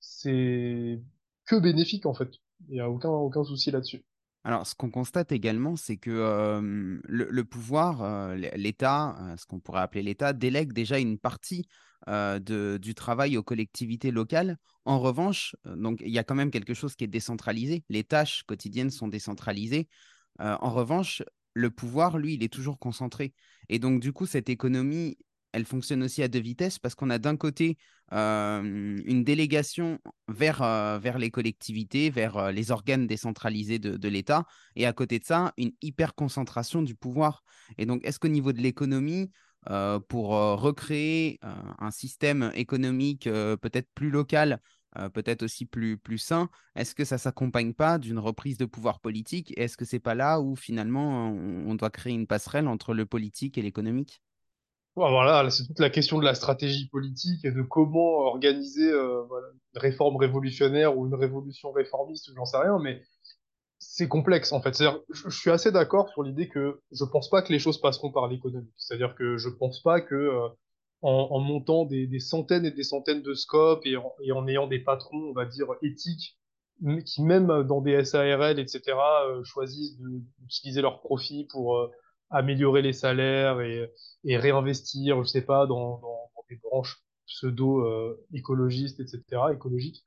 c'est 0.01 1.01
que 1.47 1.57
bénéfique 1.57 2.07
en 2.07 2.15
fait. 2.15 2.31
Il 2.69 2.75
n'y 2.75 2.81
a 2.81 2.89
aucun, 2.89 3.09
aucun 3.09 3.45
souci 3.45 3.71
là-dessus. 3.71 4.05
Alors, 4.45 4.67
ce 4.67 4.75
qu'on 4.75 4.91
constate 4.91 5.31
également, 5.31 5.77
c'est 5.77 5.97
que 5.97 6.11
euh, 6.11 7.01
le, 7.05 7.45
pouvoir, 7.45 8.03
euh, 8.03 8.35
l'État, 8.35 9.17
euh, 9.21 9.37
ce 9.37 9.47
qu'on 9.47 9.61
pourrait 9.61 9.83
appeler 9.83 10.03
l'État, 10.03 10.33
délègue 10.33 10.73
déjà 10.73 10.99
une 10.99 11.19
partie 11.19 11.67
de, 12.09 12.79
du 12.83 12.97
travail 12.97 13.37
aux 13.37 13.45
collectivités 13.45 14.11
locales. 14.11 14.57
En 14.85 14.99
revanche, 14.99 15.55
donc 15.65 16.03
il 16.05 16.11
y 16.11 16.19
a 16.19 16.25
quand 16.25 16.35
même 16.35 16.51
quelque 16.51 16.75
chose 16.75 16.97
qui 16.97 17.05
est 17.05 17.07
décentralisé. 17.07 17.85
Les 17.91 18.03
tâches 18.03 18.43
quotidiennes 18.43 18.91
sont 18.91 19.07
décentralisées. 19.07 19.87
en 20.41 20.71
revanche, 20.71 21.23
le 21.55 21.71
pouvoir, 21.71 22.19
lui, 22.19 22.35
il 22.35 22.43
est 22.43 22.53
toujours 22.53 22.81
concentré. 22.81 23.35
Et 23.69 23.79
donc, 23.79 24.01
du 24.01 24.13
coup, 24.13 24.27
cette 24.27 24.49
économie 24.49 25.17
elle 25.53 25.65
fonctionne 25.65 26.03
aussi 26.03 26.23
à 26.23 26.29
deux 26.29 26.41
vitesses 26.41 26.79
parce 26.79 26.95
qu'on 26.95 27.11
a 27.11 27.19
d'un 27.19 27.37
côté 27.37 27.77
une 28.11 29.25
délégation 29.25 29.99
vers, 30.29 31.19
les 31.19 31.31
collectivités, 31.31 32.11
vers 32.11 32.53
les 32.53 32.71
organes 32.71 33.07
décentralisés 33.07 33.79
de, 33.79 34.09
l'État, 34.09 34.45
et 34.77 34.87
à 34.87 34.93
côté 34.93 35.19
de 35.19 35.25
ça, 35.25 35.53
une 35.57 35.73
hyper 35.81 36.15
concentration 36.15 36.83
du 36.83 36.95
pouvoir. 36.95 37.43
Et 37.79 37.87
donc, 37.87 38.05
est-ce 38.05 38.19
qu'au 38.19 38.29
niveau 38.29 38.53
de 38.53 38.61
l'économie, 38.61 39.31
pour 40.09 40.29
recréer 40.31 41.39
un 41.79 41.91
système 41.91 42.51
économique 42.55 43.25
peut-être 43.25 43.89
plus 43.95 44.11
local, 44.11 44.61
peut-être 45.15 45.43
aussi 45.43 45.65
plus, 45.65 46.19
sain, 46.19 46.51
est-ce 46.75 46.95
que 46.95 47.05
ça 47.05 47.17
s'accompagne 47.17 47.73
pas 47.73 47.99
d'une 47.99 48.19
reprise 48.19 48.59
de 48.59 48.67
pouvoir 48.67 49.01
politique 49.01 49.55
Est-ce 49.57 49.77
que 49.77 49.85
c'est 49.85 50.01
pas 50.01 50.15
là 50.15 50.41
où 50.41 50.55
finalement 50.55 51.31
on 51.31 51.75
doit 51.75 51.91
créer 51.91 52.13
une 52.13 52.27
passerelle 52.27 52.69
entre 52.69 52.93
le 52.93 53.07
politique 53.07 53.57
et 53.57 53.63
l'économique? 53.63 54.21
Voilà, 54.97 55.49
c'est 55.51 55.67
toute 55.67 55.79
la 55.79 55.91
question 55.91 56.19
de 56.19 56.25
la 56.25 56.35
stratégie 56.35 56.89
politique 56.89 57.45
et 57.45 57.51
de 57.53 57.63
comment 57.63 58.19
organiser 58.27 58.91
euh, 58.91 59.23
voilà, 59.29 59.47
une 59.75 59.81
réforme 59.81 60.17
révolutionnaire 60.17 60.97
ou 60.99 61.07
une 61.07 61.15
révolution 61.15 61.73
réformiste, 61.73 62.31
j'en 62.37 62.45
sais 62.45 62.59
rien, 62.59 62.79
mais 62.79 63.03
c'est 63.79 64.09
complexe 64.09 64.53
en 64.53 64.63
fait. 64.63 64.75
C'est-à-dire, 64.75 65.01
je, 65.11 65.31
je 65.31 65.39
suis 65.39 65.51
assez 65.51 65.73
d'accord 65.73 66.09
sur 66.11 66.23
l'idée 66.23 66.49
que 66.49 66.81
je 66.93 67.05
pense 67.05 67.31
pas 67.31 67.43
que 67.43 67.53
les 67.53 67.59
choses 67.59 67.81
passeront 67.81 68.13
par 68.13 68.29
l'économie. 68.29 68.73
C'est-à-dire 68.77 69.15
que 69.17 69.39
je 69.39 69.49
pense 69.49 69.83
pas 69.83 70.01
que 70.01 70.15
euh, 70.15 70.49
en, 71.03 71.29
en 71.33 71.41
montant 71.41 71.85
des, 71.85 72.07
des 72.07 72.21
centaines 72.21 72.65
et 72.67 72.71
des 72.71 72.85
centaines 72.85 73.23
de 73.23 73.35
scopes 73.35 73.87
et 73.87 73.97
en, 73.97 74.13
et 74.23 74.33
en 74.33 74.47
ayant 74.49 74.67
des 74.67 74.79
patrons, 74.81 75.31
on 75.31 75.33
va 75.33 75.47
dire, 75.47 75.69
éthiques, 75.83 76.39
qui 77.07 77.23
même 77.23 77.63
dans 77.65 77.81
des 77.81 78.05
SARL, 78.05 78.59
etc., 78.59 78.83
euh, 79.29 79.45
choisissent 79.45 79.97
d'utiliser 79.99 80.83
leurs 80.83 81.01
profits 81.01 81.47
pour 81.51 81.77
euh, 81.77 81.91
améliorer 82.33 82.83
les 82.83 82.93
salaires 82.93 83.61
et, 83.61 83.91
et 84.25 84.37
réinvestir, 84.37 85.23
je 85.23 85.29
sais 85.29 85.43
pas, 85.43 85.67
dans, 85.67 85.99
dans, 85.99 86.31
dans 86.37 86.45
des 86.51 86.57
branches 86.57 87.03
pseudo-écologistes, 87.27 89.01
etc., 89.01 89.53
écologiques. 89.53 90.03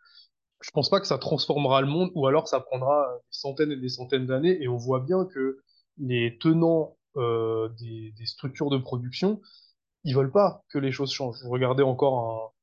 Je 0.62 0.72
pense 0.72 0.90
pas 0.90 1.00
que 1.00 1.08
ça 1.08 1.18
transformera 1.18 1.82
le 1.82 1.88
monde, 1.88 2.12
ou 2.16 2.28
alors 2.28 2.48
ça 2.48 2.60
prendra 2.60 3.08
des 3.18 3.38
centaines 3.38 3.72
et 3.72 3.78
des 3.78 3.90
centaines 3.90 4.26
d'années, 4.26 4.62
et 4.62 4.68
on 4.68 4.78
voit 4.78 5.00
bien 5.02 5.26
que 5.26 5.60
les 5.98 6.38
tenants 6.40 6.98
euh, 7.18 7.70
des, 7.80 8.12
des 8.18 8.26
structures 8.26 8.70
de 8.70 8.78
production, 8.78 9.42
ils 10.04 10.16
veulent 10.16 10.32
pas 10.32 10.64
que 10.70 10.78
les 10.80 10.92
choses 10.92 11.12
changent. 11.12 11.40
Je 11.44 11.48
regardais 11.48 11.84
encore 11.84 12.54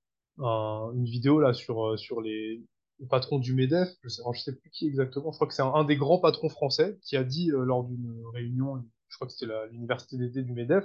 un, 0.40 0.44
un- 0.44 0.92
une 0.94 1.04
vidéo 1.04 1.40
là 1.40 1.52
sur 1.54 1.86
euh, 1.92 1.96
sur 1.96 2.20
les, 2.20 2.62
patrons 3.10 3.38
du 3.38 3.54
MEDEF. 3.54 3.88
Je 4.02 4.08
sais, 4.08 4.22
je 4.34 4.40
sais 4.40 4.56
plus 4.56 4.70
qui 4.70 4.86
exactement. 4.86 5.32
Je 5.32 5.36
crois 5.38 5.48
que 5.48 5.54
c'est 5.54 5.62
un, 5.62 5.74
un 5.74 5.84
des 5.84 5.96
grands 5.96 6.18
patrons 6.20 6.48
français 6.48 6.98
qui 7.02 7.16
a 7.16 7.24
dit 7.24 7.50
euh, 7.50 7.64
lors 7.64 7.84
d'une 7.84 8.22
réunion, 8.32 8.84
je 9.12 9.18
crois 9.18 9.28
que 9.28 9.34
c'était 9.34 9.52
l'université 9.70 10.16
d'été 10.16 10.42
du 10.42 10.52
MEDEF, 10.52 10.84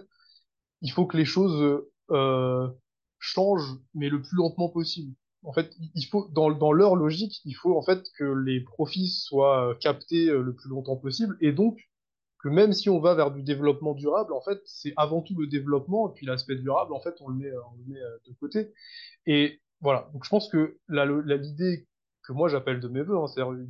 il 0.82 0.92
faut 0.92 1.06
que 1.06 1.18
les 1.18 1.26
choses 1.26 1.82
euh, 2.12 2.68
changent, 3.20 3.80
mais 3.96 4.10
le 4.10 4.22
plus 4.22 4.36
lentement 4.36 4.70
possible. 4.70 5.16
En 5.44 5.54
fait, 5.54 5.74
il 5.96 6.04
faut 6.04 6.28
dans 6.30 6.72
leur 6.74 6.96
logique, 6.96 7.42
il 7.46 7.54
faut 7.54 7.78
en 7.78 7.82
fait 7.82 8.04
que 8.18 8.26
les 8.26 8.60
profits 8.62 9.08
soient 9.08 9.70
euh, 9.70 9.76
captés 9.76 10.30
euh, 10.30 10.42
le 10.42 10.54
plus 10.54 10.70
longtemps 10.70 10.98
possible, 10.98 11.38
et 11.40 11.54
donc 11.54 11.80
que 12.44 12.50
même 12.50 12.74
si 12.74 12.90
on 12.90 13.00
va 13.00 13.16
vers 13.16 13.32
du 13.32 13.42
développement 13.44 13.94
durable, 13.94 14.34
en 14.34 14.42
fait, 14.42 14.60
c'est 14.66 14.94
avant 14.98 15.22
tout 15.22 15.40
le 15.40 15.48
développement, 15.48 16.10
et 16.10 16.14
puis 16.14 16.26
l'aspect 16.26 16.56
durable, 16.56 16.94
en 16.94 17.00
fait, 17.00 17.16
on 17.22 17.30
le 17.30 17.36
met, 17.36 17.50
euh, 17.50 18.18
de 18.28 18.34
côté. 18.34 18.74
Et 19.26 19.62
voilà. 19.82 20.10
Donc, 20.14 20.24
je 20.26 20.30
pense 20.30 20.50
que 20.50 20.78
l'idée 20.90 21.88
que 22.24 22.34
moi 22.34 22.50
j'appelle 22.50 22.80
de 22.80 22.88
mes 22.90 23.02
voeux, 23.02 23.18
hein, 23.18 23.28
c'est-à-dire 23.28 23.66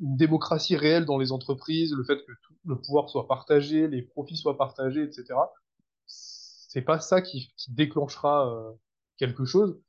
une, 0.00 0.16
démocratie 0.16 0.76
réelle 0.76 1.04
dans 1.04 1.18
les 1.18 1.32
entreprises, 1.32 1.92
le 1.94 2.04
fait 2.04 2.16
que 2.16 2.32
tout 2.42 2.54
le 2.66 2.80
pouvoir 2.80 3.08
soit 3.08 3.28
partagé, 3.28 3.88
les 3.88 4.02
profits 4.02 4.36
soient 4.36 4.56
partagés, 4.56 5.02
etc. 5.02 5.34
C'est 6.06 6.82
pas 6.82 7.00
ça 7.00 7.22
qui, 7.22 7.52
qui 7.56 7.72
déclenchera 7.72 8.50
euh, 8.50 8.72
quelque 9.18 9.44
chose. 9.44 9.80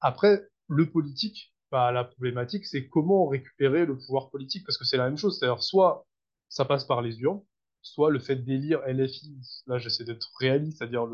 Après, 0.00 0.48
le 0.68 0.90
politique, 0.90 1.54
bah, 1.70 1.92
la 1.92 2.04
problématique, 2.04 2.66
c'est 2.66 2.88
comment 2.88 3.26
récupérer 3.28 3.86
le 3.86 3.96
pouvoir 3.96 4.30
politique, 4.30 4.64
parce 4.66 4.78
que 4.78 4.84
c'est 4.84 4.96
la 4.96 5.06
même 5.06 5.18
chose. 5.18 5.38
C'est-à-dire, 5.38 5.62
soit 5.62 6.06
ça 6.48 6.64
passe 6.64 6.84
par 6.84 7.00
les 7.00 7.20
urnes, 7.20 7.42
soit 7.82 8.10
le 8.10 8.18
fait 8.18 8.36
d'élire 8.36 8.80
LFI, 8.86 9.34
là 9.66 9.78
j'essaie 9.78 10.04
d'être 10.04 10.30
réaliste, 10.38 10.78
c'est-à-dire 10.78 11.06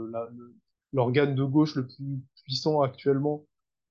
l'organe 0.92 1.34
de 1.34 1.44
gauche 1.44 1.76
le 1.76 1.86
plus 1.86 2.20
puissant 2.44 2.82
actuellement, 2.82 3.46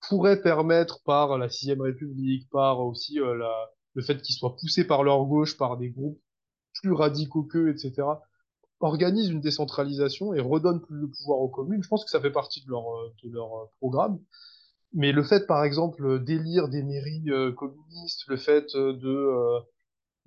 pourrait 0.10 0.42
permettre 0.42 1.02
par 1.04 1.38
la 1.38 1.50
Sixième 1.50 1.82
République, 1.82 2.50
par 2.50 2.82
aussi 2.82 3.20
euh, 3.20 3.36
la, 3.36 3.70
le 3.98 4.04
fait 4.04 4.22
qu'ils 4.22 4.36
soient 4.36 4.56
poussés 4.56 4.86
par 4.86 5.04
leur 5.04 5.26
gauche, 5.26 5.58
par 5.58 5.76
des 5.76 5.90
groupes 5.90 6.22
plus 6.82 6.94
radicaux 6.94 7.42
qu'eux, 7.42 7.72
etc., 7.72 8.04
organise 8.80 9.30
une 9.30 9.42
décentralisation 9.42 10.36
et 10.36 10.40
redonne 10.40 10.80
plus 10.80 11.02
de 11.02 11.08
pouvoir 11.08 11.40
aux 11.40 11.50
communes. 11.50 11.82
Je 11.82 11.88
pense 11.88 12.06
que 12.06 12.12
ça 12.12 12.22
fait 12.22 12.32
partie 12.32 12.64
de 12.64 12.70
leur, 12.70 12.88
euh, 12.96 13.12
de 13.24 13.32
leur 13.32 13.56
euh, 13.56 13.66
programme. 13.80 14.20
Mais 14.94 15.12
le 15.12 15.24
fait, 15.24 15.48
par 15.48 15.64
exemple, 15.64 16.24
d'élire 16.24 16.70
des 16.70 16.84
mairies 16.84 17.32
euh, 17.32 17.52
communistes, 17.52 18.28
le 18.28 18.38
fait 18.38 18.76
de, 18.76 19.64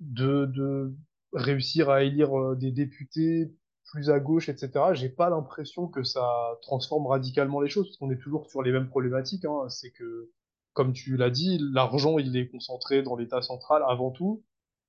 de, 0.01 0.45
de 0.47 0.93
réussir 1.31 1.89
à 1.89 2.03
élire 2.03 2.57
des 2.57 2.71
députés 2.71 3.53
plus 3.85 4.09
à 4.09 4.19
gauche, 4.19 4.49
etc., 4.49 4.71
j'ai 4.91 5.09
pas 5.09 5.29
l'impression 5.29 5.87
que 5.87 6.03
ça 6.03 6.59
transforme 6.61 7.07
radicalement 7.07 7.61
les 7.61 7.69
choses, 7.69 7.87
parce 7.87 7.97
qu'on 7.97 8.11
est 8.11 8.21
toujours 8.21 8.49
sur 8.49 8.63
les 8.63 8.73
mêmes 8.73 8.89
problématiques. 8.89 9.45
Hein. 9.45 9.69
C'est 9.69 9.91
que, 9.91 10.29
comme 10.73 10.93
tu 10.93 11.17
l'as 11.17 11.29
dit, 11.29 11.59
l'argent, 11.73 12.17
il 12.17 12.35
est 12.37 12.49
concentré 12.49 13.03
dans 13.03 13.15
l'État 13.15 13.41
central 13.41 13.83
avant 13.87 14.11
tout. 14.11 14.43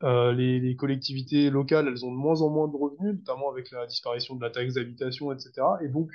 Euh, 0.04 0.32
les, 0.32 0.74
collectivités 0.76 1.50
locales, 1.50 1.86
elles 1.88 2.04
ont 2.04 2.10
de 2.10 2.16
moins 2.16 2.42
en 2.42 2.50
moins 2.50 2.68
de 2.68 2.76
revenus, 2.76 3.14
notamment 3.18 3.50
avec 3.50 3.70
la 3.70 3.86
disparition 3.86 4.34
de 4.34 4.42
la 4.42 4.50
taxe 4.50 4.74
d'habitation, 4.74 5.32
etc. 5.32 5.52
Et 5.82 5.88
donc, 5.88 6.10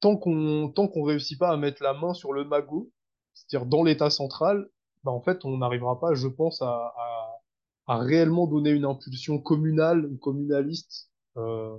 tant 0.00 0.16
qu'on 0.16 0.70
tant 0.74 0.88
qu'on 0.88 1.02
réussit 1.02 1.38
pas 1.38 1.50
à 1.50 1.56
mettre 1.56 1.82
la 1.82 1.94
main 1.94 2.12
sur 2.14 2.32
le 2.32 2.44
magot, 2.44 2.90
c'est-à-dire 3.32 3.66
dans 3.66 3.82
l'État 3.82 4.10
central, 4.10 4.68
bah 5.04 5.12
en 5.12 5.22
fait, 5.22 5.44
on 5.44 5.58
n'arrivera 5.58 5.98
pas, 6.00 6.14
je 6.14 6.28
pense, 6.28 6.60
à, 6.62 6.66
à, 6.96 7.40
à 7.86 7.98
réellement 7.98 8.46
donner 8.46 8.70
une 8.70 8.84
impulsion 8.84 9.38
communale 9.38 10.06
ou 10.06 10.16
communaliste 10.16 11.10
euh, 11.36 11.76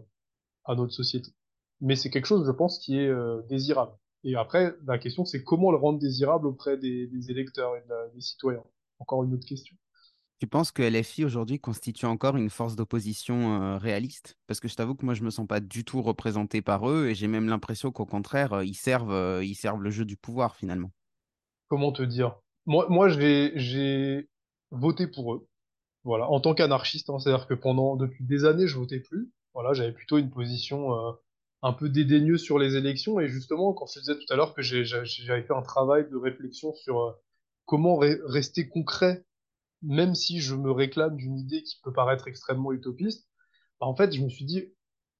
à 0.65 0.75
notre 0.75 0.93
société. 0.93 1.31
Mais 1.81 1.95
c'est 1.95 2.09
quelque 2.09 2.27
chose, 2.27 2.45
je 2.45 2.51
pense, 2.51 2.79
qui 2.79 2.97
est 2.97 3.07
euh, 3.07 3.41
désirable. 3.49 3.93
Et 4.25 4.35
après, 4.35 4.75
la 4.85 4.97
question, 4.97 5.23
c'est 5.23 5.43
comment 5.43 5.71
le 5.71 5.77
rendre 5.77 5.99
désirable 5.99 6.47
auprès 6.47 6.77
des, 6.77 7.07
des 7.07 7.31
électeurs 7.31 7.77
et 7.77 7.81
de 7.81 7.89
la- 7.89 8.09
des 8.09 8.21
citoyens. 8.21 8.63
Encore 8.99 9.23
une 9.23 9.33
autre 9.33 9.45
question. 9.47 9.75
Tu 10.39 10.47
penses 10.47 10.71
que 10.71 10.81
LFI 10.81 11.23
aujourd'hui 11.23 11.59
constitue 11.59 12.05
encore 12.05 12.35
une 12.35 12.49
force 12.49 12.75
d'opposition 12.75 13.61
euh, 13.61 13.77
réaliste? 13.77 14.37
Parce 14.47 14.59
que 14.59 14.67
je 14.67 14.75
t'avoue 14.75 14.95
que 14.95 15.05
moi, 15.05 15.13
je 15.13 15.23
me 15.23 15.29
sens 15.29 15.47
pas 15.47 15.61
du 15.61 15.85
tout 15.85 16.01
représenté 16.01 16.61
par 16.61 16.89
eux 16.89 17.07
et 17.07 17.15
j'ai 17.15 17.27
même 17.27 17.47
l'impression 17.47 17.91
qu'au 17.91 18.05
contraire, 18.05 18.51
euh, 18.53 18.65
ils 18.65 18.75
servent, 18.75 19.13
euh, 19.13 19.43
ils 19.45 19.55
servent 19.55 19.81
le 19.81 19.91
jeu 19.91 20.03
du 20.03 20.17
pouvoir 20.17 20.55
finalement. 20.55 20.91
Comment 21.69 21.91
te 21.91 22.03
dire? 22.03 22.35
Moi, 22.65 22.87
moi, 22.89 23.07
j'ai 23.09 23.53
j'ai 23.55 24.29
voté 24.71 25.07
pour 25.07 25.33
eux. 25.35 25.47
Voilà, 26.03 26.29
en 26.29 26.39
tant 26.39 26.53
qu'anarchiste, 26.55 27.09
hein, 27.09 27.19
c'est-à-dire 27.19 27.47
que 27.47 27.53
pendant 27.55 27.95
depuis 27.95 28.23
des 28.25 28.45
années, 28.45 28.67
je 28.67 28.77
votais 28.77 28.99
plus. 28.99 29.31
Voilà, 29.53 29.73
j'avais 29.73 29.93
plutôt 29.93 30.17
une 30.17 30.29
position 30.31 30.93
euh, 30.93 31.11
un 31.65 31.73
peu 31.73 31.89
dédaigneuse 31.89 32.41
sur 32.43 32.59
les 32.59 32.75
élections. 32.75 33.19
Et 33.19 33.27
justement, 33.27 33.73
quand 33.73 33.87
je 33.87 33.99
disais 33.99 34.15
tout 34.15 34.31
à 34.31 34.35
l'heure 34.35 34.53
que 34.53 34.61
j'avais 34.61 35.41
fait 35.41 35.53
un 35.53 35.63
travail 35.63 36.07
de 36.11 36.15
réflexion 36.15 36.75
sur 36.75 36.99
euh, 37.01 37.11
comment 37.65 37.99
re- 37.99 38.21
rester 38.23 38.69
concret, 38.69 39.25
même 39.81 40.13
si 40.13 40.41
je 40.41 40.53
me 40.53 40.69
réclame 40.69 41.15
d'une 41.17 41.39
idée 41.39 41.63
qui 41.63 41.79
peut 41.83 41.91
paraître 41.91 42.27
extrêmement 42.27 42.71
utopiste, 42.71 43.27
bah, 43.79 43.87
en 43.87 43.95
fait, 43.95 44.13
je 44.13 44.21
me 44.23 44.29
suis 44.29 44.45
dit, 44.45 44.75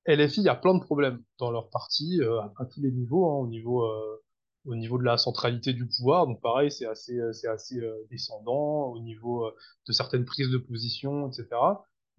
LFI, 0.06 0.42
il 0.42 0.44
y 0.44 0.50
a 0.50 0.56
plein 0.56 0.76
de 0.76 0.84
problèmes 0.84 1.24
dans 1.40 1.50
leur 1.50 1.72
parti, 1.72 2.22
euh, 2.22 2.40
à, 2.58 2.66
tous 2.66 2.80
les 2.80 2.92
niveaux, 2.92 3.26
hein, 3.28 3.38
au 3.40 3.48
niveau, 3.48 3.84
euh, 3.84 4.24
au 4.66 4.76
niveau 4.76 5.00
de 5.00 5.04
la 5.04 5.18
centralité 5.18 5.74
du 5.74 5.88
pouvoir. 5.88 6.28
Donc 6.28 6.42
pareil, 6.42 6.72
c'est 6.72 6.86
assez, 6.86 7.20
assez 7.48 7.82
descendant 8.12 8.90
au 8.92 9.00
niveau 9.00 9.52
de 9.88 9.94
certaines 9.94 10.26
prises 10.26 10.52
de 10.52 10.60
position, 10.60 11.28
etc. 11.28 11.48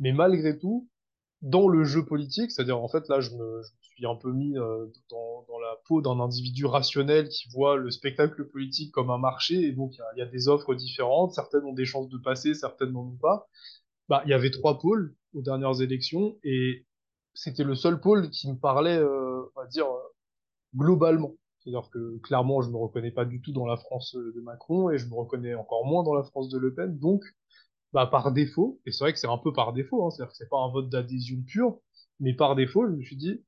Mais 0.01 0.13
malgré 0.13 0.59
tout, 0.59 0.89
dans 1.43 1.69
le 1.69 1.85
jeu 1.85 2.05
politique, 2.05 2.51
c'est-à-dire 2.51 2.79
en 2.81 2.89
fait 2.89 3.09
là, 3.09 3.21
je 3.21 3.31
me, 3.31 3.63
je 3.63 3.71
me 3.73 3.79
suis 3.97 4.07
un 4.07 4.15
peu 4.15 4.33
mis 4.33 4.57
euh, 4.59 4.87
dans, 5.11 5.59
la 5.61 5.77
peau 5.87 6.03
d'un 6.03 6.21
individu 6.21 6.67
rationnel 6.67 7.29
qui 7.29 7.49
voit 7.51 7.77
le 7.77 7.91
spectacle 7.91 8.47
politique 8.49 8.93
comme 8.93 9.11
un 9.11 9.19
marché, 9.19 9.55
et 9.63 9.73
donc 9.73 9.95
il 9.97 10.19
y 10.19 10.23
a, 10.23 10.27
des 10.27 10.49
offres 10.49 10.75
différentes. 10.75 11.33
Certaines 11.33 11.65
ont 11.65 11.73
des 11.73 11.87
chances 11.87 12.09
de 12.09 12.19
passer, 12.19 12.55
certaines 12.55 12.93
n'en 12.93 13.07
ont 13.07 13.19
pas 13.21 13.49
bah, 14.09 14.23
il 14.25 14.31
y 14.31 14.35
avait 14.35 14.51
trois 14.51 14.79
pôles 14.79 15.15
aux 15.35 15.43
dernières 15.43 15.81
élections 15.81 16.37
et 16.45 16.87
c'était 17.35 17.65
le 17.65 17.75
seul 17.75 18.01
pôle 18.01 18.31
qui 18.31 18.51
me 18.51 18.57
parlait, 18.57 18.97
euh, 18.97 19.43
on 19.55 19.61
va 19.61 19.67
dire, 19.67 19.87
euh, 19.87 20.15
globalement. 20.77 21.35
C'est-à-dire 21.59 21.91
que 21.91 22.19
clairement, 22.19 22.63
je 22.63 22.71
me 22.71 22.77
reconnais 22.77 23.11
pas 23.11 23.25
du 23.25 23.41
tout 23.41 23.53
dans 23.53 23.67
la 23.67 23.77
France 23.77 24.15
de 24.15 24.41
Macron 24.41 24.91
et 24.91 24.99
je 24.99 25.07
me 25.09 25.15
reconnais 25.15 25.55
encore 25.55 25.85
moins 25.85 26.05
dans 26.05 26.15
la 26.15 26.23
France 26.23 26.49
de 26.49 26.59
Le 26.59 26.73
Pen. 26.73 26.97
Donc, 26.99 27.25
bah, 27.93 28.07
par 28.07 28.33
défaut, 28.33 28.81
et 28.87 28.93
c'est 28.93 29.05
vrai 29.05 29.13
que 29.13 29.19
c'est 29.19 29.29
un 29.29 29.39
peu 29.39 29.53
par 29.53 29.73
défaut, 29.73 30.07
hein, 30.07 30.11
c'est-à-dire 30.11 30.31
que 30.31 30.37
c'est 30.37 30.49
pas 30.49 30.59
un 30.59 30.71
vote 30.71 30.89
d'adhésion 30.89 31.43
pure, 31.47 31.79
mais 32.21 32.35
par 32.35 32.55
défaut, 32.55 32.87
je 32.87 32.93
me 32.93 33.03
suis 33.03 33.17
dit, 33.17 33.43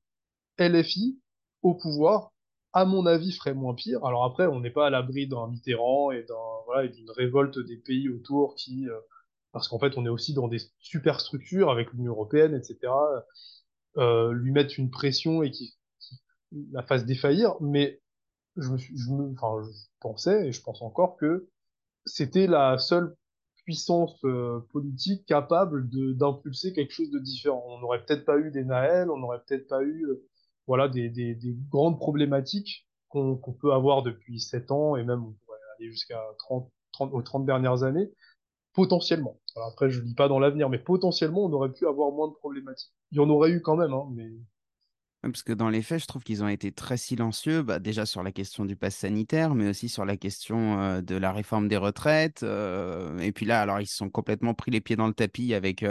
LFI 0.59 1.19
au 1.63 1.75
pouvoir, 1.75 2.33
à 2.73 2.85
mon 2.85 3.07
avis, 3.07 3.33
ferait 3.33 3.55
moins 3.55 3.75
pire. 3.75 4.05
Alors 4.05 4.25
après, 4.25 4.47
on 4.47 4.61
n'est 4.61 4.71
pas 4.71 4.87
à 4.87 4.91
l'abri 4.91 5.27
d'un 5.27 5.49
Mitterrand 5.49 6.11
et 6.11 6.23
d'un 6.23 6.35
voilà 6.67 6.89
d'une 6.89 7.11
révolte 7.11 7.59
des 7.59 7.77
pays 7.77 8.09
autour 8.09 8.55
qui 8.55 8.89
euh, 8.89 8.99
parce 9.53 9.69
qu'en 9.69 9.79
fait, 9.79 9.97
on 9.97 10.05
est 10.05 10.11
aussi 10.11 10.35
dans 10.35 10.49
des 10.49 10.61
superstructures 10.79 11.71
avec 11.71 11.93
l'Union 11.93 12.13
européenne, 12.13 12.55
etc. 12.55 12.93
Euh, 13.97 14.33
lui 14.33 14.53
mettre 14.53 14.79
une 14.79 14.91
pression 14.91 15.43
et 15.43 15.51
qui, 15.51 15.75
qui 15.99 16.21
la 16.73 16.83
fasse 16.83 17.05
défaillir. 17.05 17.55
Mais 17.61 18.01
je 18.57 18.69
me 18.71 18.77
je 18.77 19.11
me, 19.11 19.33
enfin, 19.33 19.63
je 19.63 19.71
pensais 20.01 20.49
et 20.49 20.53
je 20.53 20.63
pense 20.63 20.83
encore 20.83 21.17
que 21.17 21.49
c'était 22.05 22.47
la 22.47 22.79
seule 22.79 23.17
puissance 23.65 24.19
euh, 24.25 24.61
politique 24.73 25.27
capable 25.27 25.89
d'impulser 26.17 26.73
quelque 26.73 26.93
chose 26.93 27.11
de 27.11 27.19
différent. 27.19 27.63
On 27.67 27.81
n'aurait 27.81 28.03
peut-être 28.05 28.25
pas 28.25 28.39
eu 28.39 28.51
des 28.51 28.65
Naël, 28.65 29.11
on 29.11 29.19
n'aurait 29.19 29.43
peut-être 29.47 29.69
pas 29.69 29.83
eu, 29.83 30.07
euh, 30.07 30.27
voilà, 30.69 30.89
des, 30.89 31.09
des, 31.09 31.35
des 31.35 31.57
grandes 31.71 31.99
problématiques 31.99 32.87
qu'on 33.09 33.57
peut 33.59 33.73
avoir 33.73 34.03
depuis 34.03 34.39
sept 34.39 34.71
ans 34.71 34.95
et 34.97 35.03
même 35.03 35.25
on 35.25 35.33
pourrait 35.33 35.59
aller 35.79 35.91
jusqu'à 35.91 36.23
30, 36.39 36.71
30, 36.93 37.15
aux 37.15 37.23
30 37.23 37.47
dernières 37.47 37.83
années, 37.83 38.13
potentiellement. 38.75 39.41
Après, 39.57 39.91
je 39.91 40.01
ne 40.01 40.07
dis 40.07 40.15
pas 40.15 40.29
dans 40.29 40.39
l'avenir, 40.39 40.69
mais 40.69 40.79
potentiellement, 40.79 41.45
on 41.45 41.53
aurait 41.53 41.73
pu 41.73 41.87
avoir 41.87 42.13
moins 42.13 42.29
de 42.29 42.35
problématiques. 42.35 42.93
Il 43.11 43.17
y 43.17 43.21
en 43.21 43.31
aurait 43.31 43.51
eu 43.51 43.63
quand 43.63 43.77
même, 43.77 43.95
hein, 43.95 44.09
mais 44.13 44.29
parce 45.23 45.43
que 45.43 45.53
dans 45.53 45.69
les 45.69 45.83
faits, 45.83 46.01
je 46.01 46.07
trouve 46.07 46.23
qu'ils 46.23 46.45
ont 46.45 46.49
été 46.49 46.73
très 46.73 46.97
silencieux, 46.97 47.63
bah, 47.63 47.79
déjà 47.79 48.07
sur 48.07 48.23
la 48.23 48.33
question 48.33 48.65
du 48.65 48.77
pass 48.77 48.97
sanitaire, 48.97 49.55
mais 49.55 49.69
aussi 49.69 49.89
sur 49.89 50.05
la 50.05 50.17
question 50.17 51.01
de 51.01 51.17
la 51.17 51.33
réforme 51.33 51.69
des 51.69 51.77
retraites. 51.77 52.45
et 52.45 53.33
puis 53.33 53.45
là, 53.45 53.61
alors, 53.61 53.81
ils 53.81 53.87
se 53.87 53.97
sont 53.97 54.11
complètement 54.11 54.55
pris 54.55 54.71
les 54.71 54.81
pieds 54.81 54.97
dans 54.97 55.09
le 55.09 55.15
tapis 55.15 55.55
avec 55.55 55.85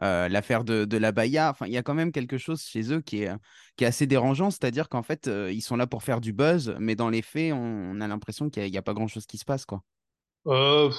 l'affaire 0.00 0.64
de, 0.64 0.96
la 0.96 1.12
Baïa. 1.12 1.50
Enfin, 1.50 1.66
il 1.66 1.72
y 1.72 1.76
a 1.76 1.82
quand 1.82 1.94
même 1.94 2.12
quelque 2.12 2.38
chose 2.38 2.62
chez 2.62 2.92
eux 2.92 3.00
qui 3.00 3.22
est, 3.22 3.32
qui 3.76 3.84
est 3.84 3.86
assez 3.86 4.06
dérangeant, 4.06 4.50
c'est-à-dire 4.50 4.88
qu'en 4.88 5.02
fait, 5.02 5.26
ils 5.26 5.62
sont 5.62 5.76
là 5.76 5.86
pour 5.86 6.02
faire 6.02 6.20
du 6.20 6.32
buzz, 6.32 6.74
mais 6.78 6.94
dans 6.94 7.10
les 7.10 7.22
faits, 7.22 7.52
on, 7.52 8.00
a 8.00 8.08
l'impression 8.08 8.48
qu'il 8.48 8.70
n'y 8.70 8.76
a, 8.76 8.80
a 8.80 8.82
pas 8.82 8.94
grand-chose 8.94 9.26
qui 9.26 9.38
se 9.38 9.44
passe, 9.44 9.66
quoi. 9.66 9.82
euh, 10.46 10.90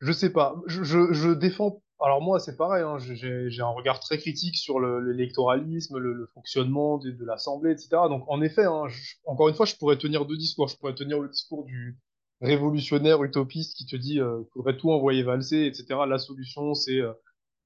je 0.00 0.12
sais 0.12 0.30
pas. 0.30 0.56
Je, 0.66 0.82
je, 0.84 1.12
je 1.12 1.30
défends. 1.30 1.82
Alors 2.00 2.20
moi, 2.20 2.38
c'est 2.40 2.56
pareil. 2.56 2.82
Hein, 2.82 2.98
j'ai 2.98 3.62
un 3.62 3.68
regard 3.68 4.00
très 4.00 4.18
critique 4.18 4.56
sur 4.56 4.78
le- 4.80 5.00
l'électoralisme, 5.00 5.98
le, 5.98 6.12
le 6.12 6.26
fonctionnement 6.26 6.98
de, 6.98 7.10
de 7.10 7.24
l'Assemblée, 7.24 7.72
etc. 7.72 8.08
Donc 8.08 8.24
en 8.28 8.42
effet, 8.42 8.64
hein, 8.64 8.84
encore 9.24 9.48
une 9.48 9.54
fois, 9.54 9.66
je 9.66 9.76
pourrais 9.76 9.96
tenir 9.98 10.26
deux 10.26 10.36
discours. 10.36 10.68
Je 10.68 10.76
pourrais 10.76 10.94
tenir 10.94 11.20
le 11.20 11.28
discours 11.28 11.64
du 11.64 11.98
révolutionnaire 12.42 13.22
utopiste 13.24 13.76
qui 13.76 13.86
te 13.86 13.96
dit 13.96 14.20
euh, 14.20 14.42
faudrait 14.52 14.76
tout 14.76 14.90
envoyer 14.90 15.22
valser, 15.22 15.66
etc. 15.66 16.04
La 16.06 16.18
solution, 16.18 16.74
c'est 16.74 17.00
euh, 17.00 17.12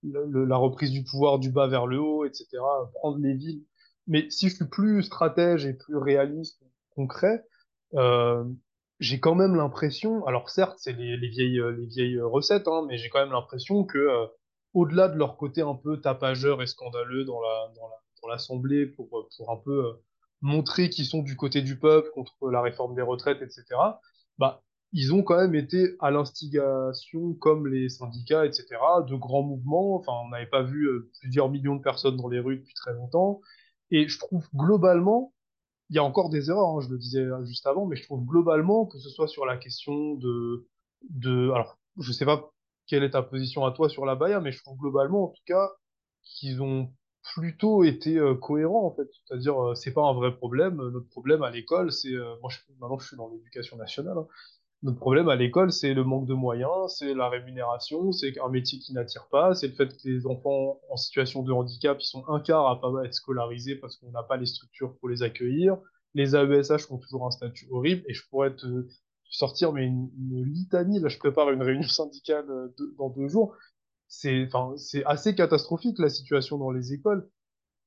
la 0.02 0.56
reprise 0.56 0.92
du 0.92 1.04
pouvoir 1.04 1.38
du 1.38 1.50
bas 1.50 1.66
vers 1.66 1.86
le 1.86 1.98
haut, 2.00 2.24
etc., 2.24 2.62
prendre 2.94 3.18
les 3.18 3.34
villes. 3.34 3.64
Mais 4.06 4.28
si 4.30 4.48
je 4.48 4.56
suis 4.56 4.64
plus 4.66 5.02
stratège 5.02 5.66
et 5.66 5.74
plus 5.74 5.96
réaliste, 5.96 6.60
concret, 6.94 7.44
euh, 7.94 8.44
j'ai 9.00 9.18
quand 9.20 9.34
même 9.34 9.56
l'impression, 9.56 10.24
alors 10.26 10.50
certes, 10.50 10.76
c'est 10.78 10.92
les, 10.92 11.16
les 11.16 11.28
vieilles, 11.28 11.60
euh, 11.60 11.72
vieilles 11.88 12.20
recettes, 12.20 12.68
hein, 12.68 12.84
mais 12.88 12.98
j'ai 12.98 13.08
quand 13.08 13.20
même 13.20 13.32
l'impression 13.32 13.84
que, 13.84 13.98
euh, 13.98 14.26
au-delà 14.74 15.08
de 15.08 15.16
leur 15.16 15.36
côté 15.36 15.62
un 15.62 15.74
peu 15.74 16.00
tapageur 16.00 16.62
et 16.62 16.66
scandaleux 16.66 17.24
dans 17.24 17.40
la, 17.40 17.72
dans 17.74 17.88
la, 17.88 17.96
dans 18.22 18.28
l'Assemblée 18.28 18.86
pour, 18.86 19.06
euh, 19.18 19.28
pour 19.36 19.50
un 19.50 19.56
peu 19.56 19.86
euh, 19.86 19.92
montrer 20.42 20.90
qu'ils 20.90 21.06
sont 21.06 21.22
du 21.22 21.36
côté 21.36 21.62
du 21.62 21.78
peuple 21.78 22.10
contre 22.14 22.50
la 22.50 22.62
réforme 22.62 22.94
des 22.94 23.02
retraites, 23.02 23.42
etc., 23.42 23.64
bah, 24.38 24.62
ils 24.92 25.14
ont 25.14 25.22
quand 25.22 25.36
même 25.36 25.54
été 25.54 25.96
à 26.00 26.10
l'instigation, 26.10 27.34
comme 27.34 27.68
les 27.68 27.88
syndicats, 27.88 28.44
etc., 28.44 28.66
de 29.06 29.14
grands 29.14 29.42
mouvements. 29.42 29.94
Enfin, 29.96 30.12
on 30.24 30.28
n'avait 30.30 30.46
pas 30.46 30.62
vu 30.62 30.86
euh, 30.86 31.10
plusieurs 31.20 31.48
millions 31.48 31.76
de 31.76 31.82
personnes 31.82 32.16
dans 32.16 32.28
les 32.28 32.40
rues 32.40 32.58
depuis 32.58 32.74
très 32.74 32.92
longtemps. 32.94 33.40
Et 33.92 34.08
je 34.08 34.18
trouve 34.18 34.48
globalement, 34.54 35.32
il 35.90 35.96
y 35.96 35.98
a 35.98 36.04
encore 36.04 36.30
des 36.30 36.50
erreurs, 36.50 36.68
hein, 36.68 36.80
je 36.80 36.88
le 36.88 36.98
disais 36.98 37.26
juste 37.44 37.66
avant, 37.66 37.86
mais 37.86 37.96
je 37.96 38.04
trouve 38.04 38.24
globalement 38.24 38.86
que 38.86 38.98
ce 38.98 39.10
soit 39.10 39.28
sur 39.28 39.44
la 39.44 39.56
question 39.56 40.14
de, 40.14 40.68
de, 41.10 41.50
alors, 41.50 41.78
je 41.98 42.12
sais 42.12 42.24
pas 42.24 42.52
quelle 42.86 43.02
est 43.04 43.10
ta 43.10 43.22
position 43.22 43.64
à 43.64 43.72
toi 43.72 43.88
sur 43.88 44.06
la 44.06 44.14
Baïa, 44.14 44.40
mais 44.40 44.52
je 44.52 44.62
trouve 44.62 44.78
globalement, 44.78 45.24
en 45.24 45.28
tout 45.28 45.42
cas, 45.46 45.70
qu'ils 46.22 46.62
ont 46.62 46.92
plutôt 47.34 47.84
été 47.84 48.16
euh, 48.16 48.34
cohérents, 48.34 48.86
en 48.86 48.94
fait. 48.94 49.08
C'est-à-dire, 49.26 49.62
euh, 49.62 49.74
c'est 49.74 49.92
pas 49.92 50.02
un 50.02 50.14
vrai 50.14 50.34
problème. 50.34 50.76
Notre 50.76 51.08
problème 51.08 51.42
à 51.42 51.50
l'école, 51.50 51.92
c'est, 51.92 52.12
euh, 52.12 52.36
moi, 52.40 52.50
je, 52.50 52.58
maintenant, 52.80 52.98
je 52.98 53.06
suis 53.08 53.16
dans 53.16 53.28
l'éducation 53.28 53.76
nationale, 53.76 54.18
hein. 54.18 54.26
Notre 54.82 54.98
problème 54.98 55.28
à 55.28 55.36
l'école, 55.36 55.72
c'est 55.72 55.92
le 55.92 56.04
manque 56.04 56.26
de 56.26 56.32
moyens, 56.32 56.94
c'est 56.96 57.12
la 57.12 57.28
rémunération, 57.28 58.12
c'est 58.12 58.38
un 58.40 58.48
métier 58.48 58.78
qui 58.78 58.94
n'attire 58.94 59.28
pas, 59.30 59.54
c'est 59.54 59.68
le 59.68 59.74
fait 59.74 59.88
que 59.88 60.08
les 60.08 60.26
enfants 60.26 60.80
en 60.88 60.96
situation 60.96 61.42
de 61.42 61.52
handicap, 61.52 61.98
ils 62.00 62.06
sont 62.06 62.24
un 62.28 62.40
quart 62.40 62.66
à 62.66 62.80
pas 62.80 62.90
être 63.04 63.12
scolarisés 63.12 63.76
parce 63.76 63.96
qu'on 63.96 64.10
n'a 64.10 64.22
pas 64.22 64.38
les 64.38 64.46
structures 64.46 64.96
pour 64.96 65.10
les 65.10 65.22
accueillir. 65.22 65.76
Les 66.14 66.34
AESH 66.34 66.90
ont 66.90 66.98
toujours 66.98 67.26
un 67.26 67.30
statut 67.30 67.68
horrible 67.70 68.02
et 68.08 68.14
je 68.14 68.26
pourrais 68.28 68.56
te 68.56 68.86
sortir 69.28 69.72
mais 69.72 69.84
une, 69.84 70.10
litanie. 70.44 70.98
Là, 70.98 71.08
je 71.08 71.18
prépare 71.18 71.50
une 71.50 71.62
réunion 71.62 71.88
syndicale 71.88 72.50
euh, 72.50 72.68
dans 72.98 73.10
deux 73.10 73.28
jours. 73.28 73.54
C'est 74.08 74.48
assez 75.04 75.34
catastrophique 75.34 75.98
la 75.98 76.08
situation 76.08 76.58
dans 76.58 76.70
les 76.70 76.92
écoles. 76.92 77.28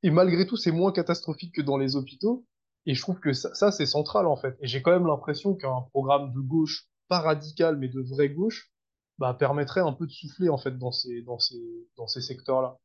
Et 0.03 0.11
malgré 0.11 0.45
tout, 0.45 0.57
c'est 0.57 0.71
moins 0.71 0.91
catastrophique 0.91 1.55
que 1.55 1.61
dans 1.61 1.77
les 1.77 1.95
hôpitaux. 1.95 2.45
Et 2.85 2.95
je 2.95 3.01
trouve 3.01 3.19
que 3.19 3.33
ça, 3.33 3.71
c'est 3.71 3.85
central, 3.85 4.27
en 4.27 4.35
fait. 4.35 4.57
Et 4.59 4.67
j'ai 4.67 4.81
quand 4.81 4.91
même 4.91 5.07
l'impression 5.07 5.55
qu'un 5.55 5.81
programme 5.91 6.33
de 6.33 6.39
gauche, 6.39 6.87
pas 7.07 7.19
radical, 7.19 7.77
mais 7.77 7.87
de 7.87 8.01
vraie 8.01 8.29
gauche, 8.29 8.71
bah, 9.19 9.33
permettrait 9.33 9.81
un 9.81 9.93
peu 9.93 10.05
de 10.05 10.11
souffler, 10.11 10.49
en 10.49 10.57
fait, 10.57 10.77
dans 10.77 10.91
ces, 10.91 11.21
dans 11.21 11.39
ces, 11.39 11.61
dans 11.95 12.07
ces 12.07 12.21
secteurs-là. 12.21 12.77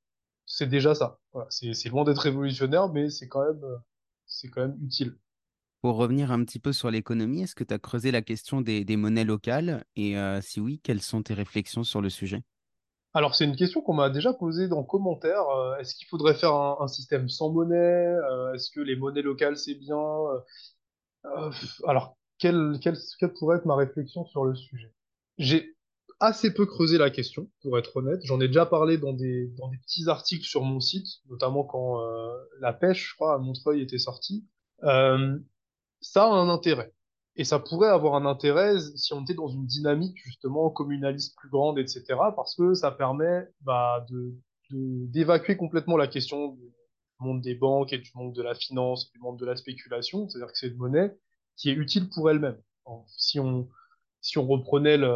C'est 0.46 0.68
déjà 0.68 0.94
ça. 0.94 1.18
C'est, 1.51 1.88
loin 1.88 2.05
d'être 2.05 2.18
révolutionnaire, 2.18 2.90
mais 2.90 3.11
c'est 3.11 3.28
quand 3.28 3.44
même, 3.44 3.62
euh, 3.64 4.49
quand 4.53 4.62
même 4.62 4.78
utile. 4.82 5.18
Pour 5.80 5.96
revenir 5.96 6.32
un 6.32 6.44
petit 6.44 6.59
peu 6.59 6.72
sur 6.72 6.90
l'économie, 6.90 7.42
est-ce 7.42 7.55
que 7.55 7.64
tu 7.64 7.74
as 7.74 7.78
creusé 7.78 8.11
la 8.11 8.22
question 8.22 8.61
des, 8.61 8.84
des 8.84 8.96
monnaies 8.96 9.24
locales? 9.24 9.84
Et 9.96 10.16
euh, 10.16 10.40
si 10.40 10.61
oui, 10.61 10.80
quelles 10.82 11.03
sont 11.03 11.22
tes 11.22 11.34
réflexions 11.34 11.84
sur 11.84 12.01
le 12.01 12.11
sujet? 12.11 12.42
Alors, 13.14 13.34
c'est 13.34 13.44
une 13.44 13.56
question 13.56 13.80
qu'on 13.80 13.94
m'a 13.94 14.11
déjà 14.11 14.32
posée 14.32 14.68
dans 14.68 14.82
commentaire. 14.84 15.48
Euh, 15.48 15.76
est-ce 15.78 15.94
qu'il 15.94 16.06
faudrait 16.06 16.34
faire 16.34 16.54
un, 16.54 16.88
système 16.88 17.28
sans 17.28 17.50
monnaie? 17.50 17.76
Euh, 17.76 18.52
est-ce 18.54 18.70
que 18.70 18.80
les 18.80 18.96
monnaies 18.96 19.22
locales, 19.22 19.56
c'est 19.56 19.74
bien? 19.74 19.98
Euh, 21.24 21.50
alors, 21.86 22.18
quelle, 22.38 22.78
pourrait 23.38 23.56
être 23.56 23.66
ma 23.66 23.76
réflexion 23.76 24.26
sur 24.26 24.44
le 24.44 24.54
sujet? 24.54 24.92
J'ai 25.38 25.74
assez 26.20 26.52
peu 26.52 26.66
creusé 26.66 26.98
la 26.98 27.11
question, 27.11 27.48
pour 27.62 27.78
être 27.78 27.96
honnête. 27.96 28.20
J'en 28.24 28.40
ai 28.40 28.48
déjà 28.48 28.66
parlé 28.66 28.98
dans 28.98 29.14
des, 29.14 29.46
dans 29.56 29.68
des 29.68 29.78
petits 29.78 30.09
articles 30.09 30.46
sur 30.46 30.62
mon 30.62 30.80
site, 30.80 31.06
notamment 31.30 31.64
quand 31.64 32.00
la 32.61 32.72
pêche, 32.72 33.11
je 33.11 33.14
crois, 33.14 33.34
à 33.34 33.38
Montreuil 33.38 33.80
était 33.80 33.98
sortie. 33.98 34.46
Ça 34.82 36.24
a 36.24 36.26
un 36.26 36.48
intérêt. 36.48 36.92
Et 37.39 37.45
ça 37.45 37.61
pourrait 37.61 37.89
avoir 37.89 38.16
un 38.16 38.26
intérêt 38.26 38.74
si 38.97 39.14
on 39.14 39.22
était 39.22 39.34
dans 39.34 39.47
une 39.47 39.64
dynamique 39.64 40.16
justement 40.24 40.70
communaliste 40.70 41.36
plus 41.36 41.49
grande, 41.49 41.78
etc. 41.78 42.05
Parce 42.34 42.57
que 42.57 42.74
ça 42.74 42.91
permet 42.91 43.47
bah, 43.61 44.05
de, 44.11 44.34
d'évacuer 44.70 45.57
complètement 45.57 45.97
la 45.97 46.09
question 46.09 46.49
du 46.49 46.72
monde 47.20 47.41
des 47.41 47.55
banques 47.55 47.93
et 47.93 47.99
du 47.99 48.11
monde 48.16 48.34
de 48.34 48.43
la 48.43 48.57
finance, 48.57 49.12
du 49.12 49.20
monde 49.20 49.39
de 49.39 49.47
la 49.47 49.55
spéculation. 49.55 50.28
C'est-à-dire 50.28 50.53
que 50.53 50.59
c'est 50.59 50.66
une 50.66 50.78
monnaie 50.78 51.16
qui 51.57 51.70
est 51.70 51.74
utile 51.74 52.09
pour 52.11 52.28
elle-même. 52.28 52.61
Si 53.07 53.39
on, 53.39 53.68
si 54.20 54.39
on 54.39 54.47
reprenait 54.47 54.97
le, 54.97 55.07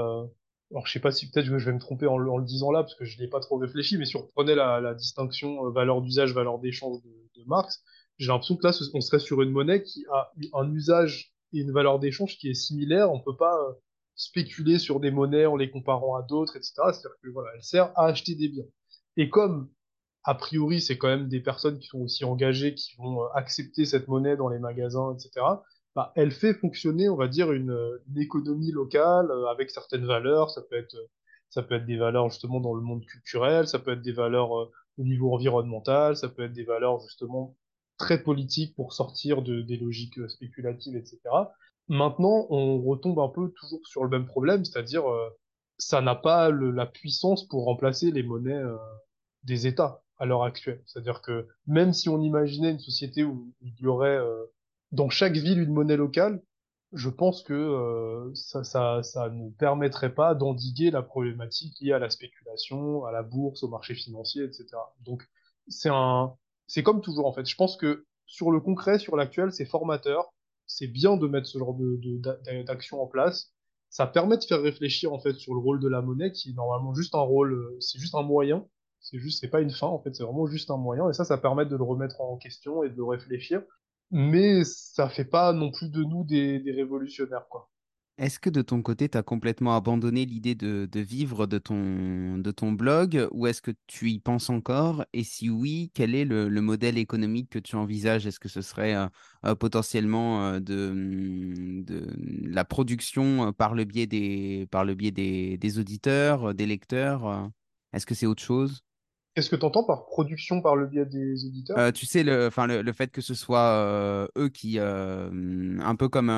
alors 0.71 0.87
je 0.87 0.93
sais 0.93 1.01
pas 1.01 1.11
si 1.11 1.29
peut-être 1.29 1.47
je 1.47 1.57
vais 1.57 1.73
me 1.73 1.81
tromper 1.81 2.07
en, 2.07 2.19
le 2.19 2.45
disant 2.45 2.71
là 2.71 2.83
parce 2.83 2.95
que 2.95 3.05
je 3.05 3.21
n'ai 3.21 3.27
pas 3.27 3.41
trop 3.41 3.57
réfléchi, 3.57 3.99
mais 3.99 4.05
si 4.05 4.17
on 4.17 4.23
reprenait 4.23 4.55
la, 4.55 4.95
distinction 4.95 5.67
euh, 5.67 5.71
valeur 5.71 6.01
d'usage, 6.03 6.33
valeur 6.35 6.61
d'échange 6.61 7.03
de, 7.03 7.11
de 7.41 7.45
Marx, 7.47 7.83
j'ai 8.19 8.29
l'impression 8.29 8.57
que 8.57 8.67
là, 8.67 8.73
on 8.95 9.01
serait 9.01 9.19
sur 9.19 9.43
une 9.43 9.51
monnaie 9.51 9.83
qui 9.83 10.05
a 10.13 10.31
un 10.53 10.73
usage 10.73 11.32
et 11.53 11.61
une 11.61 11.73
valeur 11.73 11.99
d'échange 11.99 12.37
qui 12.39 12.49
est 12.51 12.55
similaire. 12.55 13.11
On 13.13 13.21
peut 13.21 13.37
pas 13.37 13.57
euh, 13.57 13.73
spéculer 14.15 14.79
sur 14.79 15.01
des 15.01 15.11
monnaies 15.11 15.47
en 15.47 15.57
les 15.57 15.71
comparant 15.71 16.17
à 16.17 16.23
d'autres, 16.23 16.57
etc. 16.57 16.75
C'est-à-dire 16.77 17.17
que 17.23 17.29
voilà, 17.31 17.51
elle 17.55 17.63
sert 17.63 17.93
à 17.97 18.07
acheter 18.07 18.35
des 18.35 18.49
biens. 18.49 18.67
Et 19.17 19.29
comme 19.29 19.71
a 20.25 20.35
priori, 20.35 20.81
c'est 20.81 20.99
quand 20.99 21.09
même 21.09 21.29
des 21.29 21.41
personnes 21.41 21.79
qui 21.79 21.89
sont 21.89 22.01
aussi 22.01 22.25
engagées, 22.25 22.75
qui 22.75 22.97
vont 22.97 23.23
euh, 23.23 23.27
accepter 23.35 23.85
cette 23.85 24.09
monnaie 24.09 24.37
dans 24.37 24.49
les 24.49 24.59
magasins, 24.59 25.15
etc. 25.15 25.45
Bah, 25.95 26.13
elle 26.17 26.33
fait 26.33 26.55
fonctionner, 26.55 27.09
on 27.09 27.17
va 27.17 27.29
dire, 27.29 27.53
une, 27.53 27.77
une 28.09 28.19
économie 28.19 28.73
locale 28.73 29.31
euh, 29.31 29.47
avec 29.49 29.71
certaines 29.71 30.07
valeurs. 30.07 30.51
Ça 30.51 30.63
peut 30.63 30.77
être, 30.77 30.97
ça 31.51 31.63
peut 31.63 31.75
être 31.75 31.87
des 31.87 31.97
valeurs 31.99 32.31
justement 32.31 32.61
dans 32.61 32.75
le 32.75 32.81
monde 32.83 33.05
culturel, 33.05 33.69
ça 33.69 33.79
peut 33.79 33.93
être 33.93 34.03
des 34.03 34.13
valeurs 34.13 34.57
euh, 34.59 34.71
au 34.99 35.05
niveau 35.05 35.35
environnemental, 35.35 36.17
ça 36.17 36.29
peut 36.29 36.45
être 36.45 36.53
des 36.53 36.65
valeurs 36.65 37.01
justement 37.01 37.57
très 38.03 38.21
politiques 38.21 38.75
pour 38.75 38.93
sortir 38.93 39.43
de, 39.43 39.63
des 39.63 39.77
logiques 39.77 40.19
euh, 40.19 40.29
spéculatives, 40.29 40.97
etc. 40.97 41.21
Maintenant, 41.89 42.47
on 42.51 42.83
retombe 42.83 43.21
un 43.21 43.29
peu 43.29 43.51
toujours 43.51 43.87
sur 43.87 44.03
le 44.03 44.11
même 44.11 44.27
problème, 44.27 44.65
c'est-à-dire 44.65 45.09
euh, 45.09 45.29
ça 45.79 46.01
n'a 46.01 46.17
pas 46.17 46.51
la 46.51 46.87
puissance 46.87 47.47
pour 47.47 47.65
remplacer 47.65 48.11
les 48.11 48.25
monnaies 48.25 48.53
euh, 48.53 48.77
des 49.45 49.67
États 49.69 50.03
à 50.19 50.27
l'heure 50.27 50.43
actuelle. 50.43 50.83
C'est-à-dire 50.87 51.23
que 51.23 51.47
même 51.67 51.93
si 51.93 52.09
on 52.09 52.21
imaginait 52.21 52.71
une 52.73 52.81
société 52.81 53.25
où 53.25 53.53
il 53.61 53.75
y 53.81 53.87
aurait 53.87 54.17
euh, 54.17 54.45
dans 54.91 55.11
chaque 55.11 55.35
ville 55.35 55.61
une 55.61 55.73
monnaie 55.73 55.97
locale, 55.97 56.43
je 56.93 57.09
pense 57.09 57.43
que 57.43 58.31
ça, 58.35 58.65
ça, 58.65 59.03
ça 59.03 59.31
ne 59.31 59.49
permettrait 59.51 60.15
pas 60.15 60.35
d'endiguer 60.35 60.91
la 60.91 61.01
problématique 61.01 61.81
liée 61.81 61.93
à 61.93 61.99
la 61.99 62.11
spéculation, 62.11 63.07
à 63.07 63.13
la 63.13 63.23
bourse, 63.23 63.63
au 63.63 63.69
marché 63.69 63.95
financier, 63.95 64.45
etc. 64.45 64.67
Donc 65.01 65.23
c'est 65.69 65.89
un, 65.89 66.35
c'est 66.73 66.83
comme 66.83 67.01
toujours 67.01 67.27
en 67.27 67.33
fait. 67.33 67.47
Je 67.47 67.57
pense 67.57 67.77
que 67.77 68.07
sur 68.27 68.51
le 68.51 68.61
concret, 68.61 68.99
sur 68.99 69.17
l'actuel, 69.17 69.53
c'est 69.53 69.67
formateur. 69.67 70.33
C'est 70.67 70.87
bien 70.87 71.17
de 71.17 71.27
mettre 71.27 71.47
ce 71.47 71.59
genre 71.59 71.75
de, 71.75 71.97
de- 71.97 72.19
d'a- 72.19 72.63
d'action 72.65 73.03
en 73.03 73.07
place. 73.07 73.53
Ça 73.91 74.07
permet 74.07 74.39
de 74.39 74.45
faire 74.45 74.63
réfléchir 74.63 75.13
en 75.13 75.19
fait 75.21 75.35
sur 75.35 75.53
le 75.55 75.61
rôle 75.61 75.81
de 75.81 75.89
la 75.89 76.01
monnaie, 76.01 76.33
qui 76.33 76.51
est 76.51 76.55
normalement 76.55 76.95
juste 76.95 77.15
un 77.15 77.21
rôle, 77.21 77.53
euh, 77.55 77.77
c'est 77.81 77.99
juste 77.99 78.15
un 78.15 78.23
moyen. 78.23 78.67
C'est 79.01 79.19
juste, 79.19 79.41
c'est 79.41 79.49
pas 79.51 79.61
une 79.61 79.71
fin 79.71 79.89
en 79.89 80.01
fait, 80.03 80.15
c'est 80.15 80.23
vraiment 80.23 80.47
juste 80.47 80.71
un 80.71 80.77
moyen. 80.79 81.09
Et 81.11 81.13
ça, 81.13 81.25
ça 81.25 81.37
permet 81.39 81.67
de 81.67 81.77
le 81.77 81.83
remettre 81.85 82.21
en 82.21 82.37
question 82.39 82.83
et 82.85 82.89
de 82.91 82.97
le 82.97 83.05
réfléchir 83.05 83.63
mais 84.13 84.63
ça 84.65 85.09
fait 85.09 85.25
pas 85.25 85.53
non 85.53 85.73
plus 85.73 85.91
de 85.91 86.05
nous 86.05 86.23
des, 86.25 86.61
des 86.61 86.71
révolutionnaires, 86.73 87.49
quoi. 87.49 87.69
Est-ce 88.19 88.39
que 88.39 88.51
de 88.51 88.63
ton 88.63 88.83
côté, 88.83 89.09
tu 89.09 89.17
as 89.19 89.23
complètement 89.23 89.75
abandonné 89.75 90.27
l'idée 90.27 90.55
de, 90.55 90.87
de 90.91 91.01
vivre 91.01 91.47
de 91.47 91.59
ton, 91.59 92.39
de 92.39 92.51
ton 92.51 92.71
blog 92.73 93.27
ou 93.33 93.47
est-ce 93.47 93.63
que 93.63 93.73
tu 93.87 94.11
y 94.11 94.21
penses 94.21 94.51
encore? 94.51 95.05
Et 95.15 95.25
si 95.25 95.49
oui, 95.51 95.91
quel 95.95 96.15
est 96.15 96.25
le, 96.27 96.49
le 96.49 96.61
modèle 96.61 96.99
économique 96.99 97.49
que 97.51 97.59
tu 97.59 97.75
envisages? 97.75 98.27
Est-ce 98.27 98.39
que 98.39 98.49
ce 98.51 98.61
serait 98.61 98.95
euh, 98.95 99.07
euh, 99.47 99.55
potentiellement 99.55 100.45
euh, 100.45 100.61
de, 100.61 100.91
hum, 100.91 101.85
de 101.85 102.07
la 102.49 102.65
production 102.65 103.53
par 103.55 103.75
le 103.75 103.85
biais 103.85 104.07
des, 104.07 104.69
par 104.71 104.85
le 104.85 104.95
biais 104.95 105.11
des, 105.11 105.57
des 105.57 105.79
auditeurs, 105.79 106.55
des 106.55 106.67
lecteurs? 106.67 107.51
Est-ce 107.93 108.07
que 108.07 108.15
c'est 108.15 108.27
autre 108.27 108.43
chose? 108.43 108.83
Qu'est-ce 109.35 109.49
que 109.49 109.57
tu 109.57 109.65
entends 109.65 109.85
par 109.85 110.05
production 110.07 110.61
par 110.61 110.77
le 110.77 110.87
biais 110.87 111.07
des 111.07 111.47
éditeurs? 111.47 111.79
Euh, 111.79 111.91
tu 111.91 112.05
sais, 112.05 112.23
le, 112.23 112.51
le, 112.55 112.83
le 112.83 112.93
fait 112.93 113.11
que 113.11 113.23
ce 113.23 113.35
soit 113.35 113.61
euh, 113.61 114.29
eux 114.37 114.51
qui, 114.51 114.79
euh, 114.79 115.79
un 115.81 115.95
peu 115.97 116.09
comme 116.09 116.29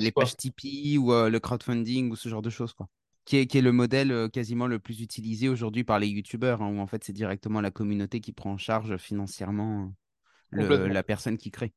les 0.00 0.10
pages. 0.10 0.36
Tipeee 0.36 0.98
ou 0.98 1.12
le 1.12 1.38
crowdfunding 1.38 2.10
ou 2.10 2.16
ce 2.16 2.28
genre 2.28 2.42
de 2.42 2.50
choses, 2.50 2.72
quoi. 2.72 2.88
Qui 3.24 3.38
est, 3.38 3.46
qui 3.46 3.56
est 3.56 3.62
le 3.62 3.72
modèle 3.72 4.28
quasiment 4.30 4.66
le 4.66 4.78
plus 4.78 5.00
utilisé 5.00 5.48
aujourd'hui 5.48 5.84
par 5.84 5.98
les 5.98 6.08
YouTubeurs, 6.08 6.60
hein, 6.60 6.68
où 6.68 6.80
en 6.80 6.86
fait 6.86 7.04
c'est 7.04 7.12
directement 7.12 7.60
la 7.60 7.70
communauté 7.70 8.20
qui 8.20 8.32
prend 8.32 8.52
en 8.52 8.58
charge 8.58 8.96
financièrement 8.98 9.94
le, 10.50 10.88
la 10.88 11.02
personne 11.02 11.38
qui 11.38 11.50
crée. 11.50 11.72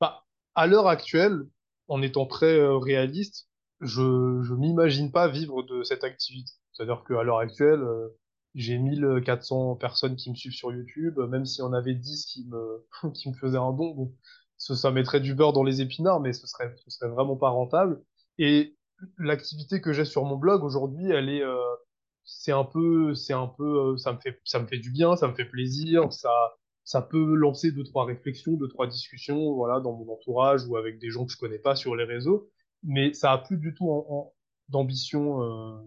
Bah, 0.00 0.24
à 0.54 0.66
l'heure 0.66 0.88
actuelle, 0.88 1.46
en 1.86 2.02
étant 2.02 2.26
très 2.26 2.58
réaliste, 2.66 3.46
je 3.80 4.40
je 4.42 4.54
m'imagine 4.54 5.12
pas 5.12 5.28
vivre 5.28 5.62
de 5.62 5.82
cette 5.82 6.02
activité. 6.02 6.50
C'est-à-dire 6.72 7.04
qu'à 7.06 7.22
l'heure 7.22 7.38
actuelle, 7.38 7.84
j'ai 8.54 8.78
1400 8.78 9.76
personnes 9.76 10.16
qui 10.16 10.30
me 10.30 10.34
suivent 10.36 10.52
sur 10.52 10.72
YouTube, 10.72 11.18
euh, 11.18 11.26
même 11.26 11.44
s'il 11.44 11.60
y 11.62 11.66
en 11.66 11.72
avait 11.72 11.94
10 11.94 12.26
qui 12.26 12.46
me 12.46 12.86
qui 13.14 13.28
me 13.30 13.34
faisaient 13.34 13.58
un 13.58 13.72
don, 13.72 13.94
bon, 13.94 14.14
ça, 14.58 14.76
ça 14.76 14.90
mettrait 14.90 15.20
du 15.20 15.34
beurre 15.34 15.52
dans 15.52 15.64
les 15.64 15.80
épinards, 15.82 16.20
mais 16.20 16.32
ce 16.32 16.46
serait 16.46 16.74
ce 16.76 16.90
serait 16.90 17.10
vraiment 17.10 17.36
pas 17.36 17.50
rentable. 17.50 18.02
Et 18.38 18.76
l'activité 19.18 19.80
que 19.80 19.92
j'ai 19.92 20.04
sur 20.04 20.24
mon 20.24 20.36
blog 20.36 20.64
aujourd'hui, 20.64 21.10
elle 21.10 21.28
est 21.28 21.42
euh, 21.42 21.58
c'est 22.24 22.52
un 22.52 22.64
peu 22.64 23.14
c'est 23.14 23.32
un 23.32 23.46
peu 23.48 23.92
euh, 23.94 23.96
ça 23.96 24.12
me 24.12 24.18
fait 24.20 24.40
ça 24.44 24.60
me 24.60 24.66
fait 24.66 24.78
du 24.78 24.90
bien, 24.90 25.16
ça 25.16 25.28
me 25.28 25.34
fait 25.34 25.44
plaisir, 25.44 26.12
ça 26.12 26.30
ça 26.84 27.02
peut 27.02 27.34
lancer 27.34 27.72
deux, 27.72 27.84
trois 27.84 28.04
réflexions, 28.04 28.54
deux, 28.54 28.68
trois 28.68 28.86
discussions, 28.86 29.54
voilà, 29.54 29.80
dans 29.80 29.92
mon 29.92 30.12
entourage 30.12 30.66
ou 30.66 30.76
avec 30.76 30.98
des 30.98 31.10
gens 31.10 31.24
que 31.26 31.32
je 31.32 31.38
connais 31.38 31.58
pas 31.58 31.76
sur 31.76 31.94
les 31.94 32.04
réseaux. 32.04 32.50
Mais 32.82 33.12
ça 33.12 33.32
a 33.32 33.38
plus 33.38 33.58
du 33.58 33.74
tout 33.74 33.88
en, 33.90 34.06
en- 34.08 34.32
d'ambition 34.68 35.42
euh, 35.42 35.78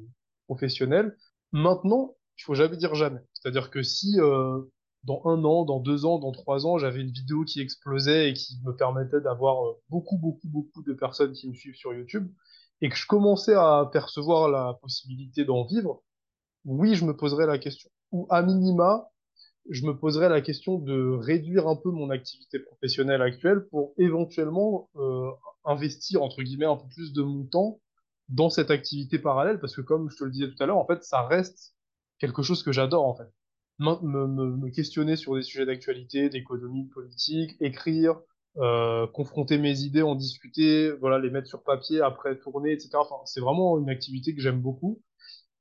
professionnelle. 0.46 1.18
Maintenant, 1.52 2.16
il 2.38 2.44
faut 2.44 2.56
jamais 2.56 2.78
dire 2.78 2.96
jamais. 2.96 3.22
C'est-à-dire 3.34 3.70
que 3.70 3.84
si 3.84 4.20
euh, 4.20 4.62
dans 5.04 5.22
un 5.26 5.44
an, 5.44 5.66
dans 5.66 5.80
deux 5.80 6.06
ans, 6.06 6.20
dans 6.20 6.32
trois 6.32 6.66
ans, 6.66 6.78
j'avais 6.78 7.02
une 7.02 7.12
vidéo 7.12 7.44
qui 7.44 7.62
explosait 7.62 8.30
et 8.30 8.34
qui 8.34 8.60
me 8.64 8.76
permettait 8.76 9.22
d'avoir 9.22 9.66
euh, 9.66 9.74
beaucoup, 9.90 10.18
beaucoup, 10.18 10.48
beaucoup 10.48 10.84
de 10.84 10.94
personnes 10.94 11.34
qui 11.34 11.50
me 11.50 11.54
suivent 11.54 11.76
sur 11.76 11.94
YouTube 11.94 12.30
et 12.82 12.90
que 12.90 12.96
je 12.96 13.08
commençais 13.08 13.54
à 13.54 13.90
percevoir 13.92 14.50
la 14.50 14.78
possibilité 14.82 15.46
d'en 15.46 15.66
vivre, 15.66 16.04
oui, 16.66 16.96
je 16.96 17.06
me 17.06 17.16
poserais 17.16 17.46
la 17.46 17.58
question. 17.58 17.90
Ou 18.12 18.28
à 18.30 18.42
minima, 18.42 19.10
je 19.70 19.86
me 19.86 19.98
poserais 19.98 20.30
la 20.30 20.42
question 20.42 20.78
de 20.78 21.18
réduire 21.22 21.68
un 21.68 21.76
peu 21.76 21.92
mon 21.92 22.10
activité 22.10 22.60
professionnelle 22.60 23.22
actuelle 23.22 23.66
pour 23.70 23.94
éventuellement 23.98 24.90
euh, 24.98 25.32
investir 25.66 26.22
entre 26.22 26.42
guillemets 26.44 26.66
un 26.66 26.76
peu 26.76 26.88
plus 26.90 27.14
de 27.14 27.22
mon 27.22 27.46
temps 27.46 27.80
dans 28.30 28.50
cette 28.50 28.72
activité 28.72 29.20
parallèle 29.20 29.60
parce 29.60 29.76
que 29.76 29.82
comme 29.82 30.10
je 30.10 30.18
te 30.18 30.24
le 30.24 30.32
disais 30.32 30.50
tout 30.50 30.62
à 30.62 30.66
l'heure, 30.66 30.78
en 30.78 30.86
fait, 30.86 31.04
ça 31.04 31.26
reste 31.26 31.73
quelque 32.24 32.42
chose 32.42 32.64
que 32.64 32.72
j'adore 32.72 33.06
en 33.06 33.16
fait. 33.16 33.30
Me, 33.80 34.70
questionner 34.70 35.18
sur 35.18 35.36
des 35.36 35.42
sujets 35.42 35.66
d'actualité, 35.66 36.30
d'économie, 36.30 36.86
de 36.86 36.90
politique, 36.94 37.52
écrire, 37.60 38.18
euh, 38.58 39.08
confronter 39.08 39.58
mes 39.58 39.82
idées, 39.82 40.04
en 40.04 40.16
discuter, 40.16 40.92
voilà, 40.92 41.20
les 41.20 41.30
mettre 41.30 41.48
sur 41.50 41.64
papier, 41.64 42.00
après 42.00 42.38
tourner, 42.40 42.72
etc. 42.72 42.92
C'est 43.26 43.42
vraiment 43.42 43.78
une 43.80 43.90
activité 43.90 44.34
que 44.36 44.42
j'aime 44.42 44.62
beaucoup. 44.62 45.02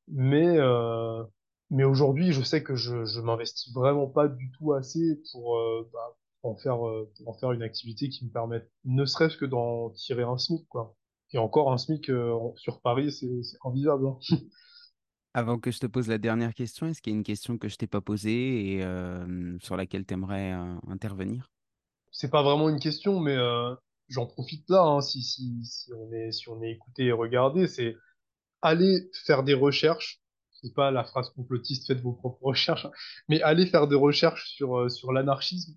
Mais, 0.08 0.58
euh, 0.58 1.24
mais 1.70 1.84
aujourd'hui, 1.84 2.32
je 2.32 2.42
sais 2.42 2.62
que 2.62 2.76
je, 2.76 3.04
je 3.06 3.20
m'investis 3.20 3.72
vraiment 3.74 4.06
pas 4.08 4.28
du 4.28 4.52
tout 4.52 4.72
assez 4.74 5.20
pour, 5.32 5.58
euh, 5.58 5.90
bah, 5.92 6.16
en 6.44 6.56
faire, 6.56 6.78
en 7.26 7.32
faire 7.34 7.52
une 7.52 7.62
activité 7.62 8.08
qui 8.08 8.24
me 8.26 8.30
permette, 8.30 8.70
ne 8.84 9.04
serait-ce 9.04 9.36
que 9.36 9.46
d'en 9.46 9.90
tirer 9.90 10.22
un 10.24 10.38
SMIC, 10.38 10.68
quoi. 10.68 10.96
Et 11.32 11.38
encore 11.38 11.72
un 11.72 11.78
SMIC 11.78 12.10
sur 12.56 12.80
Paris, 12.82 13.10
c'est 13.12 13.42
c'est 13.42 13.58
invivable. 13.64 14.06
hein. 14.08 14.18
Avant 15.34 15.58
que 15.58 15.70
je 15.70 15.78
te 15.78 15.86
pose 15.86 16.08
la 16.08 16.18
dernière 16.18 16.52
question, 16.52 16.86
est-ce 16.86 17.00
qu'il 17.00 17.12
y 17.12 17.16
a 17.16 17.18
une 17.18 17.24
question 17.24 17.56
que 17.56 17.68
je 17.68 17.76
t'ai 17.76 17.86
pas 17.86 18.02
posée 18.02 18.74
et 18.74 18.84
euh, 18.84 19.56
sur 19.60 19.76
laquelle 19.76 20.04
tu 20.04 20.12
aimerais 20.12 20.52
intervenir? 20.88 21.50
C'est 22.10 22.30
pas 22.30 22.42
vraiment 22.42 22.68
une 22.68 22.78
question, 22.78 23.18
mais 23.18 23.36
euh, 23.36 23.74
j'en 24.08 24.26
profite 24.26 24.68
là, 24.68 24.82
hein, 24.82 25.00
si, 25.00 25.22
si, 25.22 25.90
on 25.96 26.12
est, 26.12 26.32
si 26.32 26.48
on 26.50 26.62
est 26.62 26.72
écouté 26.72 27.06
et 27.06 27.12
regardé, 27.12 27.66
c'est 27.66 27.96
aller 28.60 29.10
faire 29.24 29.42
des 29.42 29.54
recherches. 29.54 30.20
C'est 30.50 30.74
pas 30.74 30.90
la 30.90 31.02
phrase 31.02 31.30
complotiste, 31.30 31.86
faites 31.86 32.00
vos 32.00 32.12
propres 32.12 32.42
recherches, 32.42 32.86
mais 33.28 33.40
aller 33.42 33.66
faire 33.66 33.88
des 33.88 33.96
recherches 33.96 34.50
sur, 34.50 34.76
euh, 34.76 34.88
l'anarchisme 35.12 35.74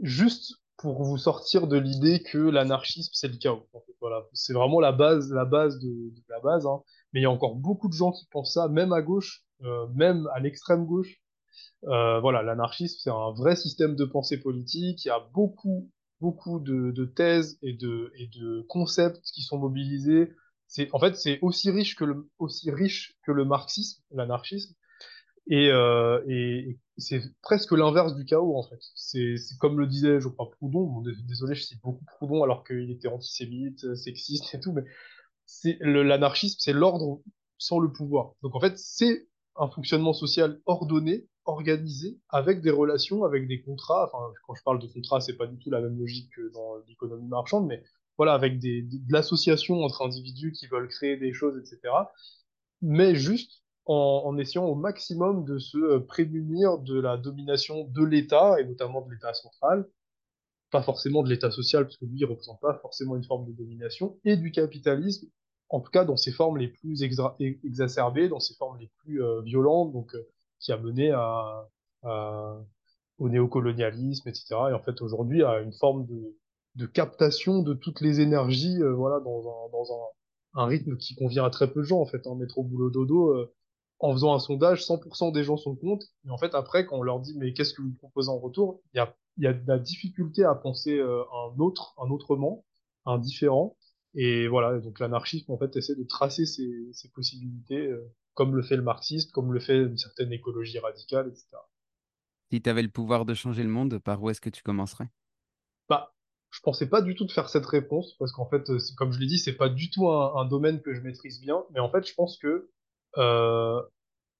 juste 0.00 0.54
pour 0.76 1.02
vous 1.02 1.18
sortir 1.18 1.66
de 1.66 1.76
l'idée 1.76 2.22
que 2.22 2.38
l'anarchisme 2.38 3.10
c'est 3.12 3.28
le 3.28 3.36
chaos. 3.36 3.68
Voilà, 4.00 4.24
c'est 4.32 4.52
vraiment 4.52 4.80
la 4.80 4.92
base, 4.92 5.30
la 5.32 5.44
base 5.44 5.78
de, 5.78 5.88
de 5.88 6.22
la 6.28 6.40
base. 6.40 6.66
Hein. 6.66 6.82
Mais 7.12 7.20
il 7.20 7.22
y 7.24 7.26
a 7.26 7.30
encore 7.30 7.56
beaucoup 7.56 7.88
de 7.88 7.94
gens 7.94 8.12
qui 8.12 8.26
pensent 8.30 8.54
ça, 8.54 8.68
même 8.68 8.92
à 8.92 9.02
gauche, 9.02 9.44
euh, 9.62 9.86
même 9.94 10.28
à 10.34 10.40
l'extrême 10.40 10.86
gauche. 10.86 11.20
Euh, 11.84 12.20
voilà, 12.20 12.42
l'anarchisme 12.42 12.98
c'est 13.02 13.10
un 13.10 13.32
vrai 13.32 13.56
système 13.56 13.96
de 13.96 14.04
pensée 14.04 14.38
politique. 14.40 15.04
Il 15.04 15.08
y 15.08 15.10
a 15.10 15.20
beaucoup, 15.34 15.90
beaucoup 16.20 16.60
de, 16.60 16.92
de 16.92 17.04
thèses 17.04 17.58
et 17.62 17.72
de 17.74 18.12
et 18.16 18.28
de 18.28 18.64
concepts 18.68 19.22
qui 19.34 19.42
sont 19.42 19.58
mobilisés. 19.58 20.32
C'est 20.68 20.88
en 20.94 21.00
fait 21.00 21.16
c'est 21.16 21.38
aussi 21.42 21.70
riche 21.70 21.96
que 21.96 22.04
le 22.04 22.30
aussi 22.38 22.70
riche 22.70 23.16
que 23.26 23.32
le 23.32 23.44
marxisme, 23.44 24.02
l'anarchisme. 24.12 24.74
Et, 25.48 25.70
euh, 25.70 26.22
et, 26.28 26.78
c'est 26.98 27.20
presque 27.42 27.72
l'inverse 27.72 28.14
du 28.14 28.24
chaos, 28.24 28.56
en 28.56 28.62
fait. 28.62 28.78
C'est 28.94 29.36
c'est 29.38 29.58
comme 29.58 29.78
le 29.78 29.86
disait, 29.86 30.20
je 30.20 30.28
crois, 30.28 30.50
Proudhon. 30.52 30.84
Bon, 30.86 31.00
dés- 31.02 31.16
désolé, 31.26 31.54
je 31.54 31.62
cite 31.64 31.80
beaucoup 31.82 32.04
Proudhon 32.04 32.44
alors 32.44 32.64
qu'il 32.64 32.90
était 32.90 33.08
antisémite, 33.08 33.94
sexiste 33.96 34.54
et 34.54 34.60
tout, 34.60 34.72
mais 34.72 34.84
c'est 35.60 35.78
l'anarchisme, 35.80 36.56
c'est 36.60 36.72
l'ordre 36.72 37.22
sans 37.58 37.78
le 37.78 37.92
pouvoir. 37.92 38.32
Donc 38.42 38.54
en 38.54 38.60
fait, 38.60 38.78
c'est 38.78 39.28
un 39.56 39.68
fonctionnement 39.68 40.12
social 40.12 40.60
ordonné, 40.66 41.26
organisé, 41.44 42.18
avec 42.28 42.62
des 42.62 42.70
relations, 42.70 43.24
avec 43.24 43.46
des 43.48 43.62
contrats. 43.62 44.06
Enfin, 44.06 44.32
quand 44.46 44.54
je 44.54 44.62
parle 44.62 44.78
de 44.78 44.86
contrats, 44.86 45.20
c'est 45.20 45.36
pas 45.36 45.46
du 45.46 45.58
tout 45.58 45.70
la 45.70 45.80
même 45.80 45.98
logique 45.98 46.30
que 46.34 46.52
dans 46.52 46.76
l'économie 46.88 47.28
marchande, 47.28 47.66
mais 47.66 47.82
voilà, 48.16 48.34
avec 48.34 48.58
des, 48.58 48.82
de 48.82 49.12
l'association 49.12 49.82
entre 49.82 50.02
individus 50.02 50.52
qui 50.52 50.66
veulent 50.66 50.88
créer 50.88 51.16
des 51.16 51.32
choses, 51.32 51.58
etc 51.58 51.90
mais 52.82 53.14
juste 53.14 53.62
en, 53.86 54.22
en 54.26 54.36
essayant 54.38 54.66
au 54.66 54.74
maximum 54.74 55.44
de 55.44 55.58
se 55.58 55.78
euh, 55.78 56.00
prémunir 56.00 56.78
de 56.78 57.00
la 57.00 57.16
domination 57.16 57.84
de 57.84 58.04
l'État, 58.04 58.60
et 58.60 58.64
notamment 58.64 59.02
de 59.02 59.10
l'État 59.12 59.32
central, 59.32 59.88
pas 60.70 60.82
forcément 60.82 61.22
de 61.22 61.30
l'État 61.30 61.50
social, 61.50 61.84
parce 61.84 61.96
que 61.96 62.04
lui, 62.04 62.18
il 62.20 62.24
représente 62.24 62.60
pas 62.60 62.78
forcément 62.80 63.16
une 63.16 63.24
forme 63.24 63.46
de 63.46 63.52
domination, 63.52 64.18
et 64.24 64.36
du 64.36 64.52
capitalisme, 64.52 65.28
en 65.72 65.80
tout 65.80 65.90
cas 65.90 66.04
dans 66.06 66.16
ses 66.18 66.32
formes 66.32 66.58
les 66.58 66.68
plus 66.68 67.02
exa- 67.02 67.36
exacerbées, 67.64 68.28
dans 68.28 68.40
ses 68.40 68.54
formes 68.56 68.78
les 68.80 68.90
plus 68.98 69.22
euh, 69.24 69.42
violentes, 69.42 69.92
donc 69.92 70.14
euh, 70.14 70.28
qui 70.60 70.72
a 70.72 70.78
mené 70.78 71.12
à, 71.12 71.68
à- 72.04 72.58
au 73.18 73.28
néocolonialisme, 73.28 74.28
etc. 74.28 74.70
Et 74.70 74.74
en 74.74 74.82
fait, 74.82 75.00
aujourd'hui, 75.02 75.44
à 75.44 75.60
une 75.60 75.72
forme 75.72 76.06
de, 76.06 76.36
de 76.76 76.86
captation 76.86 77.62
de 77.62 77.74
toutes 77.74 78.00
les 78.00 78.20
énergies, 78.20 78.82
euh, 78.82 78.92
voilà, 78.94 79.20
dans 79.20 79.40
un, 79.40 79.70
dans 79.72 79.84
un, 80.56 80.66
rythme 80.66 80.96
qui 80.98 81.14
convient 81.16 81.44
à 81.44 81.50
très 81.50 81.72
peu 81.72 81.80
de 81.80 81.86
gens, 81.86 82.00
en 82.00 82.06
fait, 82.06 82.26
hein, 82.26 82.34
métro 82.36 82.62
boulot 82.64 82.90
dodo. 82.90 83.34
en 84.00 84.12
faisant 84.12 84.34
un 84.34 84.38
sondage, 84.40 84.84
100% 84.84 85.32
des 85.32 85.44
gens 85.44 85.56
sont 85.56 85.76
contre. 85.76 86.06
Et 86.26 86.30
en 86.30 86.38
fait, 86.38 86.54
après, 86.54 86.86
quand 86.86 86.98
on 86.98 87.02
leur 87.02 87.20
dit, 87.20 87.34
mais 87.38 87.52
qu'est-ce 87.54 87.74
que 87.74 87.82
vous 87.82 87.94
proposez 87.98 88.28
en 88.30 88.38
retour, 88.38 88.82
il 88.94 88.98
y 88.98 89.00
a, 89.00 89.14
y 89.38 89.46
a 89.46 89.52
de 89.54 89.66
la 89.68 89.78
difficulté 89.78 90.44
à 90.44 90.54
penser 90.54 91.00
un 91.00 91.58
autre, 91.60 91.94
un 91.98 92.10
autrement, 92.10 92.64
un 93.06 93.18
différent. 93.18 93.76
Et 94.14 94.46
voilà, 94.48 94.78
donc 94.78 94.98
l'anarchisme, 94.98 95.50
en 95.52 95.58
fait, 95.58 95.74
essaie 95.76 95.94
de 95.94 96.04
tracer 96.04 96.44
ces, 96.44 96.90
ces 96.92 97.08
possibilités, 97.10 97.86
euh, 97.86 98.12
comme 98.34 98.54
le 98.54 98.62
fait 98.62 98.76
le 98.76 98.82
marxisme, 98.82 99.30
comme 99.32 99.52
le 99.52 99.60
fait 99.60 99.78
une 99.78 99.96
certaine 99.96 100.32
écologie 100.32 100.78
radicale, 100.78 101.28
etc. 101.28 101.46
Si 102.50 102.60
tu 102.60 102.68
avais 102.68 102.82
le 102.82 102.90
pouvoir 102.90 103.24
de 103.24 103.32
changer 103.34 103.62
le 103.62 103.70
monde, 103.70 103.98
par 103.98 104.22
où 104.22 104.28
est-ce 104.28 104.40
que 104.40 104.50
tu 104.50 104.62
commencerais? 104.62 105.08
Bah, 105.88 106.14
je 106.50 106.60
pensais 106.60 106.88
pas 106.88 107.00
du 107.00 107.14
tout 107.14 107.24
de 107.24 107.32
faire 107.32 107.48
cette 107.48 107.64
réponse 107.64 108.14
parce 108.18 108.32
qu'en 108.32 108.46
fait, 108.46 108.68
euh, 108.68 108.78
comme 108.98 109.12
je 109.12 109.18
l'ai 109.18 109.26
dit, 109.26 109.38
c'est 109.38 109.56
pas 109.56 109.70
du 109.70 109.90
tout 109.90 110.10
un, 110.10 110.36
un 110.36 110.44
domaine 110.44 110.82
que 110.82 110.92
je 110.92 111.00
maîtrise 111.00 111.40
bien. 111.40 111.64
Mais 111.72 111.80
en 111.80 111.90
fait, 111.90 112.06
je 112.06 112.14
pense 112.14 112.36
que 112.38 112.70
euh, 113.16 113.82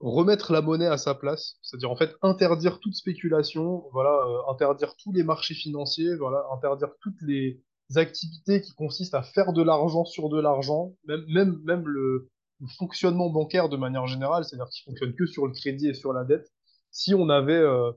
remettre 0.01 0.53
la 0.53 0.61
monnaie 0.61 0.87
à 0.87 0.99
sa 0.99 1.15
place, 1.15 1.57
c'est-à-dire 1.63 1.91
en 1.91 1.97
fait 1.97 2.15
interdire 2.23 2.81
toute 2.81 2.95
spéculation, 2.95 3.89
voilà, 3.93 4.11
euh, 4.27 4.53
interdire 4.53 4.95
tous 4.97 5.13
les 5.13 5.23
marchés 5.23 5.55
financiers, 5.55 6.17
voilà, 6.17 6.45
interdire 6.53 6.91
toutes 7.01 7.21
les 7.23 7.63
activités 7.99 8.61
qui 8.61 8.73
consistent 8.75 9.15
à 9.15 9.23
faire 9.23 9.53
de 9.53 9.63
l'argent 9.63 10.05
sur 10.05 10.29
de 10.29 10.41
l'argent, 10.41 10.95
même 11.07 11.25
même 11.29 11.61
même 11.65 11.87
le, 11.89 12.31
fonctionnement 12.79 13.29
bancaire 13.29 13.69
de 13.69 13.77
manière 13.77 14.07
générale, 14.07 14.45
c'est-à-dire 14.45 14.69
qui 14.71 14.83
fonctionne 14.85 15.15
que 15.17 15.27
sur 15.27 15.47
le 15.49 15.53
crédit 15.53 15.89
et 15.89 15.95
sur 15.95 16.13
la 16.13 16.25
dette. 16.25 16.49
Si 16.93 17.13
on 17.15 17.29
avait 17.29 17.55
euh, 17.55 17.91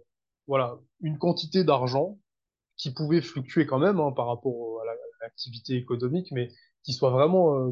voilà 0.48 0.80
une 1.02 1.18
quantité 1.20 1.64
d'argent 1.64 2.18
qui 2.78 2.91
pouvait 2.93 3.22
fluctuer 3.22 3.66
quand 3.66 3.80
même 3.80 4.00
hein, 4.00 4.12
par 4.12 4.28
rapport 4.28 4.82
à 4.82 4.86
la- 4.86 4.91
à 4.93 4.96
l'activité 5.26 5.76
économique, 5.76 6.32
mais 6.32 6.50
qui 6.84 6.93
soit 6.93 7.10
vraiment 7.12 7.58
euh, 7.60 7.72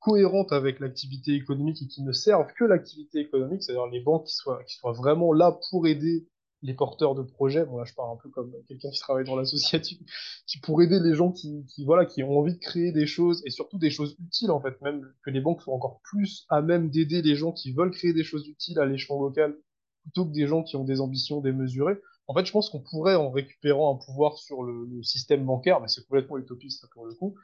cohérentes 0.00 0.52
avec 0.52 0.80
l'activité 0.80 1.34
économique 1.34 1.80
et 1.82 1.86
qui 1.88 2.02
ne 2.02 2.12
servent 2.12 2.52
que 2.54 2.64
l'activité 2.64 3.20
économique, 3.20 3.62
c'est-à-dire 3.62 3.86
les 3.86 4.00
banques 4.00 4.26
qui 4.26 4.34
soient, 4.36 4.62
qui 4.64 4.76
soient 4.76 4.92
vraiment 4.92 5.32
là 5.32 5.58
pour 5.70 5.86
aider 5.86 6.26
les 6.62 6.74
porteurs 6.74 7.14
de 7.14 7.22
projets. 7.22 7.64
Bon, 7.64 7.78
là, 7.78 7.84
je 7.84 7.94
parle 7.94 8.12
un 8.12 8.16
peu 8.16 8.28
comme 8.30 8.52
quelqu'un 8.68 8.90
qui 8.90 9.00
travaille 9.00 9.24
dans 9.24 9.36
l'associatif, 9.36 9.98
qui 10.46 10.58
pour 10.60 10.82
aider 10.82 11.00
les 11.00 11.14
gens 11.14 11.32
qui, 11.32 11.64
voilà, 11.84 12.06
qui 12.06 12.22
ont 12.22 12.38
envie 12.38 12.54
de 12.54 12.60
créer 12.60 12.92
des 12.92 13.06
choses 13.06 13.42
et 13.44 13.50
surtout 13.50 13.78
des 13.78 13.90
choses 13.90 14.16
utiles, 14.24 14.50
en 14.50 14.60
fait, 14.60 14.80
même 14.80 15.12
que 15.24 15.30
les 15.30 15.40
banques 15.40 15.62
soient 15.62 15.74
encore 15.74 16.00
plus 16.02 16.46
à 16.48 16.62
même 16.62 16.90
d'aider 16.90 17.22
les 17.22 17.34
gens 17.34 17.52
qui 17.52 17.72
veulent 17.72 17.90
créer 17.90 18.12
des 18.12 18.24
choses 18.24 18.46
utiles 18.48 18.78
à 18.78 18.86
l'échelon 18.86 19.20
local 19.20 19.56
plutôt 20.02 20.26
que 20.26 20.32
des 20.32 20.46
gens 20.46 20.62
qui 20.62 20.76
ont 20.76 20.84
des 20.84 21.00
ambitions 21.00 21.40
démesurées. 21.40 21.98
En 22.26 22.34
fait, 22.34 22.46
je 22.46 22.52
pense 22.52 22.70
qu'on 22.70 22.80
pourrait, 22.80 23.14
en 23.14 23.30
récupérant 23.30 23.94
un 23.94 24.04
pouvoir 24.04 24.38
sur 24.38 24.62
le, 24.62 24.86
le 24.86 25.02
système 25.02 25.44
bancaire, 25.44 25.80
mais 25.80 25.88
c'est 25.88 26.02
complètement 26.02 26.38
utopiste 26.38 26.86
pour 26.92 27.06
le 27.06 27.14
coup, 27.14 27.34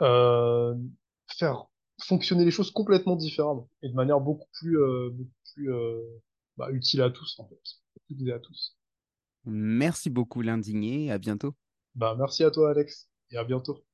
euh, 0.00 0.74
faire 1.28 1.66
fonctionner 2.02 2.44
les 2.44 2.50
choses 2.50 2.70
complètement 2.70 3.16
différemment 3.16 3.68
et 3.82 3.88
de 3.88 3.94
manière 3.94 4.20
beaucoup 4.20 4.48
plus, 4.52 4.78
euh, 4.78 5.10
beaucoup 5.10 5.30
plus 5.54 5.72
euh, 5.72 6.00
bah, 6.56 6.70
utile 6.70 7.02
à 7.02 7.10
tous, 7.10 7.38
en 7.38 7.48
fait. 7.48 7.83
Utile 8.10 8.32
à 8.32 8.38
tous. 8.38 8.76
Merci 9.44 10.10
beaucoup 10.10 10.42
l'indigné, 10.42 11.10
à 11.10 11.18
bientôt. 11.18 11.54
Bah, 11.94 12.14
merci 12.18 12.44
à 12.44 12.50
toi 12.50 12.70
Alex, 12.70 13.08
et 13.30 13.36
à 13.36 13.44
bientôt. 13.44 13.84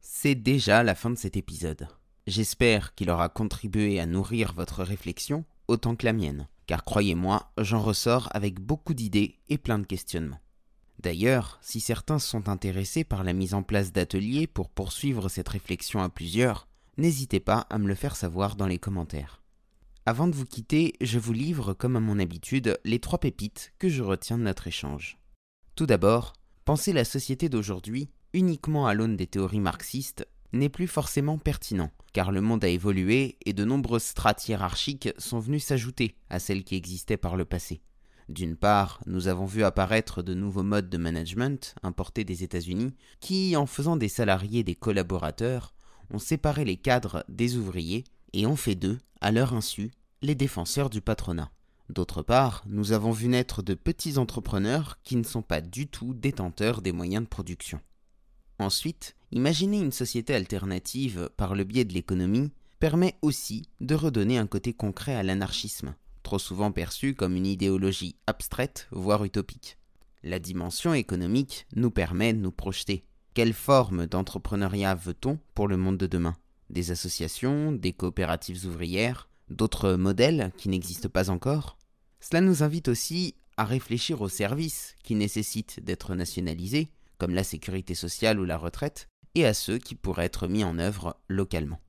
C'est 0.00 0.34
déjà 0.34 0.82
la 0.82 0.94
fin 0.94 1.10
de 1.10 1.18
cet 1.18 1.36
épisode. 1.36 1.88
J'espère 2.26 2.94
qu'il 2.94 3.10
aura 3.10 3.28
contribué 3.28 4.00
à 4.00 4.06
nourrir 4.06 4.52
votre 4.52 4.84
réflexion 4.84 5.44
autant 5.66 5.96
que 5.96 6.04
la 6.04 6.12
mienne, 6.12 6.48
car 6.66 6.84
croyez-moi, 6.84 7.52
j'en 7.58 7.80
ressors 7.80 8.28
avec 8.32 8.60
beaucoup 8.60 8.94
d'idées 8.94 9.38
et 9.48 9.58
plein 9.58 9.78
de 9.78 9.86
questionnements. 9.86 10.40
D'ailleurs, 11.00 11.58
si 11.62 11.80
certains 11.80 12.18
sont 12.18 12.48
intéressés 12.48 13.04
par 13.04 13.24
la 13.24 13.32
mise 13.32 13.54
en 13.54 13.62
place 13.62 13.92
d'ateliers 13.92 14.46
pour 14.46 14.68
poursuivre 14.68 15.28
cette 15.28 15.48
réflexion 15.48 16.02
à 16.02 16.08
plusieurs, 16.08 16.68
n'hésitez 16.96 17.40
pas 17.40 17.66
à 17.70 17.78
me 17.78 17.88
le 17.88 17.94
faire 17.94 18.16
savoir 18.16 18.56
dans 18.56 18.66
les 18.66 18.78
commentaires. 18.78 19.40
Avant 20.08 20.26
de 20.26 20.34
vous 20.34 20.46
quitter, 20.46 20.94
je 21.02 21.18
vous 21.18 21.34
livre, 21.34 21.74
comme 21.74 21.94
à 21.94 22.00
mon 22.00 22.18
habitude, 22.18 22.80
les 22.82 22.98
trois 22.98 23.20
pépites 23.20 23.74
que 23.78 23.90
je 23.90 24.02
retiens 24.02 24.38
de 24.38 24.42
notre 24.42 24.66
échange. 24.66 25.18
Tout 25.74 25.84
d'abord, 25.84 26.32
penser 26.64 26.94
la 26.94 27.04
société 27.04 27.50
d'aujourd'hui 27.50 28.08
uniquement 28.32 28.86
à 28.86 28.94
l'aune 28.94 29.18
des 29.18 29.26
théories 29.26 29.60
marxistes 29.60 30.26
n'est 30.54 30.70
plus 30.70 30.86
forcément 30.86 31.36
pertinent, 31.36 31.90
car 32.14 32.32
le 32.32 32.40
monde 32.40 32.64
a 32.64 32.68
évolué 32.68 33.36
et 33.44 33.52
de 33.52 33.66
nombreuses 33.66 34.04
strates 34.04 34.48
hiérarchiques 34.48 35.10
sont 35.18 35.40
venues 35.40 35.60
s'ajouter 35.60 36.16
à 36.30 36.38
celles 36.38 36.64
qui 36.64 36.74
existaient 36.74 37.18
par 37.18 37.36
le 37.36 37.44
passé. 37.44 37.82
D'une 38.30 38.56
part, 38.56 39.02
nous 39.04 39.28
avons 39.28 39.44
vu 39.44 39.62
apparaître 39.62 40.22
de 40.22 40.32
nouveaux 40.32 40.62
modes 40.62 40.88
de 40.88 40.96
management 40.96 41.74
importés 41.82 42.24
des 42.24 42.44
États-Unis 42.44 42.94
qui, 43.20 43.56
en 43.56 43.66
faisant 43.66 43.98
des 43.98 44.08
salariés 44.08 44.64
des 44.64 44.74
collaborateurs, 44.74 45.74
ont 46.10 46.18
séparé 46.18 46.64
les 46.64 46.78
cadres 46.78 47.26
des 47.28 47.58
ouvriers 47.58 48.04
et 48.32 48.46
ont 48.46 48.56
fait 48.56 48.74
d'eux, 48.74 48.98
à 49.20 49.32
leur 49.32 49.54
insu, 49.54 49.90
les 50.22 50.34
défenseurs 50.34 50.90
du 50.90 51.00
patronat. 51.00 51.50
D'autre 51.88 52.22
part, 52.22 52.64
nous 52.66 52.92
avons 52.92 53.12
vu 53.12 53.28
naître 53.28 53.62
de 53.62 53.74
petits 53.74 54.18
entrepreneurs 54.18 54.98
qui 55.02 55.16
ne 55.16 55.22
sont 55.22 55.42
pas 55.42 55.60
du 55.60 55.86
tout 55.86 56.12
détenteurs 56.12 56.82
des 56.82 56.92
moyens 56.92 57.24
de 57.24 57.28
production. 57.28 57.80
Ensuite, 58.58 59.16
imaginer 59.30 59.78
une 59.78 59.92
société 59.92 60.34
alternative 60.34 61.30
par 61.36 61.54
le 61.54 61.64
biais 61.64 61.84
de 61.84 61.94
l'économie 61.94 62.52
permet 62.78 63.16
aussi 63.22 63.68
de 63.80 63.94
redonner 63.94 64.38
un 64.38 64.46
côté 64.46 64.72
concret 64.72 65.14
à 65.14 65.22
l'anarchisme, 65.22 65.94
trop 66.22 66.38
souvent 66.38 66.72
perçu 66.72 67.14
comme 67.14 67.36
une 67.36 67.46
idéologie 67.46 68.16
abstraite, 68.26 68.88
voire 68.90 69.24
utopique. 69.24 69.78
La 70.22 70.38
dimension 70.38 70.92
économique 70.94 71.66
nous 71.74 71.90
permet 71.90 72.32
de 72.34 72.38
nous 72.38 72.52
projeter. 72.52 73.04
Quelle 73.34 73.54
forme 73.54 74.06
d'entrepreneuriat 74.06 74.94
veut-on 74.94 75.38
pour 75.54 75.68
le 75.68 75.76
monde 75.76 75.96
de 75.96 76.06
demain? 76.06 76.36
Des 76.70 76.90
associations, 76.90 77.72
des 77.72 77.92
coopératives 77.92 78.66
ouvrières, 78.66 79.28
d'autres 79.48 79.94
modèles 79.94 80.52
qui 80.56 80.68
n'existent 80.68 81.08
pas 81.08 81.30
encore 81.30 81.78
Cela 82.20 82.40
nous 82.40 82.62
invite 82.62 82.88
aussi 82.88 83.34
à 83.56 83.64
réfléchir 83.64 84.20
aux 84.20 84.28
services 84.28 84.94
qui 85.02 85.14
nécessitent 85.14 85.80
d'être 85.82 86.14
nationalisés, 86.14 86.92
comme 87.18 87.34
la 87.34 87.44
sécurité 87.44 87.94
sociale 87.94 88.38
ou 88.38 88.44
la 88.44 88.56
retraite, 88.56 89.08
et 89.34 89.44
à 89.44 89.54
ceux 89.54 89.78
qui 89.78 89.94
pourraient 89.94 90.26
être 90.26 90.46
mis 90.46 90.64
en 90.64 90.78
œuvre 90.78 91.16
localement. 91.28 91.80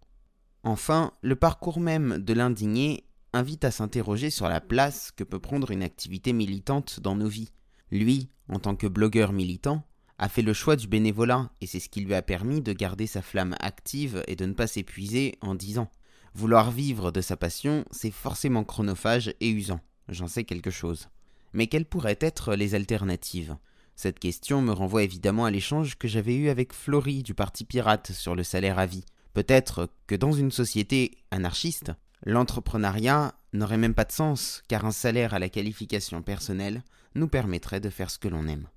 Enfin, 0.63 1.13
le 1.21 1.35
parcours 1.35 1.79
même 1.79 2.17
de 2.17 2.33
l'indigné 2.33 3.05
invite 3.33 3.63
à 3.63 3.71
s'interroger 3.71 4.29
sur 4.29 4.49
la 4.49 4.61
place 4.61 5.11
que 5.11 5.23
peut 5.23 5.39
prendre 5.39 5.71
une 5.71 5.83
activité 5.83 6.33
militante 6.33 6.99
dans 6.99 7.15
nos 7.15 7.27
vies. 7.27 7.51
Lui, 7.91 8.29
en 8.49 8.59
tant 8.59 8.75
que 8.75 8.87
blogueur 8.87 9.31
militant, 9.31 9.83
a 10.19 10.29
fait 10.29 10.41
le 10.41 10.53
choix 10.53 10.75
du 10.75 10.87
bénévolat 10.87 11.49
et 11.61 11.65
c'est 11.65 11.79
ce 11.79 11.89
qui 11.89 12.01
lui 12.01 12.13
a 12.13 12.21
permis 12.21 12.61
de 12.61 12.73
garder 12.73 13.07
sa 13.07 13.21
flamme 13.21 13.55
active 13.59 14.23
et 14.27 14.35
de 14.35 14.45
ne 14.45 14.53
pas 14.53 14.67
s'épuiser 14.67 15.37
en 15.41 15.55
dix 15.55 15.79
ans. 15.79 15.89
Vouloir 16.35 16.71
vivre 16.71 17.11
de 17.11 17.21
sa 17.21 17.37
passion, 17.37 17.85
c'est 17.89 18.11
forcément 18.11 18.63
chronophage 18.63 19.33
et 19.39 19.49
usant, 19.49 19.79
j'en 20.09 20.27
sais 20.27 20.43
quelque 20.43 20.69
chose. 20.69 21.07
Mais 21.53 21.67
quelles 21.67 21.85
pourraient 21.85 22.19
être 22.19 22.53
les 22.53 22.75
alternatives? 22.75 23.57
Cette 23.95 24.19
question 24.19 24.61
me 24.61 24.71
renvoie 24.71 25.03
évidemment 25.03 25.45
à 25.45 25.51
l'échange 25.51 25.97
que 25.97 26.07
j'avais 26.07 26.35
eu 26.35 26.49
avec 26.49 26.73
Florie 26.73 27.23
du 27.23 27.33
Parti 27.33 27.65
Pirate 27.65 28.11
sur 28.11 28.35
le 28.35 28.43
salaire 28.43 28.77
à 28.77 28.85
vie. 28.85 29.05
Peut-être 29.33 29.89
que 30.05 30.15
dans 30.15 30.31
une 30.31 30.51
société 30.51 31.17
anarchiste, 31.31 31.91
l'entrepreneuriat 32.25 33.33
n'aurait 33.53 33.77
même 33.77 33.93
pas 33.93 34.05
de 34.05 34.11
sens, 34.11 34.63
car 34.67 34.85
un 34.85 34.91
salaire 34.91 35.33
à 35.33 35.39
la 35.39 35.49
qualification 35.49 36.21
personnelle 36.21 36.83
nous 37.15 37.27
permettrait 37.27 37.79
de 37.79 37.89
faire 37.89 38.11
ce 38.11 38.19
que 38.19 38.27
l'on 38.27 38.47
aime. 38.47 38.67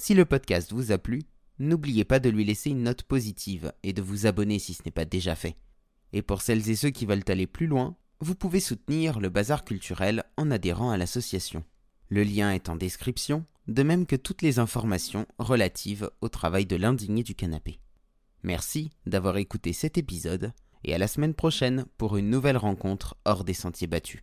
Si 0.00 0.14
le 0.14 0.24
podcast 0.24 0.72
vous 0.72 0.92
a 0.92 0.96
plu, 0.96 1.22
n'oubliez 1.58 2.04
pas 2.04 2.20
de 2.20 2.30
lui 2.30 2.44
laisser 2.44 2.70
une 2.70 2.84
note 2.84 3.02
positive 3.02 3.72
et 3.82 3.92
de 3.92 4.00
vous 4.00 4.26
abonner 4.26 4.60
si 4.60 4.72
ce 4.72 4.82
n'est 4.84 4.92
pas 4.92 5.04
déjà 5.04 5.34
fait. 5.34 5.56
Et 6.12 6.22
pour 6.22 6.40
celles 6.40 6.70
et 6.70 6.76
ceux 6.76 6.90
qui 6.90 7.04
veulent 7.04 7.24
aller 7.26 7.48
plus 7.48 7.66
loin, 7.66 7.96
vous 8.20 8.36
pouvez 8.36 8.60
soutenir 8.60 9.18
le 9.18 9.28
bazar 9.28 9.64
culturel 9.64 10.22
en 10.36 10.52
adhérant 10.52 10.92
à 10.92 10.96
l'association. 10.96 11.64
Le 12.10 12.22
lien 12.22 12.52
est 12.52 12.68
en 12.68 12.76
description, 12.76 13.44
de 13.66 13.82
même 13.82 14.06
que 14.06 14.14
toutes 14.14 14.40
les 14.40 14.60
informations 14.60 15.26
relatives 15.40 16.08
au 16.20 16.28
travail 16.28 16.64
de 16.64 16.76
l'indigné 16.76 17.24
du 17.24 17.34
canapé. 17.34 17.80
Merci 18.44 18.90
d'avoir 19.04 19.36
écouté 19.36 19.72
cet 19.72 19.98
épisode 19.98 20.52
et 20.84 20.94
à 20.94 20.98
la 20.98 21.08
semaine 21.08 21.34
prochaine 21.34 21.86
pour 21.98 22.16
une 22.16 22.30
nouvelle 22.30 22.56
rencontre 22.56 23.16
hors 23.24 23.42
des 23.42 23.52
sentiers 23.52 23.88
battus. 23.88 24.22